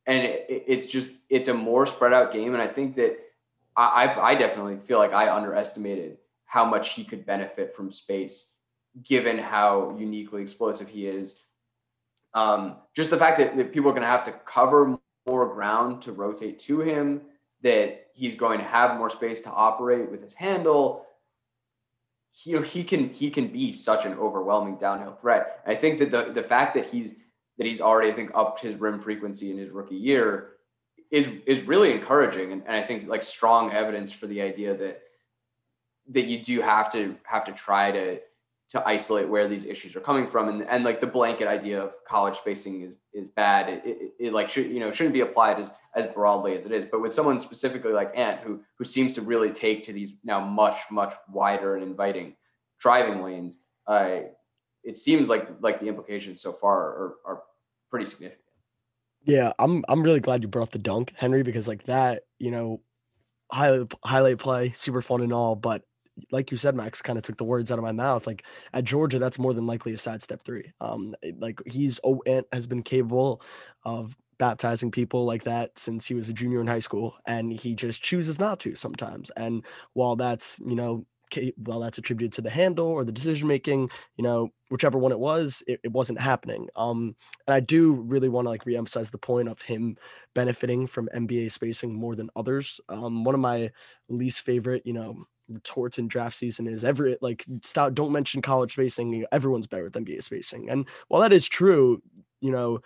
and 0.07 0.25
it, 0.25 0.45
it's 0.49 0.87
just 0.91 1.09
it's 1.29 1.47
a 1.47 1.53
more 1.53 1.85
spread 1.85 2.13
out 2.13 2.33
game. 2.33 2.53
And 2.53 2.63
I 2.63 2.67
think 2.67 2.95
that 2.95 3.19
I 3.77 4.15
I 4.31 4.33
definitely 4.33 4.79
feel 4.87 4.97
like 4.97 5.13
I 5.13 5.29
underestimated 5.29 6.17
how 6.45 6.65
much 6.65 6.91
he 6.91 7.03
could 7.03 7.27
benefit 7.27 7.75
from 7.75 7.91
space, 7.91 8.53
given 9.03 9.37
how 9.37 9.95
uniquely 9.99 10.41
explosive 10.41 10.87
he 10.87 11.05
is. 11.05 11.37
Um, 12.33 12.77
just 12.95 13.11
the 13.11 13.17
fact 13.17 13.37
that, 13.37 13.55
that 13.55 13.71
people 13.71 13.89
are 13.89 13.93
going 13.93 14.01
to 14.01 14.09
have 14.09 14.25
to 14.25 14.31
cover 14.31 14.97
more 15.27 15.53
ground 15.53 16.01
to 16.03 16.11
rotate 16.11 16.59
to 16.59 16.81
him, 16.81 17.21
that 17.65 18.05
he's 18.13 18.35
going 18.35 18.59
to 18.59 18.63
have 18.63 18.95
more 18.95 19.09
space 19.09 19.41
to 19.41 19.49
operate 19.49 20.11
with 20.11 20.21
his 20.21 20.35
handle. 20.35 21.07
He, 22.31 22.55
he 22.61 22.83
can 22.83 23.09
he 23.09 23.31
can 23.31 23.47
be 23.47 23.71
such 23.71 24.05
an 24.05 24.13
overwhelming 24.13 24.77
downhill 24.77 25.17
threat. 25.19 25.63
I 25.65 25.73
think 25.73 25.97
that 25.99 26.11
the 26.11 26.31
the 26.31 26.43
fact 26.43 26.75
that 26.75 26.85
he's 26.85 27.11
that 27.57 27.65
he's 27.65 27.81
already 27.81 28.11
I 28.11 28.13
think 28.13 28.31
upped 28.35 28.61
his 28.61 28.79
rim 28.79 29.01
frequency 29.01 29.49
in 29.49 29.57
his 29.57 29.71
rookie 29.71 29.95
year 29.95 30.51
is 31.09 31.27
is 31.47 31.63
really 31.63 31.91
encouraging 31.91 32.51
and, 32.51 32.61
and 32.67 32.75
I 32.75 32.83
think 32.83 33.07
like 33.07 33.23
strong 33.23 33.71
evidence 33.71 34.11
for 34.13 34.27
the 34.27 34.41
idea 34.41 34.77
that 34.77 35.01
that 36.09 36.25
you 36.25 36.43
do 36.43 36.61
have 36.61 36.91
to 36.91 37.15
have 37.23 37.45
to 37.45 37.51
try 37.51 37.91
to 37.91 38.19
to 38.69 38.87
isolate 38.87 39.27
where 39.27 39.47
these 39.47 39.65
issues 39.65 39.95
are 39.95 40.01
coming 40.01 40.27
from 40.27 40.49
and, 40.49 40.63
and 40.63 40.83
like 40.83 41.01
the 41.01 41.07
blanket 41.07 41.47
idea 41.47 41.81
of 41.81 41.93
college 42.07 42.37
spacing 42.37 42.83
is 42.83 42.95
is 43.13 43.25
bad 43.35 43.69
it, 43.69 43.81
it, 43.85 44.13
it, 44.19 44.33
like 44.33 44.49
should 44.49 44.67
you 44.67 44.79
know 44.79 44.91
shouldn't 44.91 45.13
be 45.13 45.21
applied 45.21 45.59
as 45.59 45.71
as 45.95 46.05
broadly 46.13 46.55
as 46.55 46.65
it 46.65 46.71
is 46.71 46.85
but 46.85 47.01
with 47.01 47.13
someone 47.13 47.39
specifically 47.39 47.93
like 47.93 48.11
ant 48.15 48.41
who 48.41 48.61
who 48.77 48.85
seems 48.85 49.13
to 49.13 49.21
really 49.21 49.49
take 49.49 49.83
to 49.83 49.93
these 49.93 50.13
now 50.23 50.39
much 50.39 50.79
much 50.91 51.13
wider 51.31 51.75
and 51.75 51.83
inviting 51.83 52.35
driving 52.79 53.23
lanes 53.23 53.59
uh 53.87 54.19
it 54.83 54.97
seems 54.97 55.29
like 55.29 55.47
like 55.61 55.79
the 55.79 55.87
implications 55.87 56.41
so 56.41 56.53
far 56.53 56.77
are 56.77 57.15
are 57.25 57.43
pretty 57.89 58.05
significant 58.05 58.41
yeah 59.23 59.53
i'm 59.59 59.83
i'm 59.87 60.03
really 60.03 60.19
glad 60.19 60.41
you 60.41 60.47
brought 60.47 60.63
up 60.63 60.71
the 60.71 60.79
dunk 60.79 61.13
henry 61.15 61.43
because 61.43 61.67
like 61.67 61.83
that 61.85 62.23
you 62.39 62.51
know 62.51 62.81
highlight 63.51 63.93
highlight 64.03 64.37
play 64.37 64.71
super 64.71 65.01
fun 65.01 65.21
and 65.21 65.33
all 65.33 65.55
but 65.55 65.83
like 66.31 66.51
you 66.51 66.57
said, 66.57 66.75
Max 66.75 67.01
kind 67.01 67.17
of 67.17 67.23
took 67.23 67.37
the 67.37 67.43
words 67.43 67.71
out 67.71 67.77
of 67.77 67.83
my 67.83 67.91
mouth. 67.91 68.25
Like 68.25 68.45
at 68.73 68.83
Georgia, 68.83 69.19
that's 69.19 69.39
more 69.39 69.53
than 69.53 69.67
likely 69.67 69.93
a 69.93 69.97
sidestep 69.97 70.43
three. 70.43 70.71
Um, 70.79 71.15
like 71.39 71.61
he's 71.65 71.99
oh, 72.03 72.21
Ant 72.25 72.47
has 72.51 72.67
been 72.67 72.83
capable 72.83 73.41
of 73.83 74.15
baptizing 74.37 74.91
people 74.91 75.25
like 75.25 75.43
that 75.43 75.77
since 75.77 76.05
he 76.05 76.13
was 76.13 76.29
a 76.29 76.33
junior 76.33 76.61
in 76.61 76.67
high 76.67 76.79
school, 76.79 77.15
and 77.25 77.51
he 77.53 77.75
just 77.75 78.03
chooses 78.03 78.39
not 78.39 78.59
to 78.61 78.75
sometimes. 78.75 79.31
And 79.37 79.65
while 79.93 80.15
that's 80.15 80.59
you 80.65 80.75
know 80.75 81.05
while 81.57 81.79
that's 81.79 81.97
attributed 81.97 82.31
to 82.33 82.41
the 82.41 82.49
handle 82.49 82.87
or 82.87 83.03
the 83.03 83.11
decision 83.11 83.47
making 83.47 83.89
you 84.15 84.23
know 84.23 84.49
whichever 84.69 84.97
one 84.97 85.11
it 85.11 85.19
was 85.19 85.63
it, 85.67 85.79
it 85.83 85.91
wasn't 85.91 86.19
happening 86.19 86.67
um 86.75 87.15
and 87.47 87.55
i 87.55 87.59
do 87.59 87.93
really 87.93 88.29
want 88.29 88.45
to 88.45 88.49
like 88.49 88.63
reemphasize 88.65 89.11
the 89.11 89.17
point 89.17 89.49
of 89.49 89.61
him 89.61 89.97
benefiting 90.33 90.85
from 90.85 91.09
nba 91.15 91.51
spacing 91.51 91.93
more 91.93 92.15
than 92.15 92.29
others 92.35 92.79
um 92.89 93.23
one 93.23 93.35
of 93.35 93.41
my 93.41 93.69
least 94.09 94.41
favorite 94.41 94.83
you 94.85 94.93
know 94.93 95.15
retorts 95.49 95.97
in 95.99 96.07
draft 96.07 96.35
season 96.35 96.67
is 96.67 96.83
every 96.85 97.17
like 97.21 97.45
stop 97.63 97.93
don't 97.93 98.11
mention 98.11 98.41
college 98.41 98.73
spacing 98.73 99.25
everyone's 99.31 99.67
better 99.67 99.83
with 99.83 99.93
nba 99.93 100.21
spacing 100.21 100.69
and 100.69 100.87
while 101.07 101.21
that 101.21 101.33
is 101.33 101.47
true 101.47 102.01
you 102.41 102.51
know 102.51 102.79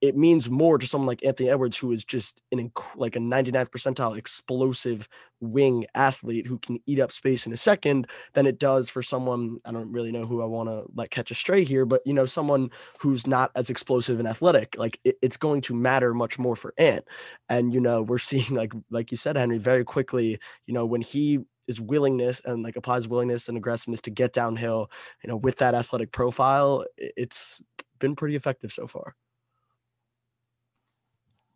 it 0.00 0.16
means 0.16 0.48
more 0.48 0.78
to 0.78 0.86
someone 0.86 1.08
like 1.08 1.24
Anthony 1.24 1.50
Edwards, 1.50 1.76
who 1.76 1.90
is 1.92 2.04
just 2.04 2.40
an 2.52 2.70
inc- 2.70 2.96
like 2.96 3.16
a 3.16 3.18
99th 3.18 3.70
percentile 3.70 4.16
explosive 4.16 5.08
wing 5.40 5.86
athlete 5.94 6.46
who 6.46 6.58
can 6.58 6.78
eat 6.86 7.00
up 7.00 7.10
space 7.10 7.46
in 7.46 7.52
a 7.52 7.56
second, 7.56 8.06
than 8.34 8.46
it 8.46 8.58
does 8.58 8.88
for 8.90 9.02
someone 9.02 9.58
I 9.64 9.72
don't 9.72 9.90
really 9.90 10.12
know 10.12 10.24
who 10.24 10.42
I 10.42 10.46
want 10.46 10.68
to 10.68 10.84
like 10.94 11.10
catch 11.10 11.30
a 11.30 11.34
stray 11.34 11.64
here, 11.64 11.84
but 11.84 12.02
you 12.04 12.14
know 12.14 12.26
someone 12.26 12.70
who's 12.98 13.26
not 13.26 13.50
as 13.54 13.70
explosive 13.70 14.18
and 14.18 14.28
athletic. 14.28 14.76
Like 14.78 15.00
it, 15.04 15.16
it's 15.20 15.36
going 15.36 15.62
to 15.62 15.74
matter 15.74 16.14
much 16.14 16.38
more 16.38 16.56
for 16.56 16.74
Ant, 16.78 17.04
and 17.48 17.72
you 17.72 17.80
know 17.80 18.02
we're 18.02 18.18
seeing 18.30 18.54
like 18.54 18.72
like 18.90 19.10
you 19.10 19.16
said, 19.16 19.36
Henry, 19.36 19.58
very 19.58 19.84
quickly. 19.84 20.38
You 20.66 20.74
know 20.74 20.86
when 20.86 21.02
he 21.02 21.40
is 21.68 21.80
willingness 21.80 22.40
and 22.44 22.62
like 22.62 22.76
applies 22.76 23.06
willingness 23.06 23.48
and 23.48 23.56
aggressiveness 23.58 24.00
to 24.00 24.10
get 24.10 24.32
downhill, 24.32 24.90
you 25.22 25.28
know, 25.28 25.36
with 25.36 25.58
that 25.58 25.74
athletic 25.74 26.10
profile, 26.12 26.84
it's 26.96 27.62
been 27.98 28.16
pretty 28.16 28.34
effective 28.34 28.72
so 28.72 28.86
far. 28.86 29.14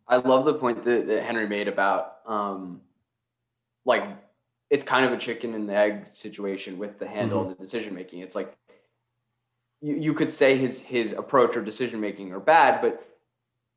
I 0.07 0.17
love 0.17 0.45
the 0.45 0.53
point 0.53 0.83
that, 0.85 1.07
that 1.07 1.23
Henry 1.23 1.47
made 1.47 1.67
about 1.67 2.17
um, 2.25 2.81
like 3.85 4.03
it's 4.69 4.83
kind 4.83 5.05
of 5.05 5.11
a 5.11 5.17
chicken 5.17 5.53
and 5.53 5.69
egg 5.69 6.07
situation 6.11 6.77
with 6.77 6.99
the 6.99 7.07
handle 7.07 7.41
mm-hmm. 7.41 7.51
of 7.51 7.57
the 7.57 7.63
decision 7.63 7.93
making. 7.93 8.19
It's 8.19 8.35
like 8.35 8.57
you, 9.81 9.95
you 9.95 10.13
could 10.13 10.31
say 10.31 10.57
his 10.57 10.79
his 10.79 11.11
approach 11.11 11.55
or 11.55 11.61
decision 11.61 11.99
making 11.99 12.33
are 12.33 12.39
bad, 12.39 12.81
but 12.81 13.05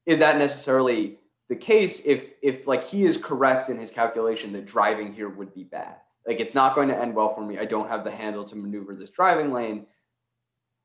is 0.06 0.18
that 0.20 0.38
necessarily 0.38 1.18
the 1.48 1.56
case 1.56 2.00
if 2.04 2.24
if 2.42 2.66
like 2.66 2.84
he 2.84 3.04
is 3.04 3.16
correct 3.16 3.68
in 3.68 3.78
his 3.78 3.90
calculation 3.90 4.52
that 4.52 4.66
driving 4.66 5.12
here 5.12 5.28
would 5.28 5.54
be 5.54 5.64
bad? 5.64 5.96
Like 6.26 6.40
it's 6.40 6.54
not 6.54 6.74
going 6.74 6.88
to 6.88 6.98
end 6.98 7.14
well 7.14 7.34
for 7.34 7.44
me. 7.44 7.58
I 7.58 7.66
don't 7.66 7.88
have 7.88 8.02
the 8.02 8.10
handle 8.10 8.44
to 8.44 8.56
maneuver 8.56 8.96
this 8.96 9.10
driving 9.10 9.52
lane. 9.52 9.86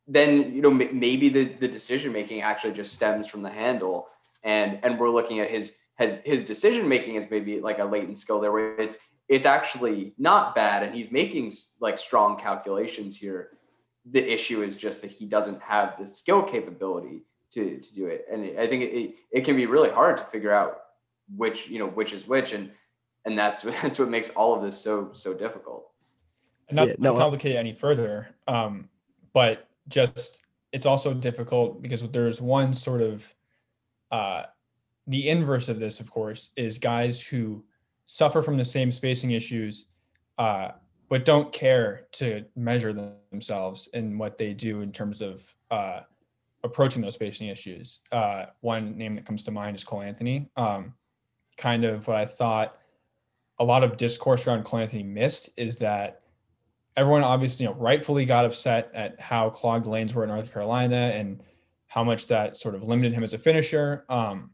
Then 0.08 0.54
you 0.54 0.62
know 0.62 0.72
maybe 0.72 1.30
the 1.30 1.46
the 1.46 1.68
decision 1.68 2.12
making 2.12 2.42
actually 2.42 2.74
just 2.74 2.94
stems 2.94 3.28
from 3.28 3.42
the 3.42 3.50
handle 3.50 4.08
and 4.44 4.80
and 4.84 5.00
we're 5.00 5.10
looking 5.10 5.40
at 5.40 5.50
his 5.50 5.74
his 5.98 6.18
his 6.26 6.44
decision 6.44 6.88
making 6.88 7.18
as 7.18 7.26
maybe 7.30 7.60
like 7.60 7.80
a 7.80 7.86
latent 7.86 8.18
skill 8.18 8.40
there 8.40 8.52
where 8.52 8.76
it's 8.80 8.98
it's 9.28 9.46
actually 9.46 10.14
not 10.18 10.56
bad 10.56 10.84
and 10.84 10.94
he's 10.94 11.12
making 11.12 11.54
like 11.80 11.98
strong 11.98 12.38
calculations 12.38 13.16
here. 13.16 13.52
The 14.12 14.32
issue 14.32 14.64
is 14.64 14.76
just 14.76 15.02
that 15.02 15.12
he 15.12 15.26
doesn't 15.26 15.62
have 15.62 15.96
the 16.00 16.08
skill 16.08 16.44
capability 16.44 17.24
to 17.54 17.78
to 17.80 17.94
do 17.94 18.08
it. 18.08 18.26
And 18.32 18.60
i 18.60 18.68
think 18.68 18.84
it, 18.84 19.16
it 19.32 19.46
can 19.46 19.56
be 19.56 19.66
really 19.66 19.90
hard 19.90 20.18
to 20.18 20.24
figure 20.26 20.52
out 20.52 20.82
which 21.36 21.68
you 21.68 21.80
know 21.80 21.88
which 21.88 22.14
is 22.14 22.28
which 22.28 22.54
and 22.54 22.72
and 23.26 23.38
that's 23.38 23.62
that's 23.82 24.00
what 24.00 24.10
makes 24.10 24.30
all 24.30 24.56
of 24.56 24.62
this 24.64 24.80
so 24.80 25.12
so 25.14 25.34
difficult. 25.34 25.88
And 26.68 26.78
not 26.78 26.88
yeah, 26.88 26.94
no, 27.00 27.14
to 27.14 27.20
complicate 27.20 27.56
any 27.56 27.74
further 27.74 28.30
um 28.48 28.90
but 29.34 29.68
just 29.88 30.46
it's 30.72 30.86
also 30.86 31.14
difficult 31.14 31.82
because 31.82 32.02
there's 32.10 32.42
one 32.42 32.74
sort 32.74 33.02
of 33.02 33.34
uh, 34.12 34.44
the 35.08 35.30
inverse 35.30 35.70
of 35.70 35.80
this, 35.80 36.00
of 36.00 36.10
course, 36.10 36.52
is 36.56 36.78
guys 36.78 37.22
who 37.22 37.64
suffer 38.06 38.42
from 38.42 38.58
the 38.58 38.66
same 38.66 38.92
spacing 38.92 39.32
issues, 39.32 39.86
uh, 40.38 40.72
but 41.10 41.26
don't 41.26 41.52
care 41.52 42.08
to 42.14 42.46
measure 42.56 43.16
themselves 43.32 43.90
in 43.94 44.18
what 44.18 44.38
they 44.38 44.54
do 44.54 44.82
in 44.82 44.92
terms 44.92 45.22
of 45.22 45.44
uh, 45.72 46.02
approaching 46.64 47.02
those 47.02 47.16
spacing 47.16 47.48
issues. 47.48 48.00
Uh, 48.12 48.46
one 48.62 48.98
name 48.98 49.16
that 49.16 49.26
comes 49.26 49.44
to 49.44 49.52
mind 49.52 49.76
is 49.76 49.84
Cole 49.84 50.02
Anthony. 50.02 50.50
Um, 50.56 50.94
kind 51.58 51.84
of 51.84 52.08
what 52.08 52.18
I 52.18 52.26
thought 52.26 52.78
a 53.60 53.64
lot 53.64 53.84
of 53.84 53.98
discourse 53.98 54.48
around 54.48 54.64
Cole 54.64 54.80
Anthony 54.80 55.04
missed 55.04 55.52
is 55.58 55.78
that 55.78 56.22
everyone 56.98 57.24
obviously, 57.24 57.66
you 57.66 57.70
know, 57.70 57.78
rightfully 57.78 58.26
got 58.26 58.46
upset 58.46 58.90
at 58.94 59.20
how 59.20 59.50
clogged 59.50 59.86
lanes 59.86 60.14
were 60.14 60.24
in 60.24 60.30
North 60.30 60.52
Carolina 60.52 61.12
and 61.14 61.42
how 61.92 62.06
much 62.06 62.28
that 62.28 62.56
sort 62.56 62.74
of 62.74 62.84
limited 62.84 63.12
him 63.12 63.22
as 63.22 63.34
a 63.34 63.38
finisher. 63.38 64.06
Um, 64.08 64.52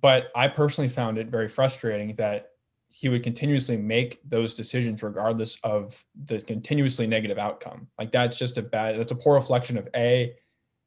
but 0.00 0.28
I 0.34 0.48
personally 0.48 0.88
found 0.88 1.18
it 1.18 1.26
very 1.26 1.46
frustrating 1.46 2.16
that 2.16 2.52
he 2.88 3.10
would 3.10 3.22
continuously 3.22 3.76
make 3.76 4.18
those 4.26 4.54
decisions 4.54 5.02
regardless 5.02 5.58
of 5.62 6.02
the 6.24 6.40
continuously 6.40 7.06
negative 7.06 7.36
outcome. 7.36 7.86
Like 7.98 8.12
that's 8.12 8.38
just 8.38 8.56
a 8.56 8.62
bad, 8.62 8.98
that's 8.98 9.12
a 9.12 9.14
poor 9.16 9.34
reflection 9.34 9.76
of 9.76 9.90
A, 9.94 10.34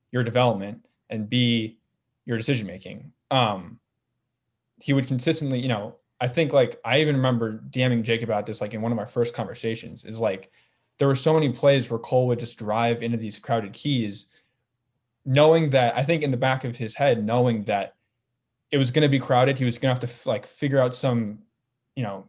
your 0.09 0.23
development, 0.23 0.83
and 1.11 1.29
B, 1.29 1.77
your 2.25 2.37
decision 2.37 2.65
making. 2.65 3.11
Um, 3.29 3.79
he 4.81 4.93
would 4.93 5.05
consistently, 5.05 5.59
you 5.59 5.67
know, 5.67 5.97
I 6.19 6.27
think 6.27 6.53
like 6.53 6.79
I 6.83 7.01
even 7.01 7.17
remember 7.17 7.61
DMing 7.69 8.01
Jake 8.01 8.23
about 8.23 8.47
this 8.47 8.61
like 8.61 8.73
in 8.73 8.81
one 8.81 8.91
of 8.91 8.95
my 8.95 9.05
first 9.05 9.35
conversations 9.35 10.05
is 10.05 10.19
like 10.19 10.49
there 10.97 11.07
were 11.07 11.13
so 11.13 11.35
many 11.35 11.49
plays 11.49 11.91
where 11.91 11.99
Cole 11.99 12.25
would 12.25 12.39
just 12.39 12.57
drive 12.57 13.03
into 13.03 13.17
these 13.17 13.37
crowded 13.37 13.73
keys, 13.73 14.25
knowing 15.25 15.71
that 15.71 15.95
I 15.97 16.03
think 16.03 16.21
in 16.21 16.31
the 16.31 16.37
back 16.37 16.63
of 16.63 16.77
his 16.77 16.95
head, 16.95 17.23
knowing 17.23 17.63
that 17.63 17.95
it 18.71 18.77
was 18.77 18.91
going 18.91 19.03
to 19.03 19.09
be 19.09 19.19
crowded, 19.19 19.57
he 19.57 19.65
was 19.65 19.77
going 19.77 19.95
to 19.95 20.01
have 20.01 20.11
to 20.11 20.29
like 20.29 20.45
figure 20.45 20.79
out 20.79 20.95
some, 20.95 21.39
you 21.95 22.03
know, 22.03 22.27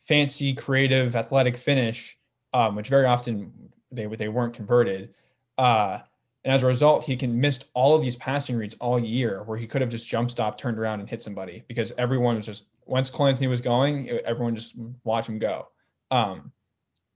fancy, 0.00 0.54
creative, 0.54 1.14
athletic 1.14 1.56
finish, 1.56 2.18
um, 2.52 2.74
which 2.74 2.88
very 2.88 3.06
often 3.06 3.52
they 3.92 4.06
they 4.06 4.28
weren't 4.28 4.54
converted. 4.54 5.14
Uh, 5.56 6.00
and 6.44 6.54
as 6.54 6.62
a 6.62 6.66
result, 6.66 7.04
he 7.04 7.16
can 7.16 7.40
missed 7.40 7.66
all 7.74 7.94
of 7.94 8.02
these 8.02 8.16
passing 8.16 8.56
reads 8.56 8.74
all 8.80 8.98
year 8.98 9.42
where 9.44 9.58
he 9.58 9.66
could 9.66 9.80
have 9.80 9.90
just 9.90 10.08
jump 10.08 10.30
stopped, 10.30 10.60
turned 10.60 10.78
around, 10.78 11.00
and 11.00 11.08
hit 11.08 11.22
somebody 11.22 11.64
because 11.68 11.92
everyone 11.98 12.36
was 12.36 12.46
just 12.46 12.66
once 12.86 13.10
Cole 13.10 13.26
Anthony 13.26 13.48
was 13.48 13.60
going, 13.60 14.08
everyone 14.24 14.56
just 14.56 14.74
watch 15.04 15.28
him 15.28 15.38
go. 15.38 15.68
Um, 16.10 16.52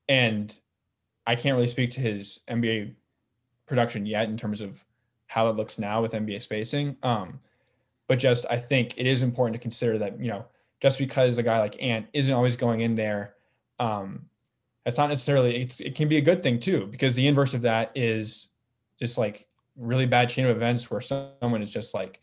and 0.08 0.54
I 1.26 1.34
can't 1.34 1.56
really 1.56 1.68
speak 1.68 1.90
to 1.92 2.00
his 2.00 2.40
NBA 2.48 2.94
production 3.66 4.04
yet 4.04 4.28
in 4.28 4.36
terms 4.36 4.60
of 4.60 4.84
how 5.32 5.48
it 5.48 5.56
looks 5.56 5.78
now 5.78 6.02
with 6.02 6.12
NBA 6.12 6.42
spacing. 6.42 6.94
Um, 7.02 7.40
but 8.06 8.18
just 8.18 8.44
I 8.50 8.58
think 8.58 8.98
it 8.98 9.06
is 9.06 9.22
important 9.22 9.54
to 9.54 9.58
consider 9.58 9.96
that 9.98 10.20
you 10.20 10.28
know 10.28 10.44
just 10.82 10.98
because 10.98 11.38
a 11.38 11.42
guy 11.42 11.58
like 11.58 11.82
Ant 11.82 12.06
isn't 12.12 12.34
always 12.34 12.54
going 12.54 12.80
in 12.80 12.96
there, 12.96 13.34
um, 13.78 14.26
that's 14.84 14.98
not 14.98 15.08
necessarily 15.08 15.56
it's, 15.56 15.80
it 15.80 15.94
can 15.94 16.08
be 16.08 16.18
a 16.18 16.20
good 16.20 16.42
thing 16.42 16.60
too 16.60 16.86
because 16.90 17.14
the 17.14 17.26
inverse 17.26 17.54
of 17.54 17.62
that 17.62 17.92
is 17.94 18.48
just 19.00 19.16
like 19.16 19.46
really 19.74 20.04
bad 20.04 20.28
chain 20.28 20.44
of 20.44 20.54
events 20.54 20.90
where 20.90 21.00
someone 21.00 21.62
is 21.62 21.70
just 21.70 21.94
like 21.94 22.20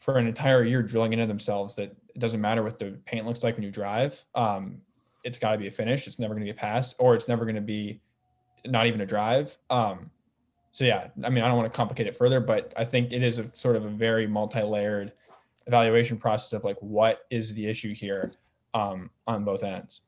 for 0.00 0.16
an 0.16 0.26
entire 0.26 0.64
year 0.64 0.82
drilling 0.82 1.12
into 1.12 1.26
themselves 1.26 1.76
that 1.76 1.94
it 2.14 2.18
doesn't 2.18 2.40
matter 2.40 2.62
what 2.62 2.78
the 2.78 2.98
paint 3.04 3.26
looks 3.26 3.44
like 3.44 3.56
when 3.56 3.64
you 3.64 3.70
drive. 3.70 4.24
Um, 4.34 4.80
it's 5.22 5.36
got 5.36 5.52
to 5.52 5.58
be 5.58 5.66
a 5.66 5.70
finish. 5.70 6.06
It's 6.06 6.18
never 6.18 6.32
going 6.32 6.46
to 6.46 6.50
be 6.50 6.56
a 6.56 6.60
pass, 6.60 6.94
or 6.98 7.14
it's 7.14 7.28
never 7.28 7.44
going 7.44 7.56
to 7.56 7.60
be 7.60 8.00
not 8.64 8.86
even 8.86 9.02
a 9.02 9.06
drive. 9.06 9.58
Um, 9.68 10.10
so 10.78 10.84
yeah, 10.84 11.08
I 11.24 11.28
mean, 11.28 11.42
I 11.42 11.48
don't 11.48 11.56
want 11.56 11.72
to 11.72 11.76
complicate 11.76 12.06
it 12.06 12.16
further, 12.16 12.38
but 12.38 12.72
I 12.76 12.84
think 12.84 13.12
it 13.12 13.20
is 13.20 13.38
a 13.38 13.50
sort 13.52 13.74
of 13.74 13.84
a 13.84 13.88
very 13.88 14.28
multi-layered 14.28 15.12
evaluation 15.66 16.16
process 16.16 16.52
of 16.52 16.62
like 16.62 16.76
what 16.78 17.26
is 17.30 17.52
the 17.52 17.66
issue 17.66 17.92
here 17.92 18.30
um, 18.74 19.10
on 19.26 19.42
both 19.42 19.64
ends. 19.64 20.02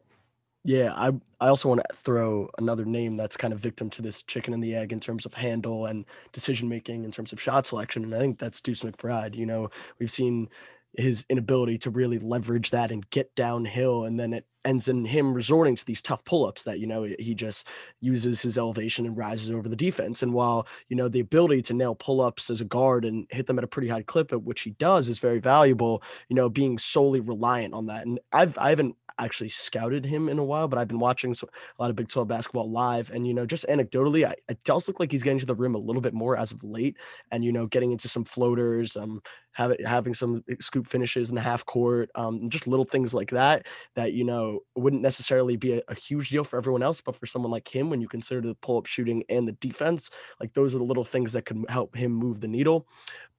Yeah, 0.63 0.93
I 0.95 1.11
I 1.41 1.49
also 1.49 1.69
want 1.69 1.81
to 1.81 1.97
throw 1.97 2.49
another 2.59 2.85
name 2.85 3.17
that's 3.17 3.37
kind 3.37 3.53
of 3.53 3.59
victim 3.59 3.91
to 3.91 4.01
this 4.01 4.23
chicken 4.23 4.55
and 4.55 4.63
the 4.63 4.77
egg 4.77 4.93
in 4.93 5.01
terms 5.01 5.27
of 5.27 5.35
handle 5.35 5.87
and 5.87 6.05
decision 6.33 6.69
making 6.69 7.03
in 7.03 7.11
terms 7.11 7.33
of 7.33 7.41
shot 7.41 7.67
selection, 7.67 8.05
and 8.05 8.15
I 8.15 8.21
think 8.21 8.39
that's 8.39 8.61
Deuce 8.61 8.85
McBride. 8.85 9.35
You 9.35 9.47
know, 9.47 9.71
we've 9.99 10.09
seen 10.09 10.49
his 10.97 11.25
inability 11.29 11.79
to 11.79 11.91
really 11.91 12.19
leverage 12.19 12.71
that 12.71 12.91
and 12.91 13.09
get 13.11 13.35
downhill 13.35 14.05
and 14.05 14.19
then 14.19 14.33
it 14.33 14.47
ends 14.65 14.89
in 14.89 15.05
him 15.05 15.33
resorting 15.33 15.75
to 15.75 15.87
these 15.87 16.03
tough 16.03 16.23
pull-ups 16.25 16.65
that 16.65 16.81
you 16.81 16.87
know 16.87 17.05
he 17.19 17.35
just 17.35 17.69
uses 18.01 18.43
his 18.43 18.59
elevation 18.59 19.07
and 19.07 19.17
rises 19.17 19.51
over 19.51 19.69
the 19.69 19.77
defense 19.77 20.23
and 20.23 20.35
while 20.35 20.67
you 20.89 20.97
know 20.97 21.09
the 21.09 21.21
ability 21.21 21.63
to 21.63 21.73
nail 21.73 21.95
pull-ups 21.95 22.51
as 22.51 22.61
a 22.61 22.65
guard 22.65 23.05
and 23.05 23.27
hit 23.31 23.47
them 23.47 23.57
at 23.57 23.65
a 23.65 23.69
pretty 23.69 23.89
high 23.89 24.03
clip 24.03 24.33
at 24.33 24.43
which 24.43 24.63
he 24.63 24.71
does 24.73 25.09
is 25.09 25.19
very 25.19 25.39
valuable 25.39 26.03
you 26.29 26.37
know 26.37 26.51
being 26.51 26.77
solely 26.77 27.21
reliant 27.21 27.73
on 27.73 27.87
that 27.87 28.07
and 28.07 28.21
i've 28.33 28.59
i 28.59 28.69
haven't 28.69 28.95
actually 29.21 29.49
scouted 29.49 30.05
him 30.05 30.29
in 30.29 30.39
a 30.39 30.45
while, 30.45 30.67
but 30.67 30.79
I've 30.79 30.89
been 30.89 30.99
watching 30.99 31.33
a 31.33 31.83
lot 31.83 31.91
of 31.91 31.97
Big 31.97 32.09
12 32.09 32.27
basketball 32.27 32.71
live. 32.71 33.11
And, 33.11 33.27
you 33.27 33.35
know, 33.35 33.47
just 33.47 33.67
anecdotally, 33.69 34.27
I, 34.27 34.35
it 34.49 34.63
does 34.65 34.89
look 34.89 34.99
like 34.99 35.13
he's 35.13 35.23
getting 35.23 35.39
to 35.39 35.47
the 35.47 35.55
rim 35.55 35.75
a 35.75 35.79
little 35.79 36.03
bit 36.03 36.15
more 36.15 36.37
as 36.37 36.53
of 36.53 36.65
late 36.65 36.97
and, 37.31 37.45
you 37.45 37.53
know, 37.53 37.67
getting 37.67 37.93
into 37.93 38.09
some 38.09 38.25
floaters, 38.25 38.97
um, 38.97 39.23
have, 39.53 39.73
it, 39.73 39.87
having 39.87 40.15
some 40.15 40.45
scoop 40.61 40.87
finishes 40.87 41.29
in 41.29 41.35
the 41.35 41.41
half 41.41 41.65
court, 41.67 42.11
um, 42.15 42.49
just 42.51 42.67
little 42.67 42.85
things 42.85 43.13
like 43.15 43.31
that, 43.31 43.67
that, 43.95 44.13
you 44.13 44.25
know, 44.25 44.61
wouldn't 44.77 45.03
necessarily 45.03 45.57
be 45.57 45.75
a, 45.75 45.83
a 45.89 45.95
huge 45.95 46.31
deal 46.31 46.45
for 46.45 46.57
everyone 46.57 46.83
else. 46.83 47.01
But 47.01 47.17
for 47.17 47.27
someone 47.27 47.51
like 47.51 47.69
him, 47.69 47.91
when 47.91 48.01
you 48.01 48.09
consider 48.09 48.41
the 48.41 48.55
pull 48.57 48.79
up 48.79 48.87
shooting 48.87 49.25
and 49.29 49.47
the 49.47 49.53
defense, 49.53 50.11
like 50.41 50.55
those 50.55 50.75
are 50.75 50.79
the 50.79 50.85
little 50.85 51.05
things 51.05 51.33
that 51.33 51.47
could 51.47 51.65
help 51.69 51.97
him 51.97 52.13
move 52.13 52.41
the 52.41 52.49
needle 52.49 52.87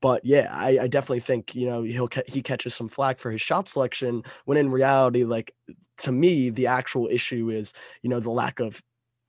but 0.01 0.25
yeah, 0.25 0.49
I, 0.51 0.79
I, 0.81 0.87
definitely 0.87 1.19
think 1.19 1.55
you 1.55 1.67
know 1.67 1.83
he'll 1.83 2.09
he 2.25 2.41
catches 2.41 2.73
some 2.73 2.89
flack 2.89 3.19
for 3.19 3.31
his 3.31 3.41
shot 3.41 3.69
selection 3.69 4.23
when 4.45 4.57
in 4.57 4.71
reality, 4.71 5.23
like 5.23 5.53
to 5.99 6.11
me, 6.11 6.49
the 6.49 6.67
actual 6.67 7.07
issue 7.09 7.49
is 7.49 7.73
you 8.01 8.09
know 8.09 8.19
the 8.19 8.31
lack 8.31 8.59
of 8.59 8.81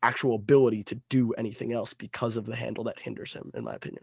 actual 0.02 0.34
ability 0.34 0.82
to 0.84 1.00
do 1.10 1.32
anything 1.34 1.72
else 1.72 1.94
because 1.94 2.36
of 2.36 2.46
the 2.46 2.56
handle 2.56 2.84
that 2.84 2.98
hinders 2.98 3.32
him, 3.32 3.50
in 3.54 3.64
my 3.64 3.74
opinion. 3.74 4.02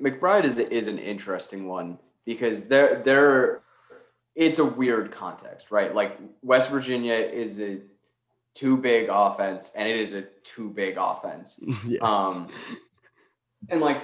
McBride 0.00 0.44
is 0.44 0.58
is 0.58 0.88
an 0.88 0.98
interesting 0.98 1.68
one 1.68 1.98
because 2.24 2.62
they're 2.62 3.02
they're 3.04 3.62
it's 4.34 4.58
a 4.58 4.64
weird 4.64 5.12
context, 5.12 5.70
right? 5.70 5.94
Like 5.94 6.18
West 6.42 6.70
Virginia 6.70 7.14
is 7.14 7.58
a 7.60 7.78
two 8.54 8.76
big 8.76 9.08
offense, 9.10 9.70
and 9.74 9.88
it 9.88 9.96
is 9.96 10.12
a 10.12 10.22
two 10.44 10.70
big 10.70 10.96
offense. 10.98 11.58
yeah. 11.86 11.98
Um, 12.00 12.48
and 13.68 13.80
like 13.80 14.02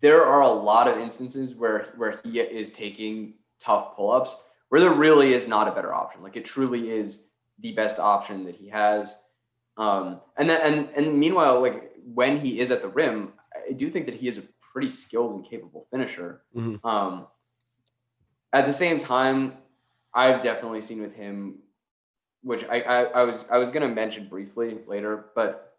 there 0.00 0.24
are 0.24 0.40
a 0.40 0.48
lot 0.48 0.88
of 0.88 0.98
instances 0.98 1.54
where 1.54 1.92
where 1.96 2.20
he 2.24 2.40
is 2.40 2.70
taking 2.70 3.34
tough 3.60 3.94
pull-ups 3.94 4.34
where 4.70 4.80
there 4.80 4.94
really 4.94 5.34
is 5.34 5.46
not 5.46 5.68
a 5.68 5.72
better 5.72 5.92
option. 5.92 6.22
Like 6.22 6.36
it 6.36 6.44
truly 6.44 6.90
is 6.90 7.24
the 7.58 7.72
best 7.72 7.98
option 7.98 8.44
that 8.44 8.54
he 8.54 8.68
has. 8.68 9.14
Um, 9.76 10.20
and 10.36 10.48
then 10.48 10.60
and 10.62 10.88
and 10.96 11.18
meanwhile, 11.18 11.60
like 11.60 11.92
when 12.04 12.40
he 12.40 12.60
is 12.60 12.70
at 12.70 12.82
the 12.82 12.88
rim, 12.88 13.32
I 13.68 13.72
do 13.72 13.90
think 13.90 14.06
that 14.06 14.14
he 14.14 14.28
is 14.28 14.38
a 14.38 14.42
pretty 14.70 14.88
skilled 14.88 15.34
and 15.34 15.44
capable 15.44 15.86
finisher. 15.90 16.42
Mm-hmm. 16.56 16.86
Um, 16.86 17.26
at 18.52 18.66
the 18.66 18.72
same 18.72 19.00
time, 19.00 19.54
I've 20.14 20.42
definitely 20.42 20.82
seen 20.82 21.00
with 21.00 21.14
him 21.14 21.58
which 22.42 22.64
I, 22.64 22.80
I, 22.80 23.02
I 23.02 23.24
was 23.24 23.44
I 23.50 23.58
was 23.58 23.70
going 23.70 23.86
to 23.88 23.94
mention 23.94 24.28
briefly 24.28 24.78
later, 24.86 25.26
but 25.34 25.74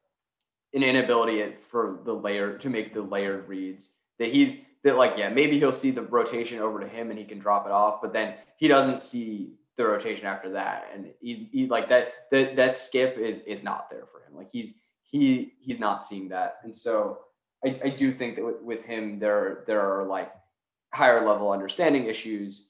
an 0.73 0.83
inability 0.83 1.55
for 1.69 1.99
the 2.05 2.13
layer 2.13 2.57
to 2.59 2.69
make 2.69 2.93
the 2.93 3.01
layered 3.01 3.47
reads 3.47 3.91
that 4.19 4.31
he's 4.31 4.55
that 4.83 4.95
like 4.95 5.15
yeah 5.17 5.29
maybe 5.29 5.59
he'll 5.59 5.73
see 5.73 5.91
the 5.91 6.01
rotation 6.01 6.59
over 6.59 6.79
to 6.79 6.87
him 6.87 7.09
and 7.09 7.19
he 7.19 7.25
can 7.25 7.39
drop 7.39 7.65
it 7.65 7.71
off, 7.71 8.01
but 8.01 8.13
then 8.13 8.35
he 8.57 8.67
doesn't 8.67 9.01
see 9.01 9.53
the 9.77 9.85
rotation 9.85 10.25
after 10.25 10.49
that, 10.51 10.89
and 10.93 11.07
he's 11.19 11.47
he, 11.51 11.67
like 11.67 11.89
that 11.89 12.13
that 12.31 12.55
that 12.55 12.77
skip 12.77 13.17
is 13.17 13.39
is 13.39 13.63
not 13.63 13.89
there 13.89 14.05
for 14.11 14.19
him. 14.19 14.35
Like 14.35 14.49
he's 14.51 14.73
he 15.01 15.53
he's 15.59 15.79
not 15.79 16.03
seeing 16.03 16.29
that, 16.29 16.57
and 16.63 16.75
so 16.75 17.19
I, 17.65 17.79
I 17.83 17.89
do 17.89 18.11
think 18.11 18.35
that 18.35 18.45
with, 18.45 18.61
with 18.61 18.83
him 18.83 19.19
there 19.19 19.63
there 19.67 19.81
are 19.81 20.05
like 20.05 20.31
higher 20.93 21.25
level 21.25 21.51
understanding 21.51 22.05
issues, 22.05 22.67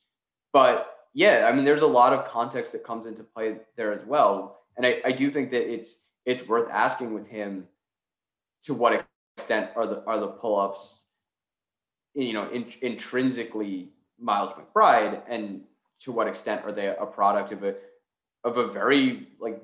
but 0.53 1.01
yeah, 1.13 1.47
I 1.49 1.55
mean, 1.55 1.65
there's 1.65 1.81
a 1.81 1.87
lot 1.87 2.13
of 2.13 2.25
context 2.25 2.71
that 2.71 2.83
comes 2.83 3.05
into 3.05 3.23
play 3.23 3.57
there 3.75 3.91
as 3.91 4.05
well, 4.05 4.61
and 4.77 4.85
I, 4.85 5.01
I 5.03 5.11
do 5.11 5.29
think 5.29 5.51
that 5.51 5.71
it's 5.71 5.97
it's 6.25 6.47
worth 6.47 6.69
asking 6.71 7.13
with 7.13 7.27
him 7.27 7.67
to 8.65 8.73
what 8.73 9.05
extent 9.37 9.71
are 9.75 9.87
the 9.87 10.03
are 10.05 10.19
the 10.19 10.27
pull 10.27 10.59
ups, 10.59 11.03
you 12.13 12.33
know, 12.33 12.49
in, 12.49 12.65
intrinsically 12.81 13.89
Miles 14.19 14.51
McBride, 14.51 15.21
and 15.27 15.61
to 16.01 16.11
what 16.11 16.27
extent 16.27 16.61
are 16.65 16.71
they 16.71 16.87
a 16.87 17.05
product 17.05 17.51
of 17.51 17.63
a 17.63 17.75
of 18.43 18.57
a 18.57 18.67
very 18.67 19.27
like 19.39 19.61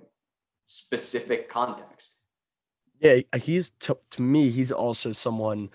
specific 0.66 1.50
context. 1.50 2.17
Yeah, 3.00 3.20
he's 3.38 3.72
to, 3.82 3.98
to 4.12 4.22
me, 4.22 4.50
he's 4.50 4.72
also 4.72 5.12
someone 5.12 5.70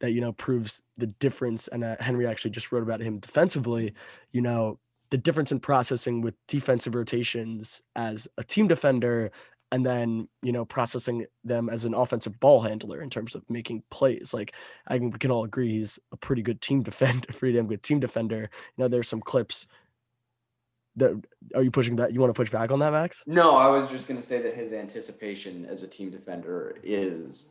that 0.00 0.12
you 0.12 0.20
know 0.20 0.32
proves 0.32 0.82
the 0.96 1.08
difference. 1.08 1.68
And 1.68 1.84
uh, 1.84 1.96
Henry 2.00 2.26
actually 2.26 2.52
just 2.52 2.72
wrote 2.72 2.82
about 2.82 3.00
him 3.00 3.18
defensively. 3.18 3.94
You 4.32 4.42
know, 4.42 4.78
the 5.10 5.18
difference 5.18 5.52
in 5.52 5.60
processing 5.60 6.20
with 6.20 6.34
defensive 6.46 6.94
rotations 6.94 7.82
as 7.96 8.28
a 8.38 8.44
team 8.44 8.68
defender 8.68 9.30
and 9.70 9.84
then 9.84 10.28
you 10.42 10.52
know 10.52 10.64
processing 10.64 11.26
them 11.44 11.68
as 11.68 11.84
an 11.84 11.94
offensive 11.94 12.38
ball 12.40 12.60
handler 12.60 13.02
in 13.02 13.10
terms 13.10 13.34
of 13.34 13.42
making 13.48 13.82
plays 13.90 14.32
like 14.32 14.54
i 14.88 14.98
think 14.98 15.12
we 15.12 15.18
can 15.18 15.30
all 15.30 15.44
agree 15.44 15.68
he's 15.68 15.98
a 16.12 16.16
pretty 16.16 16.42
good 16.42 16.60
team 16.60 16.82
defender 16.84 17.26
pretty 17.34 17.56
damn 17.56 17.66
good 17.66 17.82
team 17.82 18.00
defender 18.00 18.40
you 18.40 18.82
know 18.82 18.88
there's 18.88 19.08
some 19.08 19.20
clips 19.20 19.66
that 20.98 21.20
are 21.54 21.62
you 21.62 21.70
pushing 21.70 21.96
that 21.96 22.12
you 22.12 22.20
want 22.20 22.32
to 22.32 22.36
push 22.36 22.50
back 22.50 22.70
on 22.70 22.78
that 22.78 22.92
max 22.92 23.22
no 23.26 23.56
i 23.56 23.66
was 23.66 23.88
just 23.90 24.06
going 24.06 24.20
to 24.20 24.26
say 24.26 24.40
that 24.40 24.54
his 24.54 24.72
anticipation 24.72 25.66
as 25.66 25.82
a 25.82 25.88
team 25.88 26.10
defender 26.10 26.76
is 26.82 27.48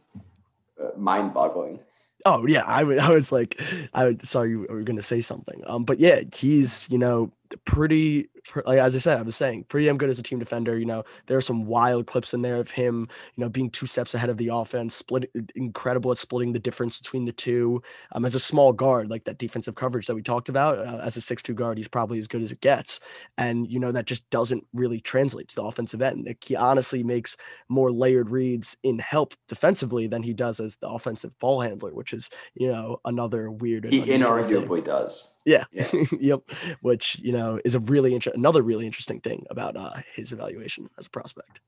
uh, 0.82 0.90
mind-boggling 0.98 1.80
Oh 2.26 2.46
yeah, 2.46 2.64
I 2.66 2.84
would. 2.84 2.98
I 3.00 3.10
was 3.12 3.32
like, 3.32 3.62
I 3.94 4.06
would. 4.06 4.28
Sorry, 4.28 4.50
you 4.50 4.66
were 4.70 4.82
going 4.82 4.98
to 4.98 5.04
say 5.04 5.22
something. 5.22 5.62
Um, 5.68 5.86
but 5.86 6.00
yeah, 6.00 6.22
he's 6.36 6.88
you 6.92 6.98
know 6.98 7.32
pretty 7.66 8.30
like 8.66 8.80
as 8.80 8.96
I 8.96 9.00
said, 9.00 9.20
I 9.20 9.22
was 9.22 9.36
saying, 9.36 9.66
pretty 9.66 9.88
damn 9.88 9.98
good 9.98 10.10
as 10.10 10.20
a 10.20 10.24
team 10.24 10.40
defender. 10.40 10.78
You 10.78 10.86
know, 10.86 11.04
there 11.28 11.38
are 11.38 11.42
some 11.42 11.66
wild 11.66 12.08
clips 12.08 12.34
in 12.34 12.42
there 12.42 12.58
of 12.58 12.72
him, 12.72 13.08
you 13.36 13.44
know, 13.44 13.50
being 13.50 13.70
two 13.70 13.86
steps 13.86 14.14
ahead 14.14 14.30
of 14.30 14.38
the 14.38 14.50
offense, 14.50 14.96
split 14.96 15.30
incredible 15.56 16.12
at 16.12 16.18
splitting 16.18 16.54
the 16.54 16.60
difference 16.60 16.98
between 16.98 17.26
the 17.26 17.32
two. 17.32 17.82
Um, 18.14 18.26
as 18.26 18.36
a 18.36 18.40
small 18.40 18.74
guard, 18.74 19.10
like 19.10 19.26
that 19.26 19.38
defensive 19.38 19.76
coverage 19.76 20.08
that 20.08 20.16
we 20.16 20.22
talked 20.22 20.50
about, 20.50 20.80
uh, 20.80 21.00
as 21.04 21.18
a 21.18 21.22
six-two 21.22 21.54
guard, 21.54 21.78
he's 21.78 21.88
probably 21.88 22.20
as 22.20 22.28
good 22.28 22.42
as 22.42 22.52
it 22.52 22.62
gets. 22.62 23.00
And 23.38 23.70
you 23.70 23.80
know, 23.80 23.92
that 23.92 24.06
just 24.06 24.30
doesn't 24.30 24.66
really 24.74 25.02
translate 25.02 25.50
to 25.50 25.56
the 25.56 25.64
offensive 25.64 26.02
end. 26.02 26.26
Like, 26.26 26.44
he 26.44 26.56
honestly 26.56 27.04
makes 27.04 27.38
more 27.70 27.92
layered 27.92 28.30
reads 28.30 28.78
in 28.84 29.00
help 29.00 29.34
defensively 29.48 30.08
than 30.08 30.24
he 30.24 30.34
does 30.34 30.60
as 30.60 30.78
the 30.78 30.90
offensive 30.90 31.38
ball 31.40 31.62
handler, 31.62 31.94
which 31.94 32.14
is 32.14 32.30
you 32.56 32.68
know 32.68 33.00
another 33.06 33.52
weird. 33.52 33.92
He 33.92 34.02
inarguably 34.02 34.84
does. 34.84 35.34
Yeah. 35.48 35.64
yeah. 35.72 35.88
yep. 36.20 36.42
Which, 36.82 37.18
you 37.20 37.32
know, 37.32 37.60
is 37.64 37.74
a 37.74 37.80
really 37.80 38.14
interesting, 38.14 38.40
another 38.40 38.62
really 38.62 38.86
interesting 38.86 39.22
thing 39.22 39.46
about 39.50 39.78
uh, 39.78 39.94
his 40.14 40.34
evaluation 40.34 40.90
as 41.00 41.06
a 41.06 41.10
prospect. 41.10 41.62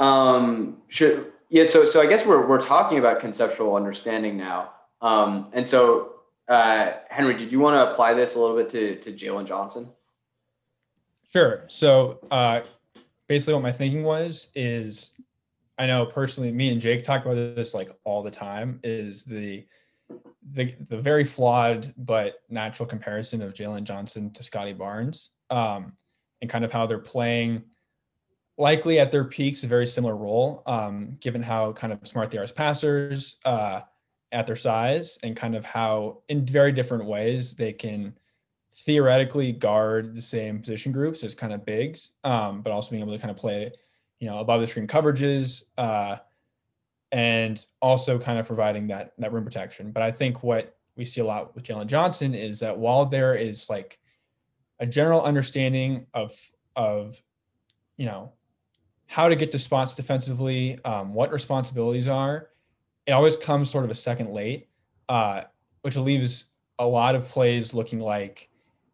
Um, 0.00 0.78
should, 0.88 1.30
yeah. 1.48 1.66
So, 1.68 1.84
so 1.84 2.00
I 2.00 2.06
guess 2.06 2.26
we're, 2.26 2.44
we're 2.48 2.60
talking 2.60 2.98
about 2.98 3.20
conceptual 3.20 3.76
understanding 3.76 4.36
now. 4.36 4.72
Um, 5.00 5.50
and 5.52 5.66
so, 5.66 6.14
uh, 6.48 6.94
Henry, 7.08 7.36
did 7.36 7.52
you 7.52 7.60
want 7.60 7.76
to 7.76 7.92
apply 7.92 8.14
this 8.14 8.34
a 8.34 8.40
little 8.40 8.56
bit 8.56 8.68
to, 8.70 8.96
to 8.96 9.12
Jalen 9.12 9.46
Johnson? 9.46 9.88
Sure. 11.32 11.64
So, 11.68 12.18
uh, 12.32 12.62
basically 13.28 13.54
what 13.54 13.62
my 13.62 13.70
thinking 13.70 14.02
was 14.02 14.48
is 14.56 15.12
I 15.78 15.86
know 15.86 16.06
personally, 16.06 16.50
me 16.50 16.70
and 16.70 16.80
Jake 16.80 17.04
talk 17.04 17.24
about 17.24 17.36
this 17.36 17.72
like 17.72 17.90
all 18.02 18.24
the 18.24 18.32
time 18.32 18.80
is 18.82 19.22
the, 19.22 19.64
the 20.52 20.74
the 20.88 21.00
very 21.00 21.24
flawed 21.24 21.92
but 21.96 22.42
natural 22.48 22.88
comparison 22.88 23.42
of 23.42 23.54
Jalen 23.54 23.84
Johnson 23.84 24.30
to 24.32 24.42
Scottie 24.42 24.72
Barnes, 24.72 25.30
um, 25.50 25.92
and 26.40 26.50
kind 26.50 26.64
of 26.64 26.72
how 26.72 26.86
they're 26.86 26.98
playing 26.98 27.62
likely 28.58 28.98
at 28.98 29.10
their 29.10 29.24
peaks 29.24 29.64
a 29.64 29.66
very 29.66 29.86
similar 29.86 30.16
role, 30.16 30.62
um, 30.66 31.16
given 31.20 31.42
how 31.42 31.72
kind 31.72 31.92
of 31.92 32.06
smart 32.06 32.30
they 32.30 32.38
are 32.38 32.44
as 32.44 32.52
passers, 32.52 33.36
uh, 33.44 33.80
at 34.32 34.46
their 34.46 34.56
size 34.56 35.18
and 35.22 35.34
kind 35.34 35.56
of 35.56 35.64
how 35.64 36.22
in 36.28 36.46
very 36.46 36.70
different 36.70 37.04
ways 37.04 37.54
they 37.54 37.72
can 37.72 38.14
theoretically 38.84 39.50
guard 39.50 40.14
the 40.14 40.22
same 40.22 40.60
position 40.60 40.92
groups 40.92 41.24
as 41.24 41.34
kind 41.34 41.52
of 41.52 41.64
bigs, 41.64 42.10
um, 42.22 42.62
but 42.62 42.70
also 42.70 42.90
being 42.90 43.02
able 43.02 43.12
to 43.12 43.18
kind 43.18 43.30
of 43.30 43.36
play, 43.36 43.72
you 44.20 44.28
know, 44.28 44.38
above 44.38 44.60
the 44.60 44.66
screen 44.66 44.86
coverages, 44.86 45.64
uh, 45.78 46.16
and 47.12 47.64
also 47.80 48.18
kind 48.18 48.38
of 48.38 48.46
providing 48.46 48.86
that 48.88 49.12
that 49.18 49.32
rim 49.32 49.44
protection. 49.44 49.90
But 49.90 50.02
I 50.02 50.12
think 50.12 50.42
what 50.42 50.76
we 50.96 51.04
see 51.04 51.20
a 51.20 51.24
lot 51.24 51.54
with 51.54 51.64
Jalen 51.64 51.86
Johnson 51.86 52.34
is 52.34 52.60
that 52.60 52.76
while 52.76 53.06
there 53.06 53.34
is 53.34 53.68
like 53.70 53.98
a 54.78 54.86
general 54.86 55.22
understanding 55.22 56.06
of 56.14 56.32
of 56.76 57.20
you 57.96 58.06
know 58.06 58.32
how 59.06 59.28
to 59.28 59.34
get 59.34 59.50
to 59.52 59.58
spots 59.58 59.94
defensively, 59.94 60.78
um, 60.84 61.14
what 61.14 61.32
responsibilities 61.32 62.06
are, 62.06 62.50
it 63.06 63.12
always 63.12 63.36
comes 63.36 63.68
sort 63.68 63.84
of 63.84 63.90
a 63.90 63.94
second 63.94 64.32
late, 64.32 64.68
uh, 65.08 65.42
which 65.82 65.96
leaves 65.96 66.44
a 66.78 66.86
lot 66.86 67.16
of 67.16 67.26
plays 67.26 67.74
looking 67.74 67.98
like 67.98 68.49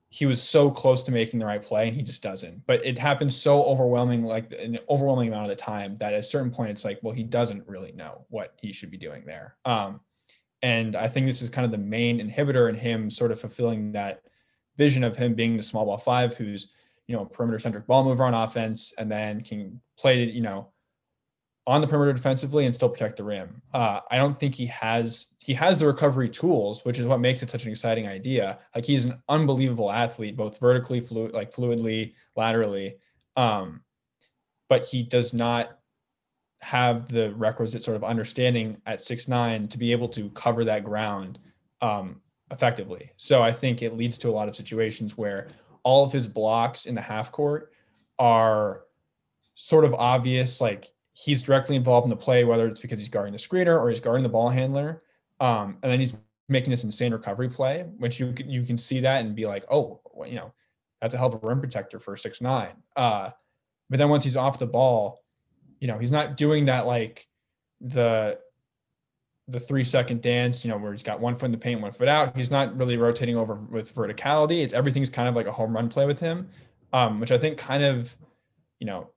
he 0.08 0.24
was 0.24 0.42
so 0.42 0.70
close 0.70 1.02
to 1.02 1.12
making 1.12 1.40
the 1.40 1.46
right 1.46 1.62
play 1.62 1.88
and 1.88 1.96
he 1.96 2.02
just 2.02 2.22
doesn't. 2.22 2.64
But 2.66 2.84
it 2.84 2.96
happens 2.96 3.36
so 3.36 3.64
overwhelming, 3.64 4.24
like 4.24 4.52
an 4.52 4.78
overwhelming 4.88 5.28
amount 5.28 5.44
of 5.44 5.48
the 5.50 5.56
time 5.56 5.96
that 5.98 6.14
at 6.14 6.20
a 6.20 6.22
certain 6.22 6.50
point 6.50 6.70
it's 6.70 6.84
like, 6.84 7.00
well, 7.02 7.14
he 7.14 7.24
doesn't 7.24 7.66
really 7.66 7.92
know 7.92 8.24
what 8.28 8.54
he 8.60 8.72
should 8.72 8.90
be 8.90 8.96
doing 8.96 9.24
there. 9.26 9.56
Um, 9.64 10.00
and 10.62 10.96
I 10.96 11.08
think 11.08 11.26
this 11.26 11.42
is 11.42 11.50
kind 11.50 11.64
of 11.64 11.70
the 11.70 11.78
main 11.78 12.18
inhibitor 12.18 12.68
in 12.68 12.76
him 12.76 13.10
sort 13.10 13.32
of 13.32 13.40
fulfilling 13.40 13.92
that 13.92 14.22
vision 14.76 15.04
of 15.04 15.16
him 15.16 15.34
being 15.34 15.56
the 15.56 15.62
small 15.62 15.84
ball 15.84 15.98
five, 15.98 16.34
who's 16.34 16.72
you 17.06 17.16
know 17.16 17.24
perimeter 17.24 17.58
centric 17.58 17.86
ball 17.86 18.04
mover 18.04 18.24
on 18.24 18.34
offense, 18.34 18.92
and 18.98 19.10
then 19.10 19.42
can 19.42 19.80
play 19.98 20.24
you 20.24 20.40
know 20.40 20.72
on 21.66 21.80
the 21.80 21.86
perimeter 21.86 22.12
defensively 22.12 22.64
and 22.64 22.74
still 22.74 22.88
protect 22.88 23.16
the 23.16 23.24
rim. 23.24 23.60
Uh, 23.74 24.00
I 24.10 24.16
don't 24.16 24.38
think 24.38 24.54
he 24.54 24.66
has 24.66 25.26
he 25.40 25.54
has 25.54 25.78
the 25.78 25.86
recovery 25.86 26.28
tools, 26.28 26.84
which 26.84 26.98
is 26.98 27.06
what 27.06 27.20
makes 27.20 27.42
it 27.42 27.50
such 27.50 27.64
an 27.64 27.70
exciting 27.70 28.08
idea. 28.08 28.58
Like 28.74 28.84
he's 28.84 29.04
an 29.04 29.20
unbelievable 29.28 29.92
athlete, 29.92 30.36
both 30.36 30.58
vertically, 30.58 31.00
fluid, 31.00 31.32
like 31.32 31.52
fluidly, 31.52 32.14
laterally. 32.36 32.96
Um, 33.36 33.82
but 34.68 34.84
he 34.84 35.02
does 35.02 35.32
not 35.32 35.78
have 36.60 37.08
the 37.08 37.32
requisite 37.34 37.82
sort 37.82 37.96
of 37.96 38.04
understanding 38.04 38.80
at 38.86 39.00
six 39.00 39.28
nine 39.28 39.68
to 39.68 39.78
be 39.78 39.92
able 39.92 40.08
to 40.08 40.30
cover 40.30 40.64
that 40.64 40.84
ground 40.84 41.38
um, 41.80 42.20
effectively. 42.50 43.10
So 43.16 43.42
I 43.42 43.52
think 43.52 43.82
it 43.82 43.96
leads 43.96 44.18
to 44.18 44.28
a 44.28 44.32
lot 44.32 44.48
of 44.48 44.56
situations 44.56 45.16
where 45.16 45.48
all 45.82 46.04
of 46.04 46.12
his 46.12 46.26
blocks 46.26 46.86
in 46.86 46.94
the 46.94 47.00
half 47.00 47.30
court 47.30 47.72
are 48.18 48.82
sort 49.54 49.84
of 49.84 49.94
obvious, 49.94 50.60
like 50.60 50.90
he's 51.18 51.40
directly 51.40 51.76
involved 51.76 52.04
in 52.04 52.10
the 52.10 52.16
play, 52.16 52.44
whether 52.44 52.68
it's 52.68 52.80
because 52.80 52.98
he's 52.98 53.08
guarding 53.08 53.32
the 53.32 53.38
screener 53.38 53.80
or 53.80 53.88
he's 53.88 54.00
guarding 54.00 54.22
the 54.22 54.28
ball 54.28 54.50
handler. 54.50 55.02
Um, 55.40 55.78
and 55.82 55.90
then 55.90 55.98
he's 55.98 56.12
making 56.50 56.70
this 56.70 56.84
insane 56.84 57.10
recovery 57.12 57.48
play, 57.48 57.86
which 57.96 58.20
you 58.20 58.34
can, 58.34 58.50
you 58.50 58.62
can 58.62 58.76
see 58.76 59.00
that 59.00 59.24
and 59.24 59.34
be 59.34 59.46
like, 59.46 59.64
oh, 59.70 60.02
well, 60.12 60.28
you 60.28 60.34
know, 60.34 60.52
that's 61.00 61.14
a 61.14 61.16
hell 61.16 61.28
of 61.28 61.42
a 61.42 61.46
rim 61.46 61.58
protector 61.60 61.98
for 61.98 62.16
six 62.16 62.42
nine. 62.42 62.74
Uh, 62.96 63.30
but 63.88 63.98
then 63.98 64.10
once 64.10 64.24
he's 64.24 64.36
off 64.36 64.58
the 64.58 64.66
ball, 64.66 65.22
you 65.80 65.88
know, 65.88 65.98
he's 65.98 66.10
not 66.10 66.36
doing 66.36 66.66
that 66.66 66.86
like 66.86 67.26
the 67.80 68.38
the 69.48 69.60
three 69.60 69.84
second 69.84 70.20
dance, 70.20 70.66
you 70.66 70.70
know, 70.70 70.76
where 70.76 70.92
he's 70.92 71.02
got 71.02 71.18
one 71.18 71.34
foot 71.36 71.46
in 71.46 71.52
the 71.52 71.58
paint, 71.58 71.80
one 71.80 71.92
foot 71.92 72.08
out. 72.08 72.36
He's 72.36 72.50
not 72.50 72.76
really 72.76 72.98
rotating 72.98 73.36
over 73.36 73.54
with 73.54 73.94
verticality. 73.94 74.62
It's 74.62 74.74
everything's 74.74 75.08
kind 75.08 75.28
of 75.30 75.34
like 75.34 75.46
a 75.46 75.52
home 75.52 75.74
run 75.74 75.88
play 75.88 76.04
with 76.04 76.18
him, 76.18 76.50
um, 76.92 77.20
which 77.20 77.30
I 77.30 77.38
think 77.38 77.56
kind 77.56 77.84
of, 77.84 78.14
you 78.80 78.86
know, 78.86 79.08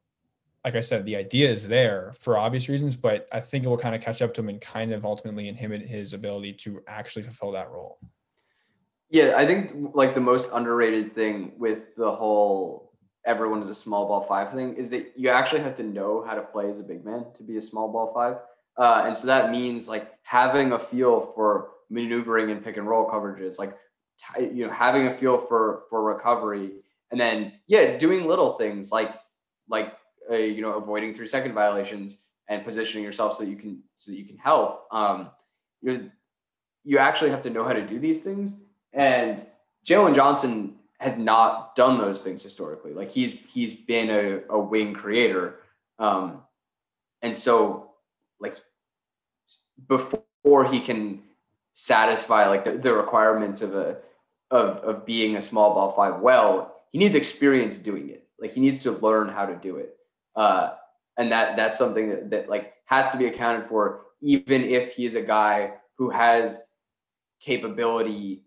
like 0.65 0.75
I 0.75 0.81
said, 0.81 1.05
the 1.05 1.15
idea 1.15 1.49
is 1.49 1.67
there 1.67 2.13
for 2.19 2.37
obvious 2.37 2.67
reasons, 2.67 2.95
but 2.95 3.27
I 3.31 3.39
think 3.39 3.65
it 3.65 3.69
will 3.69 3.77
kind 3.77 3.95
of 3.95 4.01
catch 4.01 4.21
up 4.21 4.33
to 4.33 4.41
him 4.41 4.49
and 4.49 4.59
kind 4.59 4.91
of 4.91 5.05
ultimately 5.05 5.47
inhibit 5.47 5.87
his 5.87 6.13
ability 6.13 6.53
to 6.53 6.83
actually 6.87 7.23
fulfill 7.23 7.51
that 7.53 7.71
role. 7.71 7.99
Yeah, 9.09 9.33
I 9.37 9.45
think 9.45 9.73
like 9.93 10.13
the 10.13 10.21
most 10.21 10.49
underrated 10.51 11.15
thing 11.15 11.53
with 11.57 11.95
the 11.95 12.11
whole 12.11 12.93
everyone 13.25 13.61
is 13.61 13.69
a 13.69 13.75
small 13.75 14.07
ball 14.07 14.21
five 14.21 14.51
thing 14.51 14.75
is 14.75 14.89
that 14.89 15.13
you 15.15 15.29
actually 15.29 15.61
have 15.61 15.75
to 15.75 15.83
know 15.83 16.23
how 16.25 16.33
to 16.33 16.41
play 16.41 16.69
as 16.69 16.79
a 16.79 16.83
big 16.83 17.03
man 17.05 17.25
to 17.37 17.43
be 17.43 17.57
a 17.57 17.61
small 17.61 17.91
ball 17.91 18.13
five. 18.13 18.37
Uh, 18.77 19.03
and 19.05 19.15
so 19.15 19.27
that 19.27 19.51
means 19.51 19.87
like 19.87 20.13
having 20.23 20.71
a 20.71 20.79
feel 20.79 21.21
for 21.35 21.71
maneuvering 21.89 22.51
and 22.51 22.63
pick 22.63 22.77
and 22.77 22.87
roll 22.87 23.09
coverages, 23.09 23.57
like 23.57 23.75
t- 24.35 24.45
you 24.45 24.67
know 24.67 24.73
having 24.73 25.07
a 25.07 25.17
feel 25.17 25.37
for 25.37 25.83
for 25.89 26.03
recovery, 26.03 26.71
and 27.11 27.19
then 27.19 27.53
yeah, 27.67 27.97
doing 27.97 28.27
little 28.27 28.53
things 28.53 28.91
like 28.91 29.13
like 29.67 29.93
uh, 30.29 30.35
you 30.35 30.61
know, 30.61 30.73
avoiding 30.73 31.13
three 31.13 31.27
second 31.27 31.53
violations 31.53 32.19
and 32.47 32.65
positioning 32.65 33.03
yourself 33.03 33.37
so 33.37 33.43
that 33.43 33.49
you 33.49 33.55
can 33.55 33.81
so 33.95 34.11
that 34.11 34.17
you 34.17 34.25
can 34.25 34.37
help. 34.37 34.85
Um, 34.91 35.29
you 35.81 36.11
you 36.83 36.97
actually 36.97 37.29
have 37.29 37.41
to 37.43 37.49
know 37.49 37.63
how 37.63 37.73
to 37.73 37.85
do 37.85 37.99
these 37.99 38.21
things. 38.21 38.55
And 38.93 39.45
Jalen 39.85 40.15
Johnson 40.15 40.75
has 40.99 41.15
not 41.15 41.75
done 41.75 41.97
those 41.97 42.21
things 42.21 42.43
historically. 42.43 42.93
Like 42.93 43.11
he's 43.11 43.37
he's 43.47 43.73
been 43.73 44.09
a, 44.09 44.53
a 44.53 44.59
wing 44.59 44.93
creator. 44.93 45.55
Um, 45.97 46.41
and 47.21 47.37
so 47.37 47.91
like 48.39 48.55
before 49.87 50.65
he 50.69 50.79
can 50.79 51.21
satisfy 51.73 52.47
like 52.47 52.65
the, 52.65 52.71
the 52.71 52.93
requirements 52.93 53.61
of 53.61 53.75
a 53.75 53.97
of 54.51 54.77
of 54.77 55.05
being 55.05 55.35
a 55.35 55.41
small 55.41 55.73
ball 55.73 55.93
five 55.93 56.21
well, 56.21 56.81
he 56.91 56.97
needs 56.97 57.15
experience 57.15 57.77
doing 57.77 58.09
it. 58.09 58.27
Like 58.39 58.53
he 58.53 58.61
needs 58.61 58.79
to 58.79 58.91
learn 58.91 59.29
how 59.29 59.45
to 59.45 59.55
do 59.55 59.77
it. 59.77 59.95
Uh, 60.35 60.71
and 61.17 61.31
that 61.31 61.55
that's 61.55 61.77
something 61.77 62.09
that, 62.09 62.29
that 62.29 62.49
like 62.49 62.73
has 62.85 63.09
to 63.11 63.17
be 63.17 63.27
accounted 63.27 63.67
for, 63.67 64.01
even 64.21 64.63
if 64.63 64.93
he's 64.93 65.15
a 65.15 65.21
guy 65.21 65.73
who 65.97 66.09
has 66.09 66.59
capability 67.39 68.43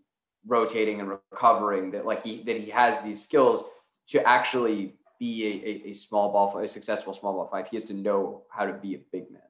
rotating 0.46 1.00
and 1.00 1.08
recovering 1.08 1.92
that 1.92 2.04
like 2.04 2.22
he 2.22 2.42
that 2.42 2.56
he 2.56 2.70
has 2.70 2.98
these 3.04 3.22
skills 3.22 3.62
to 4.08 4.26
actually 4.26 4.94
be 5.20 5.46
a, 5.46 5.68
a, 5.68 5.90
a 5.90 5.92
small 5.92 6.32
ball 6.32 6.58
a 6.58 6.66
successful 6.66 7.14
small 7.14 7.32
ball 7.34 7.48
five. 7.50 7.68
He 7.68 7.76
has 7.76 7.84
to 7.84 7.94
know 7.94 8.42
how 8.50 8.66
to 8.66 8.72
be 8.72 8.94
a 8.94 8.98
big 9.12 9.30
man. 9.30 9.42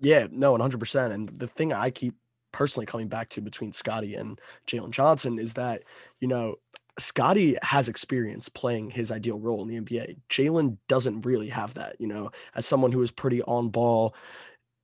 Yeah 0.00 0.26
no 0.30 0.56
100% 0.56 1.12
and 1.12 1.28
the 1.28 1.46
thing 1.46 1.72
i 1.72 1.90
keep 1.90 2.14
personally 2.52 2.86
coming 2.86 3.08
back 3.08 3.28
to 3.30 3.40
between 3.40 3.72
scottie 3.72 4.14
and 4.14 4.40
jalen 4.66 4.90
johnson 4.90 5.38
is 5.38 5.54
that 5.54 5.82
you 6.20 6.28
know 6.28 6.56
Scottie 6.98 7.56
has 7.62 7.88
experience 7.88 8.48
playing 8.48 8.90
his 8.90 9.10
ideal 9.10 9.38
role 9.38 9.62
in 9.62 9.68
the 9.68 9.80
NBA. 9.80 10.16
Jalen 10.28 10.76
doesn't 10.88 11.22
really 11.22 11.48
have 11.48 11.74
that, 11.74 12.00
you 12.00 12.06
know, 12.06 12.30
as 12.54 12.66
someone 12.66 12.92
who 12.92 12.98
was 12.98 13.10
pretty 13.10 13.42
on 13.42 13.68
ball 13.68 14.14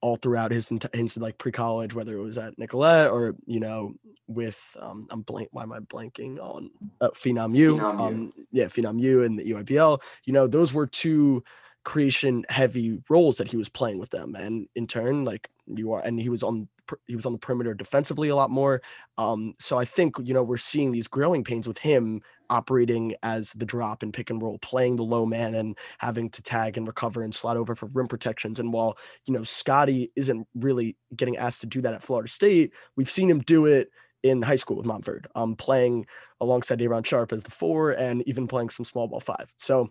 all 0.00 0.16
throughout 0.16 0.52
his, 0.52 0.70
his 0.92 1.16
like 1.16 1.38
pre-college, 1.38 1.94
whether 1.94 2.16
it 2.16 2.22
was 2.22 2.38
at 2.38 2.58
Nicolet 2.58 3.10
or, 3.10 3.34
you 3.46 3.58
know, 3.58 3.94
with, 4.26 4.76
um, 4.80 5.06
I'm 5.10 5.22
blank, 5.22 5.48
why 5.52 5.62
am 5.62 5.72
I 5.72 5.80
blanking 5.80 6.38
on 6.38 6.70
uh, 7.00 7.10
Phenom 7.10 7.56
U? 7.56 7.76
Phenom 7.76 7.98
U. 7.98 8.04
Um, 8.04 8.32
yeah, 8.52 8.66
Phenom 8.66 9.00
U 9.00 9.22
and 9.24 9.38
the 9.38 9.50
EYBL, 9.52 10.00
you 10.24 10.32
know, 10.32 10.46
those 10.46 10.72
were 10.74 10.86
two 10.86 11.42
creation 11.84 12.44
heavy 12.48 13.00
roles 13.08 13.36
that 13.38 13.48
he 13.48 13.56
was 13.56 13.68
playing 13.68 13.98
with 13.98 14.10
them. 14.10 14.34
And 14.34 14.68
in 14.74 14.86
turn, 14.86 15.24
like 15.24 15.48
you 15.66 15.92
are, 15.92 16.00
and 16.00 16.20
he 16.20 16.28
was 16.28 16.42
on 16.42 16.68
he 17.06 17.16
was 17.16 17.26
on 17.26 17.32
the 17.32 17.38
perimeter 17.38 17.74
defensively 17.74 18.28
a 18.28 18.36
lot 18.36 18.50
more. 18.50 18.82
Um, 19.18 19.52
so 19.58 19.78
I 19.78 19.84
think 19.84 20.16
you 20.22 20.34
know 20.34 20.42
we're 20.42 20.56
seeing 20.56 20.92
these 20.92 21.08
growing 21.08 21.44
pains 21.44 21.66
with 21.66 21.78
him 21.78 22.20
operating 22.50 23.14
as 23.22 23.52
the 23.52 23.64
drop 23.64 24.02
and 24.02 24.12
pick 24.12 24.30
and 24.30 24.42
roll, 24.42 24.58
playing 24.58 24.96
the 24.96 25.02
low 25.02 25.24
man 25.24 25.54
and 25.54 25.76
having 25.98 26.30
to 26.30 26.42
tag 26.42 26.76
and 26.76 26.86
recover 26.86 27.22
and 27.22 27.34
slide 27.34 27.56
over 27.56 27.74
for 27.74 27.86
rim 27.94 28.06
protections. 28.06 28.60
And 28.60 28.72
while 28.72 28.98
you 29.26 29.34
know 29.34 29.44
Scottie 29.44 30.12
isn't 30.16 30.46
really 30.54 30.96
getting 31.16 31.36
asked 31.36 31.60
to 31.62 31.66
do 31.66 31.80
that 31.82 31.94
at 31.94 32.02
Florida 32.02 32.28
State, 32.28 32.72
we've 32.96 33.10
seen 33.10 33.30
him 33.30 33.40
do 33.40 33.66
it 33.66 33.90
in 34.24 34.40
high 34.40 34.56
school 34.56 34.76
with 34.76 34.86
Montverde, 34.86 35.26
um, 35.34 35.54
playing 35.54 36.06
alongside 36.40 36.78
Day'Ron 36.78 37.04
Sharpe 37.04 37.32
as 37.32 37.44
the 37.44 37.50
four 37.50 37.92
and 37.92 38.26
even 38.26 38.48
playing 38.48 38.70
some 38.70 38.84
small 38.84 39.06
ball 39.06 39.20
five. 39.20 39.52
So, 39.58 39.90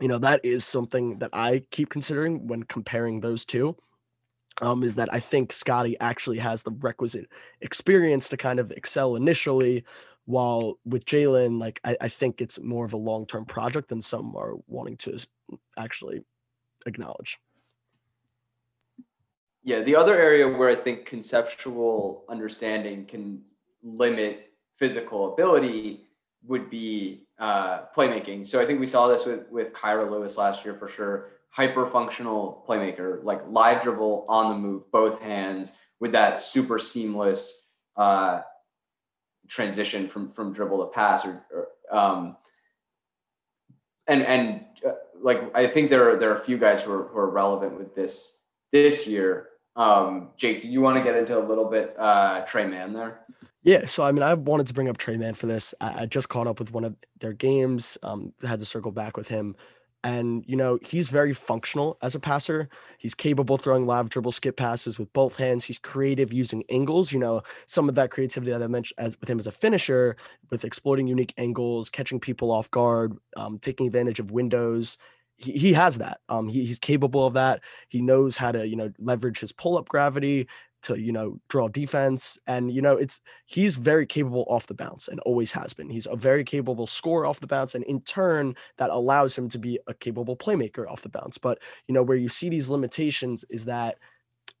you 0.00 0.08
know, 0.08 0.18
that 0.18 0.40
is 0.42 0.64
something 0.64 1.18
that 1.18 1.28
I 1.34 1.62
keep 1.70 1.90
considering 1.90 2.46
when 2.46 2.62
comparing 2.62 3.20
those 3.20 3.44
two 3.44 3.76
um, 4.60 4.82
is 4.82 4.94
that 4.96 5.12
I 5.12 5.20
think 5.20 5.52
Scottie 5.52 5.98
actually 6.00 6.38
has 6.38 6.62
the 6.62 6.72
requisite 6.80 7.26
experience 7.60 8.28
to 8.28 8.36
kind 8.36 8.58
of 8.58 8.70
excel 8.72 9.16
initially, 9.16 9.84
while 10.26 10.78
with 10.84 11.04
Jalen, 11.06 11.60
like 11.60 11.80
I, 11.84 11.96
I, 12.00 12.08
think 12.08 12.40
it's 12.40 12.60
more 12.60 12.84
of 12.84 12.92
a 12.92 12.98
long 12.98 13.26
term 13.26 13.44
project 13.44 13.88
than 13.88 14.02
some 14.02 14.36
are 14.36 14.54
wanting 14.68 14.96
to 14.98 15.18
actually 15.78 16.22
acknowledge. 16.86 17.38
Yeah, 19.62 19.80
the 19.80 19.96
other 19.96 20.16
area 20.16 20.46
where 20.48 20.68
I 20.68 20.74
think 20.74 21.04
conceptual 21.04 22.24
understanding 22.28 23.06
can 23.06 23.42
limit 23.82 24.52
physical 24.76 25.34
ability 25.34 26.06
would 26.46 26.70
be 26.70 27.26
uh, 27.38 27.82
playmaking. 27.94 28.46
So 28.46 28.60
I 28.60 28.66
think 28.66 28.80
we 28.80 28.86
saw 28.86 29.08
this 29.08 29.26
with 29.26 29.48
with 29.50 29.72
Kira 29.72 30.10
Lewis 30.10 30.36
last 30.36 30.64
year 30.64 30.74
for 30.74 30.88
sure 30.88 31.30
hyper 31.50 31.86
functional 31.86 32.64
playmaker, 32.68 33.22
like 33.24 33.42
live 33.48 33.82
dribble 33.82 34.24
on 34.28 34.50
the 34.50 34.58
move, 34.58 34.90
both 34.90 35.20
hands 35.20 35.72
with 35.98 36.12
that 36.12 36.40
super 36.40 36.78
seamless 36.78 37.54
uh, 37.96 38.40
transition 39.48 40.08
from 40.08 40.32
from 40.32 40.52
dribble 40.52 40.78
to 40.86 40.92
pass 40.92 41.24
or, 41.24 41.44
or 41.52 41.96
um, 41.96 42.36
and 44.06 44.22
and 44.22 44.64
uh, 44.86 44.92
like 45.22 45.50
I 45.54 45.66
think 45.66 45.90
there 45.90 46.10
are 46.10 46.16
there 46.16 46.30
are 46.30 46.36
a 46.36 46.44
few 46.44 46.56
guys 46.56 46.82
who 46.82 46.92
are 46.92 47.08
who 47.08 47.18
are 47.18 47.30
relevant 47.30 47.76
with 47.76 47.94
this 47.94 48.38
this 48.72 49.06
year. 49.06 49.48
Um, 49.76 50.30
Jake, 50.36 50.62
do 50.62 50.68
you 50.68 50.80
want 50.80 50.98
to 50.98 51.04
get 51.04 51.16
into 51.16 51.38
a 51.38 51.44
little 51.44 51.64
bit 51.64 51.94
uh, 51.98 52.40
Tre 52.46 52.66
Mann 52.66 52.92
there? 52.92 53.20
Yeah, 53.62 53.86
so 53.86 54.02
I 54.02 54.12
mean, 54.12 54.22
I 54.22 54.34
wanted 54.34 54.66
to 54.68 54.74
bring 54.74 54.88
up 54.88 54.96
Tre 54.96 55.16
Mann 55.16 55.34
for 55.34 55.46
this. 55.46 55.74
I, 55.80 56.02
I 56.02 56.06
just 56.06 56.28
caught 56.28 56.46
up 56.46 56.58
with 56.58 56.72
one 56.72 56.84
of 56.84 56.96
their 57.18 57.32
games. 57.32 57.98
Um, 58.02 58.32
had 58.42 58.58
to 58.58 58.64
circle 58.64 58.90
back 58.90 59.16
with 59.16 59.28
him, 59.28 59.54
and 60.02 60.44
you 60.46 60.56
know 60.56 60.78
he's 60.82 61.08
very 61.08 61.32
functional 61.32 61.98
as 62.02 62.14
a 62.14 62.20
passer. 62.20 62.68
He's 62.98 63.14
capable 63.14 63.58
throwing 63.58 63.86
live 63.86 64.08
dribble 64.08 64.32
skip 64.32 64.56
passes 64.56 64.98
with 64.98 65.12
both 65.12 65.36
hands. 65.36 65.64
He's 65.64 65.78
creative 65.78 66.32
using 66.32 66.64
angles. 66.68 67.12
You 67.12 67.18
know 67.18 67.42
some 67.66 67.88
of 67.88 67.94
that 67.96 68.10
creativity 68.10 68.52
that 68.52 68.62
I 68.62 68.66
mentioned 68.66 68.98
as 68.98 69.18
with 69.20 69.28
him 69.28 69.38
as 69.38 69.46
a 69.46 69.52
finisher, 69.52 70.16
with 70.50 70.64
exploiting 70.64 71.06
unique 71.06 71.34
angles, 71.36 71.90
catching 71.90 72.20
people 72.20 72.50
off 72.50 72.70
guard, 72.70 73.16
um, 73.36 73.58
taking 73.58 73.86
advantage 73.86 74.20
of 74.20 74.30
windows 74.30 74.98
he, 75.40 75.52
he 75.52 75.72
has 75.72 75.98
that. 75.98 76.20
Um, 76.28 76.48
he, 76.48 76.64
he's 76.64 76.78
capable 76.78 77.26
of 77.26 77.34
that. 77.34 77.60
He 77.88 78.00
knows 78.00 78.36
how 78.36 78.52
to, 78.52 78.66
you 78.66 78.76
know, 78.76 78.92
leverage 78.98 79.40
his 79.40 79.52
pull 79.52 79.78
up 79.78 79.88
gravity 79.88 80.46
to, 80.82 81.00
you 81.00 81.12
know, 81.12 81.40
draw 81.48 81.68
defense. 81.68 82.38
And, 82.46 82.70
you 82.72 82.82
know, 82.82 82.96
it's 82.96 83.20
he's 83.46 83.76
very 83.76 84.06
capable 84.06 84.46
off 84.48 84.66
the 84.66 84.74
bounce 84.74 85.08
and 85.08 85.20
always 85.20 85.52
has 85.52 85.72
been. 85.72 85.90
He's 85.90 86.06
a 86.06 86.16
very 86.16 86.44
capable 86.44 86.86
scorer 86.86 87.26
off 87.26 87.40
the 87.40 87.46
bounce. 87.46 87.74
And 87.74 87.84
in 87.84 88.00
turn, 88.02 88.54
that 88.76 88.90
allows 88.90 89.36
him 89.36 89.48
to 89.50 89.58
be 89.58 89.78
a 89.86 89.94
capable 89.94 90.36
playmaker 90.36 90.90
off 90.90 91.02
the 91.02 91.08
bounce. 91.08 91.38
But, 91.38 91.58
you 91.86 91.94
know, 91.94 92.02
where 92.02 92.16
you 92.16 92.28
see 92.28 92.48
these 92.48 92.68
limitations 92.68 93.44
is 93.50 93.64
that 93.66 93.96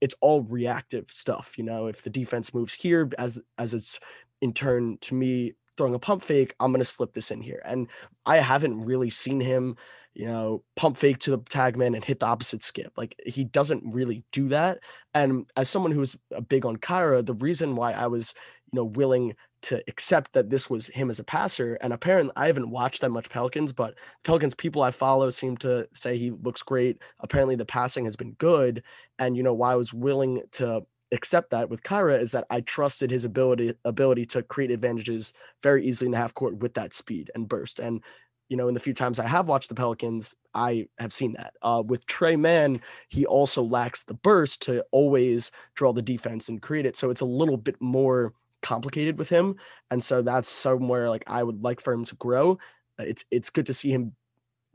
it's 0.00 0.14
all 0.20 0.42
reactive 0.42 1.10
stuff. 1.10 1.58
You 1.58 1.64
know, 1.64 1.86
if 1.86 2.02
the 2.02 2.10
defense 2.10 2.54
moves 2.54 2.74
here 2.74 3.10
as 3.18 3.40
as 3.58 3.74
it's 3.74 4.00
in 4.40 4.52
turn 4.52 4.98
to 5.02 5.14
me 5.14 5.54
throwing 5.76 5.94
a 5.94 5.98
pump 5.98 6.22
fake, 6.22 6.54
I'm 6.60 6.72
going 6.72 6.80
to 6.80 6.84
slip 6.84 7.12
this 7.12 7.30
in 7.30 7.40
here. 7.40 7.62
And 7.64 7.88
I 8.26 8.36
haven't 8.36 8.82
really 8.82 9.10
seen 9.10 9.40
him 9.40 9.76
you 10.14 10.26
know, 10.26 10.62
pump 10.76 10.96
fake 10.96 11.18
to 11.18 11.30
the 11.30 11.38
tag 11.48 11.76
man 11.76 11.94
and 11.94 12.04
hit 12.04 12.20
the 12.20 12.26
opposite 12.26 12.62
skip. 12.62 12.92
Like 12.96 13.14
he 13.24 13.44
doesn't 13.44 13.82
really 13.94 14.24
do 14.32 14.48
that. 14.48 14.80
And 15.14 15.48
as 15.56 15.68
someone 15.68 15.92
who's 15.92 16.16
uh, 16.34 16.40
big 16.40 16.66
on 16.66 16.76
Kira, 16.76 17.24
the 17.24 17.34
reason 17.34 17.76
why 17.76 17.92
I 17.92 18.06
was, 18.06 18.34
you 18.72 18.76
know, 18.76 18.84
willing 18.84 19.34
to 19.62 19.82
accept 19.88 20.32
that 20.32 20.50
this 20.50 20.70
was 20.70 20.88
him 20.88 21.10
as 21.10 21.18
a 21.18 21.24
passer, 21.24 21.74
and 21.82 21.92
apparently 21.92 22.32
I 22.34 22.46
haven't 22.46 22.70
watched 22.70 23.02
that 23.02 23.10
much 23.10 23.28
Pelicans, 23.28 23.72
but 23.72 23.94
Pelicans 24.24 24.54
people 24.54 24.82
I 24.82 24.90
follow 24.90 25.28
seem 25.30 25.56
to 25.58 25.86
say 25.92 26.16
he 26.16 26.30
looks 26.30 26.62
great. 26.62 26.98
Apparently 27.20 27.56
the 27.56 27.66
passing 27.66 28.04
has 28.04 28.16
been 28.16 28.32
good. 28.32 28.82
And 29.18 29.36
you 29.36 29.42
know, 29.42 29.54
why 29.54 29.72
I 29.72 29.76
was 29.76 29.92
willing 29.92 30.42
to 30.52 30.82
accept 31.12 31.50
that 31.50 31.68
with 31.68 31.82
Kira 31.82 32.20
is 32.20 32.32
that 32.32 32.46
I 32.50 32.60
trusted 32.60 33.10
his 33.10 33.24
ability 33.24 33.74
ability 33.84 34.26
to 34.26 34.42
create 34.42 34.70
advantages 34.70 35.32
very 35.62 35.84
easily 35.84 36.06
in 36.06 36.12
the 36.12 36.18
half 36.18 36.34
court 36.34 36.56
with 36.58 36.74
that 36.74 36.92
speed 36.92 37.30
and 37.34 37.48
burst. 37.48 37.80
And 37.80 38.02
you 38.50 38.56
know, 38.56 38.68
in 38.68 38.74
the 38.74 38.80
few 38.80 38.92
times 38.92 39.18
I 39.18 39.26
have 39.26 39.46
watched 39.46 39.68
the 39.68 39.74
Pelicans, 39.76 40.34
I 40.54 40.88
have 40.98 41.12
seen 41.12 41.32
that. 41.34 41.54
Uh, 41.62 41.82
with 41.86 42.04
Tre 42.06 42.36
Mann, 42.36 42.82
he 43.08 43.24
also 43.24 43.62
lacks 43.62 44.02
the 44.02 44.14
burst 44.14 44.60
to 44.62 44.84
always 44.90 45.52
draw 45.74 45.92
the 45.92 46.02
defense 46.02 46.48
and 46.48 46.60
create 46.60 46.84
it. 46.84 46.96
So 46.96 47.10
it's 47.10 47.20
a 47.22 47.26
little 47.26 47.56
bit 47.56 47.80
more 47.80 48.34
complicated 48.60 49.18
with 49.18 49.28
him. 49.28 49.54
And 49.92 50.02
so 50.02 50.20
that's 50.20 50.48
somewhere 50.50 51.08
like 51.08 51.24
I 51.28 51.44
would 51.44 51.62
like 51.62 51.80
for 51.80 51.92
him 51.92 52.04
to 52.06 52.16
grow. 52.16 52.58
Uh, 52.98 53.04
it's 53.04 53.24
it's 53.30 53.50
good 53.50 53.66
to 53.66 53.74
see 53.74 53.90
him 53.90 54.12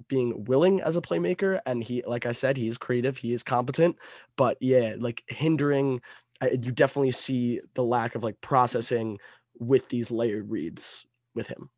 being 0.07 0.43
willing 0.45 0.81
as 0.81 0.97
a 0.97 1.01
playmaker 1.01 1.59
and 1.65 1.81
he 1.81 2.03
like 2.05 2.25
i 2.25 2.33
said 2.33 2.57
he 2.57 2.67
is 2.67 2.77
creative 2.77 3.15
he 3.15 3.33
is 3.33 3.43
competent 3.43 3.95
but 4.35 4.57
yeah 4.59 4.93
like 4.99 5.23
hindering 5.27 6.01
you 6.51 6.71
definitely 6.73 7.13
see 7.13 7.61
the 7.75 7.81
lack 7.81 8.13
of 8.13 8.21
like 8.21 8.39
processing 8.41 9.17
with 9.57 9.87
these 9.87 10.11
layered 10.11 10.49
reads 10.49 11.05
with 11.33 11.47
him 11.47 11.69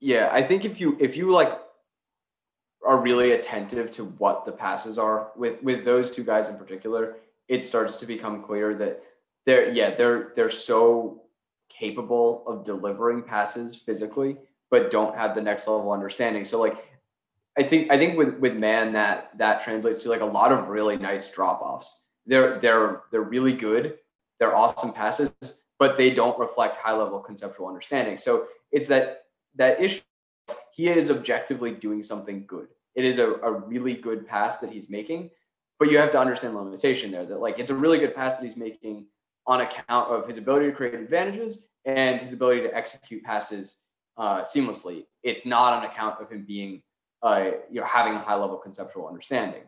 Yeah, 0.00 0.28
I 0.32 0.42
think 0.42 0.64
if 0.64 0.80
you 0.80 0.96
if 1.00 1.16
you 1.16 1.30
like 1.30 1.58
are 2.86 2.98
really 2.98 3.32
attentive 3.32 3.90
to 3.92 4.04
what 4.04 4.44
the 4.44 4.52
passes 4.52 4.98
are 4.98 5.32
with 5.36 5.62
with 5.62 5.84
those 5.84 6.10
two 6.10 6.24
guys 6.24 6.48
in 6.48 6.56
particular, 6.56 7.16
it 7.48 7.64
starts 7.64 7.96
to 7.96 8.06
become 8.06 8.42
clear 8.42 8.74
that 8.74 9.02
they're 9.46 9.70
yeah, 9.70 9.94
they're 9.94 10.32
they're 10.36 10.50
so 10.50 11.22
capable 11.68 12.44
of 12.46 12.64
delivering 12.64 13.22
passes 13.22 13.76
physically, 13.76 14.36
but 14.70 14.90
don't 14.90 15.16
have 15.16 15.34
the 15.34 15.42
next 15.42 15.66
level 15.66 15.92
understanding. 15.92 16.44
So 16.44 16.60
like 16.60 16.84
I 17.58 17.62
think 17.62 17.90
I 17.90 17.98
think 17.98 18.18
with 18.18 18.34
with 18.38 18.54
Mann 18.54 18.92
that 18.92 19.30
that 19.38 19.64
translates 19.64 20.02
to 20.02 20.10
like 20.10 20.20
a 20.20 20.26
lot 20.26 20.52
of 20.52 20.68
really 20.68 20.96
nice 20.96 21.28
drop 21.28 21.62
offs. 21.62 22.02
They're 22.26 22.60
they're 22.60 23.02
they're 23.10 23.22
really 23.22 23.52
good. 23.52 23.98
They're 24.38 24.54
awesome 24.54 24.92
passes, 24.92 25.30
but 25.78 25.96
they 25.96 26.10
don't 26.10 26.38
reflect 26.38 26.76
high 26.76 26.92
level 26.92 27.18
conceptual 27.20 27.68
understanding. 27.68 28.18
So 28.18 28.46
it's 28.72 28.88
that 28.88 29.25
that 29.56 29.80
issue, 29.80 30.00
he 30.72 30.88
is 30.88 31.10
objectively 31.10 31.72
doing 31.72 32.02
something 32.02 32.44
good. 32.46 32.68
It 32.94 33.04
is 33.04 33.18
a, 33.18 33.32
a 33.32 33.52
really 33.52 33.94
good 33.94 34.26
pass 34.26 34.58
that 34.58 34.70
he's 34.70 34.88
making, 34.88 35.30
but 35.78 35.90
you 35.90 35.98
have 35.98 36.10
to 36.12 36.20
understand 36.20 36.54
the 36.54 36.60
limitation 36.60 37.10
there 37.10 37.26
that 37.26 37.40
like 37.40 37.58
it's 37.58 37.70
a 37.70 37.74
really 37.74 37.98
good 37.98 38.14
pass 38.14 38.36
that 38.36 38.44
he's 38.44 38.56
making 38.56 39.06
on 39.46 39.60
account 39.60 40.10
of 40.10 40.26
his 40.28 40.38
ability 40.38 40.66
to 40.66 40.72
create 40.72 40.94
advantages 40.94 41.60
and 41.84 42.20
his 42.20 42.32
ability 42.32 42.62
to 42.62 42.74
execute 42.74 43.22
passes 43.22 43.76
uh, 44.16 44.42
seamlessly. 44.42 45.04
It's 45.22 45.46
not 45.46 45.74
on 45.74 45.84
account 45.84 46.20
of 46.20 46.30
him 46.30 46.44
being, 46.46 46.82
uh, 47.22 47.50
you 47.70 47.80
know, 47.80 47.86
having 47.86 48.14
a 48.14 48.18
high 48.18 48.34
level 48.34 48.56
conceptual 48.56 49.06
understanding. 49.06 49.62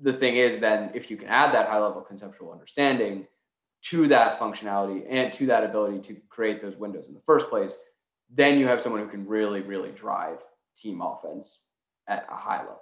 The 0.00 0.12
thing 0.12 0.36
is, 0.36 0.58
then, 0.58 0.92
if 0.94 1.10
you 1.10 1.16
can 1.16 1.28
add 1.28 1.52
that 1.54 1.68
high 1.68 1.80
level 1.80 2.00
conceptual 2.02 2.52
understanding 2.52 3.26
to 3.82 4.08
that 4.08 4.38
functionality 4.38 5.04
and 5.08 5.32
to 5.34 5.46
that 5.46 5.64
ability 5.64 6.00
to 6.08 6.20
create 6.28 6.62
those 6.62 6.76
windows 6.76 7.06
in 7.08 7.14
the 7.14 7.22
first 7.26 7.48
place, 7.48 7.76
then 8.32 8.58
you 8.58 8.66
have 8.66 8.82
someone 8.82 9.02
who 9.02 9.08
can 9.08 9.26
really, 9.26 9.60
really 9.60 9.90
drive 9.90 10.38
team 10.76 11.00
offense 11.00 11.66
at 12.08 12.26
a 12.30 12.36
high 12.36 12.58
level. 12.58 12.80